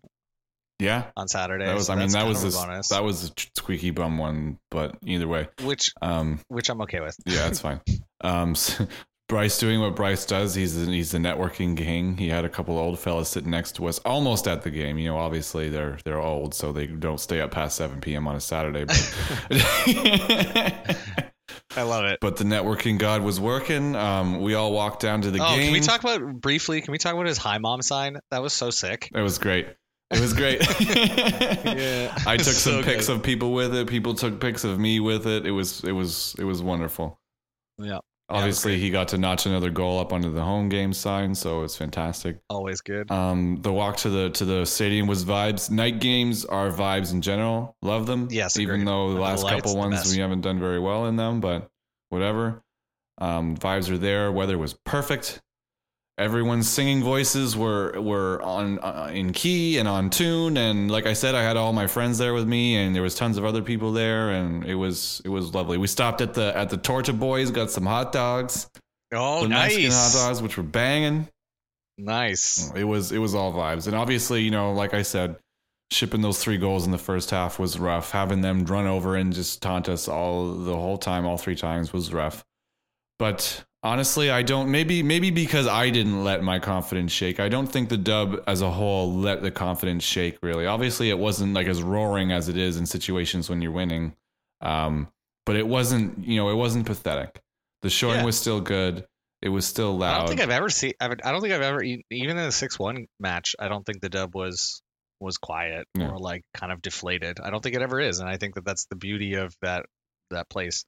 yeah, 0.80 1.06
on 1.16 1.28
Saturday. 1.28 1.66
that 1.66 1.76
was. 1.76 1.88
so 1.88 1.94
I 1.94 1.96
mean, 1.98 2.10
that 2.10 2.28
was 2.28 2.44
of 2.44 2.54
a, 2.54 2.58
a 2.58 2.62
bonus, 2.68 2.90
that 2.90 3.04
was 3.04 3.30
a 3.30 3.32
squeaky 3.58 3.92
bum 3.92 4.18
one, 4.18 4.58
but 4.70 4.98
either 5.06 5.28
way, 5.28 5.48
which 5.64 5.94
um, 6.02 6.40
which 6.48 6.70
I'm 6.70 6.82
okay 6.82 7.00
with. 7.00 7.16
yeah, 7.26 7.44
that's 7.44 7.60
fine. 7.60 7.82
Um, 8.26 8.56
so 8.56 8.88
Bryce 9.30 9.58
doing 9.58 9.80
what 9.80 9.96
Bryce 9.96 10.26
does. 10.26 10.54
He's 10.54 10.86
the, 10.86 10.92
he's 10.92 11.12
the 11.12 11.18
networking 11.18 11.78
king. 11.78 12.18
He 12.18 12.28
had 12.30 12.44
a 12.46 12.50
couple 12.50 12.78
old 12.78 13.00
fellas 13.00 13.30
sitting 13.30 13.52
next 13.52 13.76
to 13.78 13.88
us, 13.88 14.00
almost 14.00 14.48
at 14.48 14.64
the 14.64 14.70
game. 14.70 14.98
You 14.98 15.10
know, 15.10 15.18
obviously 15.18 15.70
they're 15.70 15.98
they're 16.04 16.20
old, 16.20 16.54
so 16.54 16.72
they 16.72 16.88
don't 16.88 17.20
stay 17.20 17.40
up 17.42 17.52
past 17.52 17.78
seven 17.78 18.02
p.m. 18.02 18.28
on 18.28 18.36
a 18.36 18.42
Saturday. 18.42 18.84
But, 18.86 19.14
I 21.76 21.82
love 21.84 22.06
it. 22.06 22.20
but 22.22 22.38
the 22.38 22.44
networking 22.44 23.00
god 23.00 23.22
was 23.24 23.40
working. 23.40 23.96
Um, 23.96 24.42
we 24.42 24.54
all 24.54 24.72
walked 24.72 25.02
down 25.02 25.22
to 25.22 25.32
the 25.32 25.44
oh, 25.44 25.56
game. 25.56 25.64
can 25.66 25.74
we 25.74 25.80
talk 25.80 26.04
about 26.04 26.22
briefly? 26.42 26.82
Can 26.82 26.92
we 26.92 26.98
talk 26.98 27.14
about 27.14 27.26
his 27.26 27.38
high 27.38 27.58
mom 27.58 27.82
sign? 27.82 28.20
That 28.32 28.42
was 28.42 28.54
so 28.54 28.70
sick. 28.70 29.10
It 29.14 29.22
was 29.22 29.38
great. 29.40 29.68
It 30.12 30.20
was 30.20 30.34
great. 30.34 30.62
Yeah, 31.66 32.14
I 32.28 32.38
took 32.38 32.54
some 32.54 32.74
So 32.74 32.84
pics 32.84 33.08
good. 33.08 33.16
of 33.18 33.24
people 33.24 33.54
with 33.54 33.74
it. 33.74 33.88
People 33.88 34.14
took 34.14 34.40
pics 34.40 34.64
of 34.64 34.78
me 34.78 35.00
with 35.00 35.26
it. 35.26 35.48
It 35.48 35.52
was 35.52 35.84
it 35.84 35.94
was 35.94 36.36
it 36.38 36.44
was 36.44 36.62
wonderful. 36.62 37.20
Yeah, 37.80 37.86
Yeah, 37.88 37.96
it 37.96 38.02
was 38.02 38.13
Obviously, 38.30 38.80
he 38.80 38.90
got 38.90 39.10
to 39.10 39.18
notch 39.18 39.46
another 39.46 39.70
goal 39.70 40.00
up 40.00 40.14
under 40.14 40.30
the 40.30 40.42
home 40.42 40.70
game 40.70 40.94
sign, 40.94 41.36
so 41.36 41.64
it's 41.64 41.76
fantastic. 41.76 42.40
always 42.50 42.82
good. 42.82 43.12
Um, 43.12 43.58
the 43.62 43.72
walk 43.72 43.98
to 43.98 44.10
the 44.10 44.30
to 44.32 44.46
the 44.46 44.66
stadium 44.66 45.08
was 45.08 45.26
vibes. 45.26 45.70
Night 45.70 46.00
games 46.00 46.46
are 46.46 46.72
vibes 46.72 47.12
in 47.12 47.22
general. 47.22 47.76
Love 47.82 48.08
them. 48.08 48.30
Yes, 48.32 48.58
even 48.58 48.76
agreed. 48.76 48.88
though 48.88 49.10
the 49.10 49.16
the 49.16 49.22
last 49.22 49.44
lights, 49.44 49.64
couple 49.64 49.78
ones 49.78 50.12
we 50.16 50.22
haven't 50.22 50.42
done 50.42 50.60
very 50.60 50.80
well 50.80 51.06
in 51.06 51.16
them, 51.18 51.42
but 51.42 51.70
whatever. 52.10 52.64
Um, 53.20 53.56
vibes 53.56 53.92
are 53.92 53.98
there. 53.98 54.32
Weather 54.32 54.58
was 54.58 54.74
perfect. 54.74 55.42
Everyone's 56.18 56.70
singing 56.70 57.02
voices 57.02 57.58
were 57.58 58.00
were 58.00 58.40
on 58.44 58.78
uh, 58.80 59.10
in 59.12 59.34
key 59.34 59.80
and 59.80 59.88
on 59.88 60.12
tune, 60.12 60.58
and 60.58 60.92
like 60.92 61.08
I 61.08 61.14
said, 61.14 61.34
I 61.34 61.42
had 61.42 61.58
all 61.58 61.74
my 61.74 61.88
friends 61.88 62.20
there 62.20 62.36
with 62.36 62.48
me, 62.48 62.76
and 62.76 62.96
there 62.96 63.02
was 63.02 63.16
tons 63.16 63.38
of 63.38 63.46
other 63.46 63.64
people 63.64 63.92
there, 63.94 64.30
and 64.30 64.64
it 64.64 64.76
was 64.76 65.24
it 65.26 65.30
was 65.30 65.56
lovely. 65.56 65.78
We 65.80 65.88
stopped 65.88 66.22
at 66.22 66.36
the 66.36 66.56
at 66.56 66.70
the 66.70 66.78
Torta 66.78 67.14
Boys, 67.14 67.50
got 67.50 67.72
some 67.72 67.88
hot 67.88 68.12
dogs, 68.12 68.70
Oh, 69.12 69.42
some 69.42 69.50
Mexican 69.50 69.92
hot 69.92 70.12
dogs, 70.14 70.42
which 70.42 70.56
were 70.56 70.62
banging. 70.64 71.28
nice. 71.98 72.72
It 72.76 72.84
was 72.84 73.12
it 73.12 73.18
was 73.18 73.34
all 73.34 73.52
vibes, 73.52 73.88
and 73.88 73.96
obviously, 73.96 74.44
you 74.44 74.52
know, 74.52 74.72
like 74.74 74.94
I 74.94 75.02
said, 75.02 75.38
shipping 75.92 76.22
those 76.22 76.38
three 76.38 76.58
goals 76.58 76.86
in 76.86 76.92
the 76.92 77.00
first 77.00 77.32
half 77.32 77.58
was 77.58 77.80
rough. 77.80 78.12
Having 78.12 78.42
them 78.42 78.66
run 78.66 78.86
over 78.86 79.16
and 79.16 79.34
just 79.34 79.64
taunt 79.64 79.90
us 79.90 80.08
all 80.08 80.54
the 80.54 80.76
whole 80.76 81.00
time, 81.00 81.26
all 81.26 81.38
three 81.38 81.56
times, 81.56 81.92
was 81.92 82.14
rough. 82.14 82.44
But 83.24 83.64
honestly, 83.84 84.30
I 84.30 84.42
don't. 84.42 84.70
Maybe 84.70 85.02
maybe 85.02 85.32
because 85.32 85.66
I 85.66 85.90
didn't 85.92 86.26
let 86.26 86.44
my 86.44 86.60
confidence 86.60 87.14
shake. 87.14 87.40
I 87.40 87.48
don't 87.48 87.68
think 87.68 87.88
the 87.88 87.96
dub 87.98 88.44
as 88.48 88.60
a 88.62 88.70
whole 88.70 89.14
let 89.14 89.42
the 89.42 89.50
confidence 89.50 90.04
shake. 90.04 90.40
Really, 90.44 90.66
obviously, 90.66 91.10
it 91.10 91.18
wasn't 91.18 91.54
like 91.54 91.68
as 91.68 91.82
roaring 91.82 92.34
as 92.34 92.50
it 92.50 92.58
is 92.58 92.76
in 92.76 92.86
situations 92.86 93.50
when 93.50 93.62
you're 93.62 93.72
winning. 93.72 94.14
Um, 94.60 95.08
but 95.46 95.56
it 95.56 95.66
wasn't. 95.66 96.26
You 96.28 96.36
know, 96.36 96.50
it 96.50 96.56
wasn't 96.56 96.86
pathetic. 96.86 97.42
The 97.82 97.90
showing 97.90 98.18
Yeah. 98.20 98.26
was 98.26 98.38
still 98.38 98.60
good. 98.60 99.06
It 99.42 99.48
was 99.48 99.66
still 99.66 99.98
loud. 99.98 100.16
I 100.16 100.18
don't 100.20 100.28
think 100.28 100.42
I've 100.42 100.50
ever 100.50 100.70
seen. 100.70 100.92
I've- 101.00 101.16
don't 101.24 101.40
think 101.40 101.54
I've 101.54 101.62
ever 101.62 101.82
even 101.82 102.04
in 102.12 102.36
the 102.36 102.52
six 102.52 102.78
one 102.78 103.06
match. 103.22 103.56
I 103.58 103.70
don't 103.70 103.86
think 103.86 104.02
the 104.02 104.10
dub 104.10 104.36
was 104.36 104.82
was 105.22 105.38
quiet 105.38 105.88
Yeah. 105.98 106.10
or 106.10 106.18
like 106.20 106.42
kind 106.54 106.74
of 106.74 106.82
deflated. 106.82 107.40
I 107.40 107.52
don't 107.52 107.64
think 107.64 107.76
it 107.78 107.82
ever 107.82 108.02
is, 108.02 108.20
and 108.20 108.28
I 108.28 108.36
think 108.36 108.56
that 108.56 108.66
that's 108.66 108.86
the 108.88 108.98
beauty 108.98 109.36
of 109.36 109.56
that 109.62 109.86
that 110.32 110.50
place. 110.50 110.84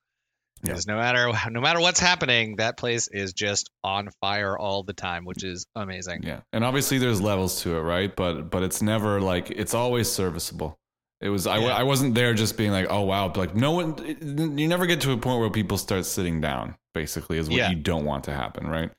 Yeah. 0.68 0.80
No 0.88 0.97
matter 0.97 1.32
no 1.51 1.61
matter 1.61 1.80
what's 1.80 1.99
happening, 1.99 2.55
that 2.57 2.78
place 2.78 3.07
is 3.07 3.34
just 3.34 3.70
on 3.84 4.09
fire 4.22 4.57
all 4.57 4.84
the 4.84 4.93
time, 4.93 5.26
which 5.26 5.43
is 5.43 5.66
amazing. 5.76 6.24
Yeah, 6.24 6.41
and 6.53 6.63
obviously 6.63 6.97
there's 6.97 7.22
levels 7.22 7.61
to 7.63 7.76
it, 7.78 7.82
right? 7.82 8.16
But 8.16 8.49
but 8.49 8.63
it's 8.63 8.82
never 8.82 9.22
like 9.22 9.51
it's 9.51 9.74
always 9.74 10.11
serviceable. 10.11 10.78
It 11.22 11.30
was 11.30 11.47
I, 11.47 11.57
Yeah. 11.59 11.76
I 11.76 11.84
wasn't 11.84 12.13
there 12.16 12.34
just 12.34 12.57
being 12.57 12.72
like 12.72 12.88
oh 12.89 13.01
wow, 13.01 13.32
like 13.36 13.55
no 13.55 13.72
one 13.72 13.95
eh, 14.05 14.11
it- 14.20 14.22
you 14.59 14.68
never 14.68 14.86
get 14.86 15.01
to 15.01 15.11
a 15.11 15.18
point 15.18 15.39
where 15.39 15.49
people 15.49 15.78
start 15.78 16.05
sitting 16.05 16.41
down. 16.41 16.76
Basically, 16.93 17.38
is 17.38 17.49
what 17.49 17.57
Yeah. 17.57 17.70
you 17.72 17.76
don't 17.78 18.05
want 18.05 18.24
to 18.26 18.34
happen, 18.34 18.68
right? 18.68 18.91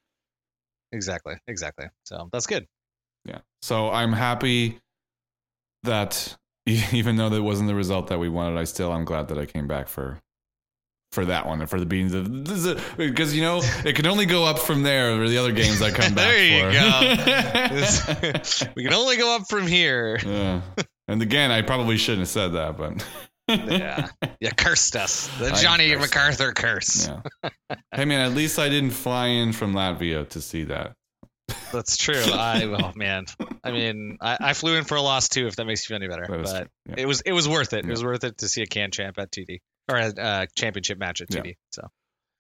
Exactly, 0.92 1.34
exactly. 1.48 1.86
So 2.04 2.28
that's 2.32 2.46
good. 2.46 2.66
Yeah. 3.24 3.38
So 3.62 3.90
I'm 3.90 4.12
happy 4.12 4.78
that 5.82 6.36
even 6.66 7.16
though 7.16 7.28
that 7.28 7.42
wasn't 7.42 7.68
the 7.68 7.74
result 7.74 8.08
that 8.08 8.18
we 8.18 8.28
wanted, 8.28 8.58
I 8.58 8.64
still 8.64 8.92
I'm 8.92 9.04
glad 9.04 9.28
that 9.28 9.38
I 9.38 9.46
came 9.46 9.66
back 9.66 9.88
for 9.88 10.20
for 11.16 11.24
that 11.24 11.46
one 11.46 11.62
and 11.62 11.70
for 11.70 11.80
the 11.80 11.86
beans 11.86 12.12
of 12.12 12.30
because 12.98 13.34
you 13.34 13.40
know 13.40 13.62
it 13.86 13.96
can 13.96 14.04
only 14.06 14.26
go 14.26 14.44
up 14.44 14.58
from 14.58 14.82
there 14.82 15.18
or 15.18 15.26
the 15.30 15.38
other 15.38 15.50
games 15.50 15.80
I 15.80 15.90
come 15.90 16.14
back 16.14 16.28
There 16.28 16.44
you 16.44 16.62
for. 16.66 18.60
go. 18.62 18.72
we 18.76 18.84
can 18.84 18.92
only 18.92 19.16
go 19.16 19.34
up 19.34 19.48
from 19.48 19.66
here. 19.66 20.18
Yeah. 20.22 20.60
And 21.08 21.22
again, 21.22 21.50
I 21.50 21.62
probably 21.62 21.96
shouldn't 21.96 22.20
have 22.20 22.28
said 22.28 22.48
that, 22.52 22.76
but 22.76 23.02
Yeah, 23.48 24.08
you 24.40 24.50
cursed 24.54 24.94
us. 24.94 25.28
The 25.38 25.52
Johnny 25.62 25.90
cursed 25.94 26.14
MacArthur 26.14 26.52
curse. 26.52 27.08
yeah. 27.08 27.48
Hey 27.94 28.04
man, 28.04 28.20
at 28.30 28.36
least 28.36 28.58
I 28.58 28.68
didn't 28.68 28.90
fly 28.90 29.28
in 29.28 29.54
from 29.54 29.72
Latvia 29.72 30.28
to 30.28 30.42
see 30.42 30.64
that. 30.64 30.92
That's 31.72 31.96
true. 31.96 32.22
I 32.30 32.64
oh 32.64 32.92
man. 32.94 33.24
I 33.64 33.70
mean, 33.72 34.18
I, 34.20 34.36
I 34.38 34.52
flew 34.52 34.76
in 34.76 34.84
for 34.84 34.96
a 34.96 35.00
loss 35.00 35.30
too. 35.30 35.46
If 35.46 35.56
that 35.56 35.64
makes 35.64 35.88
you 35.88 35.94
feel 35.96 36.04
any 36.04 36.08
better, 36.14 36.26
but. 36.28 36.68
Yeah. 36.86 36.94
it 36.98 37.06
was 37.06 37.22
it 37.22 37.32
was 37.32 37.48
worth 37.48 37.72
it. 37.72 37.86
It 37.86 37.90
was 37.90 38.04
worth 38.04 38.22
it 38.24 38.36
to 38.38 38.48
see 38.48 38.60
a 38.60 38.66
can 38.66 38.90
champ 38.90 39.18
at 39.18 39.30
TD 39.30 39.60
or 39.88 39.96
a 39.96 40.06
uh, 40.20 40.46
championship 40.56 40.98
match 40.98 41.20
at 41.20 41.32
Yeah. 41.34 41.42
TD. 41.42 41.56
So 41.70 41.88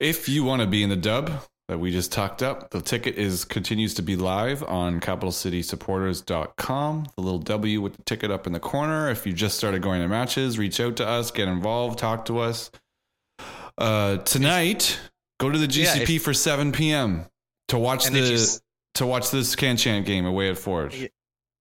If 0.00 0.28
you 0.28 0.44
want 0.44 0.62
to 0.62 0.66
be 0.66 0.82
in 0.82 0.90
the 0.90 0.96
dub 0.96 1.30
that 1.68 1.78
we 1.78 1.90
just 1.90 2.12
talked 2.12 2.42
up, 2.42 2.70
the 2.70 2.80
ticket 2.80 3.16
is 3.16 3.44
continues 3.44 3.94
to 3.94 4.02
be 4.02 4.16
live 4.16 4.62
on 4.62 5.00
capitalcitysupporters.com. 5.00 7.06
The 7.16 7.22
little 7.22 7.38
W 7.38 7.80
with 7.80 7.96
the 7.96 8.02
ticket 8.02 8.30
up 8.30 8.46
in 8.46 8.52
the 8.52 8.60
corner. 8.60 9.10
If 9.10 9.26
you 9.26 9.32
just 9.32 9.56
started 9.56 9.82
going 9.82 10.00
to 10.02 10.08
matches, 10.08 10.58
reach 10.58 10.80
out 10.80 10.96
to 10.96 11.06
us, 11.06 11.30
get 11.30 11.48
involved, 11.48 11.98
talk 11.98 12.24
to 12.26 12.38
us. 12.38 12.70
Uh, 13.78 14.18
tonight, 14.18 14.98
go 15.38 15.50
to 15.50 15.58
the 15.58 15.66
Yeah, 15.66 15.96
GCP 15.96 16.20
for 16.20 16.32
7 16.32 16.72
p.m. 16.72 17.26
to 17.68 17.78
watch 17.78 18.06
you 18.06 18.10
the 18.12 18.60
to 18.94 19.06
watch 19.06 19.30
this 19.30 19.54
can 19.54 19.76
champ 19.76 20.06
game 20.06 20.24
away 20.24 20.48
at 20.48 20.56
Forge. 20.56 21.10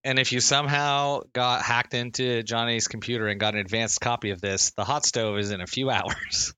And 0.05 0.19
if 0.19 0.31
you 0.31 0.39
somehow 0.39 1.21
got 1.33 1.63
hacked 1.63 1.95
into 1.95 2.43
Johnny's 2.43 2.87
computer 2.87 3.27
and 3.27 3.39
got 3.39 3.55
an 3.55 3.59
advanced 3.59 3.99
copy 3.99 4.29
of 4.29 4.39
this, 4.39 4.69
the 4.77 4.83
hot 4.83 5.03
stove 5.03 5.39
is 5.39 5.49
in 5.49 5.61
a 5.61 5.67
few 5.67 5.89
hours. 5.89 6.53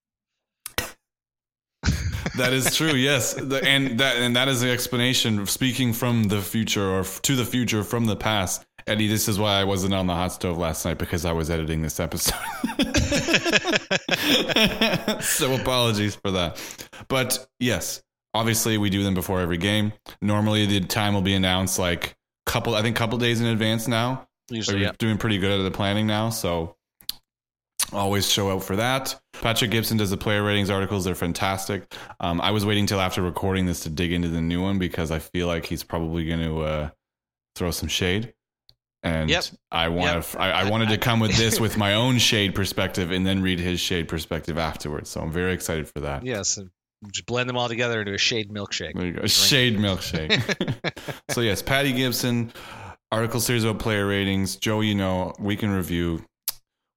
That 2.35 2.53
is 2.53 2.75
true. 2.75 2.93
Yes, 2.93 3.33
the, 3.33 3.63
and 3.63 3.99
that 3.99 4.17
and 4.17 4.35
that 4.35 4.47
is 4.47 4.61
the 4.61 4.69
explanation. 4.69 5.47
Speaking 5.47 5.93
from 5.93 6.25
the 6.25 6.41
future 6.41 6.87
or 6.87 7.03
to 7.03 7.35
the 7.35 7.45
future 7.45 7.83
from 7.83 8.05
the 8.05 8.17
past, 8.17 8.65
Eddie. 8.85 9.07
This 9.07 9.27
is 9.27 9.39
why 9.39 9.59
I 9.59 9.63
wasn't 9.63 9.93
on 9.93 10.07
the 10.07 10.13
hot 10.13 10.33
stove 10.33 10.57
last 10.57 10.85
night 10.85 10.97
because 10.97 11.25
I 11.25 11.31
was 11.31 11.49
editing 11.49 11.81
this 11.81 11.99
episode. 11.99 12.35
so 15.21 15.55
apologies 15.55 16.15
for 16.15 16.31
that. 16.31 16.61
But 17.07 17.47
yes, 17.59 18.03
obviously 18.33 18.77
we 18.77 18.89
do 18.89 19.03
them 19.03 19.13
before 19.13 19.39
every 19.39 19.57
game. 19.57 19.93
Normally 20.21 20.65
the 20.65 20.81
time 20.81 21.13
will 21.13 21.21
be 21.21 21.33
announced 21.33 21.79
like 21.79 22.16
couple, 22.47 22.73
I 22.73 22.81
think, 22.81 22.95
couple 22.95 23.17
days 23.19 23.39
in 23.41 23.47
advance 23.47 23.87
now. 23.87 24.27
Usually, 24.49 24.81
yeah. 24.81 24.93
doing 24.97 25.17
pretty 25.17 25.37
good 25.37 25.59
at 25.59 25.63
the 25.63 25.71
planning 25.71 26.07
now, 26.07 26.29
so 26.29 26.75
always 27.93 28.29
show 28.29 28.49
out 28.51 28.63
for 28.63 28.77
that. 28.77 29.19
Patrick 29.33 29.71
Gibson 29.71 29.97
does 29.97 30.09
the 30.09 30.17
player 30.17 30.41
ratings 30.43 30.69
articles; 30.69 31.05
they're 31.05 31.15
fantastic. 31.15 31.93
Um, 32.19 32.41
I 32.41 32.51
was 32.51 32.65
waiting 32.65 32.85
till 32.85 32.99
after 32.99 33.21
recording 33.21 33.65
this 33.65 33.81
to 33.81 33.89
dig 33.89 34.11
into 34.13 34.29
the 34.29 34.41
new 34.41 34.61
one 34.61 34.79
because 34.79 35.11
I 35.11 35.19
feel 35.19 35.47
like 35.47 35.65
he's 35.65 35.83
probably 35.83 36.25
going 36.25 36.39
to 36.39 36.61
uh, 36.61 36.89
throw 37.55 37.71
some 37.71 37.89
shade. 37.89 38.33
And 39.03 39.29
Yep. 39.29 39.43
I 39.71 39.89
want 39.89 40.15
Yep. 40.15 40.25
to, 40.31 40.41
I, 40.41 40.49
I 40.49 40.69
wanted 40.69 40.89
to 40.89 40.97
come 41.07 41.19
with 41.19 41.37
this 41.37 41.59
with 41.59 41.77
my 41.77 41.93
own 41.93 42.17
shade 42.17 42.55
perspective 42.55 43.11
and 43.11 43.25
then 43.27 43.41
read 43.41 43.59
his 43.59 43.79
shade 43.79 44.07
perspective 44.07 44.57
afterwards. 44.57 45.09
So 45.09 45.21
I'm 45.21 45.31
very 45.31 45.53
excited 45.53 45.87
for 45.87 45.99
that. 46.01 46.25
Yes, 46.25 46.57
just 47.11 47.25
blend 47.25 47.47
them 47.49 47.57
all 47.57 47.67
together 47.67 47.99
into 47.99 48.13
a 48.13 48.17
shade 48.17 48.49
milkshake. 48.49 48.93
There 48.95 49.05
you 49.05 49.13
go. 49.13 49.27
Shade 49.27 49.77
milkshake. 49.77 51.03
so 51.31 51.41
yes, 51.41 51.61
Patty 51.61 51.93
Gibson, 51.93 52.51
article 53.11 53.39
series 53.39 53.63
about 53.63 53.79
player 53.79 54.05
ratings. 54.07 54.55
Joe, 54.55 54.81
you 54.81 54.95
know, 54.95 55.33
we 55.39 55.55
can 55.55 55.69
review. 55.71 56.23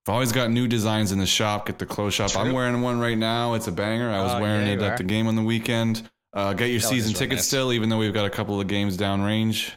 I've 0.07 0.15
always 0.15 0.33
got 0.33 0.51
new 0.51 0.67
designs 0.67 1.13
in 1.13 1.19
the 1.19 1.27
shop. 1.27 1.67
Get 1.67 1.79
the 1.79 1.87
clothes 1.87 2.15
shop. 2.15 2.35
I'm 2.37 2.53
wearing 2.53 2.81
one 2.81 2.99
right 2.99 3.19
now. 3.19 3.55
It's 3.55 3.67
a 3.69 3.73
banger. 3.73 4.11
I 4.11 4.23
was 4.23 4.33
Oh, 4.35 4.41
wearing 4.41 4.67
yeah, 4.67 4.73
it 4.73 4.83
at 4.83 4.93
are. 4.93 4.97
the 4.97 5.05
game 5.05 5.27
on 5.29 5.37
the 5.37 5.43
weekend. 5.43 6.09
Uh, 6.33 6.53
get 6.55 6.71
your 6.71 6.81
season 6.81 7.13
tickets 7.13 7.45
still, 7.47 7.73
even 7.73 7.89
though 7.91 7.99
we've 7.99 8.15
got 8.15 8.25
a 8.25 8.31
couple 8.31 8.61
of 8.61 8.67
games 8.67 8.97
downrange. 8.97 9.73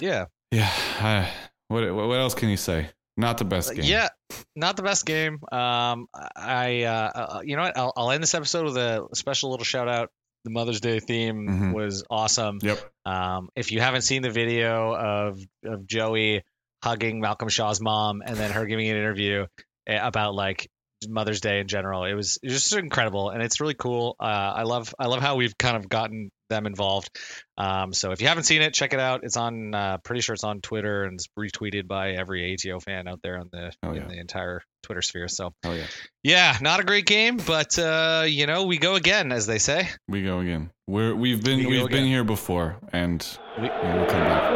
Yeah, 0.00 0.26
Yeah. 0.50 1.28
What 1.68 1.92
what 1.94 2.18
else 2.18 2.34
can 2.34 2.48
you 2.50 2.56
say? 2.56 2.90
Not 3.16 3.38
the 3.38 3.44
best 3.44 3.74
game. 3.74 3.84
yeah, 3.84 4.08
not 4.56 4.76
the 4.76 4.82
best 4.82 5.06
game. 5.06 5.40
Um, 5.52 6.06
I, 6.36 6.82
uh, 6.84 7.10
uh, 7.14 7.40
you 7.44 7.56
know 7.56 7.62
what? 7.62 7.76
I'll, 7.78 7.92
I'll 7.96 8.10
end 8.10 8.22
this 8.22 8.34
episode 8.34 8.64
with 8.64 8.76
a 8.76 9.08
special 9.14 9.50
little 9.50 9.64
shout 9.64 9.88
out. 9.88 10.10
The 10.44 10.50
Mother's 10.50 10.80
Day 10.80 11.00
theme 11.00 11.46
Mhm. 11.48 11.74
was 11.74 12.04
awesome. 12.08 12.58
Yep. 12.62 12.78
Um, 13.04 13.48
if 13.56 13.72
you 13.72 13.80
haven't 13.80 14.02
seen 14.02 14.22
the 14.22 14.30
video 14.30 14.94
of 14.94 15.40
of 15.64 15.86
Joey 15.86 16.44
hugging 16.82 17.20
Malcolm 17.20 17.48
Shaw's 17.48 17.80
mom 17.80 18.22
and 18.24 18.36
then 18.36 18.52
her 18.52 18.64
giving 18.66 18.88
an 18.88 18.96
interview 18.96 19.46
eh, 19.86 19.98
about 20.00 20.34
like 20.34 20.70
Mother's 21.06 21.40
Day 21.40 21.60
in 21.60 21.68
general, 21.68 22.04
it 22.04 22.14
was, 22.14 22.38
it 22.42 22.46
was 22.46 22.54
just 22.54 22.72
incredible 22.76 23.30
and 23.30 23.42
it's 23.42 23.60
really 23.60 23.74
cool. 23.74 24.16
Uh, 24.18 24.24
I 24.24 24.62
love 24.64 24.94
I 24.98 25.06
love 25.06 25.20
how 25.20 25.36
we've 25.36 25.56
kind 25.56 25.76
of 25.76 25.88
gotten 25.88 26.30
them 26.50 26.66
involved. 26.66 27.10
Um, 27.58 27.92
so 27.92 28.10
if 28.12 28.22
you 28.22 28.28
haven't 28.28 28.44
seen 28.44 28.62
it, 28.62 28.72
check 28.72 28.94
it 28.94 29.00
out. 29.00 29.20
It's 29.22 29.36
on 29.36 29.74
uh, 29.74 29.98
pretty 29.98 30.22
sure 30.22 30.32
it's 30.34 30.44
on 30.44 30.60
Twitter 30.62 31.04
and 31.04 31.14
it's 31.14 31.28
retweeted 31.38 31.86
by 31.86 32.12
every 32.12 32.54
ATO 32.54 32.80
fan 32.80 33.06
out 33.06 33.20
there 33.22 33.38
on 33.38 33.48
the 33.52 33.70
Oh, 33.82 33.92
yeah. 33.92 34.02
in 34.02 34.08
the 34.08 34.18
entire 34.18 34.62
Twitter 34.82 35.02
sphere. 35.02 35.28
So 35.28 35.52
Oh 35.64 35.74
yeah. 35.74 35.86
yeah, 36.22 36.56
not 36.62 36.80
a 36.80 36.84
great 36.84 37.06
game, 37.06 37.36
but 37.36 37.78
uh, 37.78 38.24
you 38.26 38.46
know 38.46 38.64
we 38.64 38.78
go 38.78 38.94
again, 38.94 39.30
as 39.30 39.46
they 39.46 39.58
say. 39.58 39.88
We 40.08 40.22
go 40.24 40.40
again. 40.40 40.70
We're 40.86 41.14
we've 41.14 41.44
been 41.44 41.58
we 41.58 41.66
we've 41.66 41.88
been 41.90 42.06
here 42.06 42.24
before, 42.24 42.76
and 42.92 43.24
we, 43.58 43.64
we'll 43.68 44.06
come 44.06 44.24
back. 44.24 44.50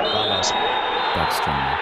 Vamos. 0.00 0.50
Back 0.50 1.32
stronger. 1.32 1.78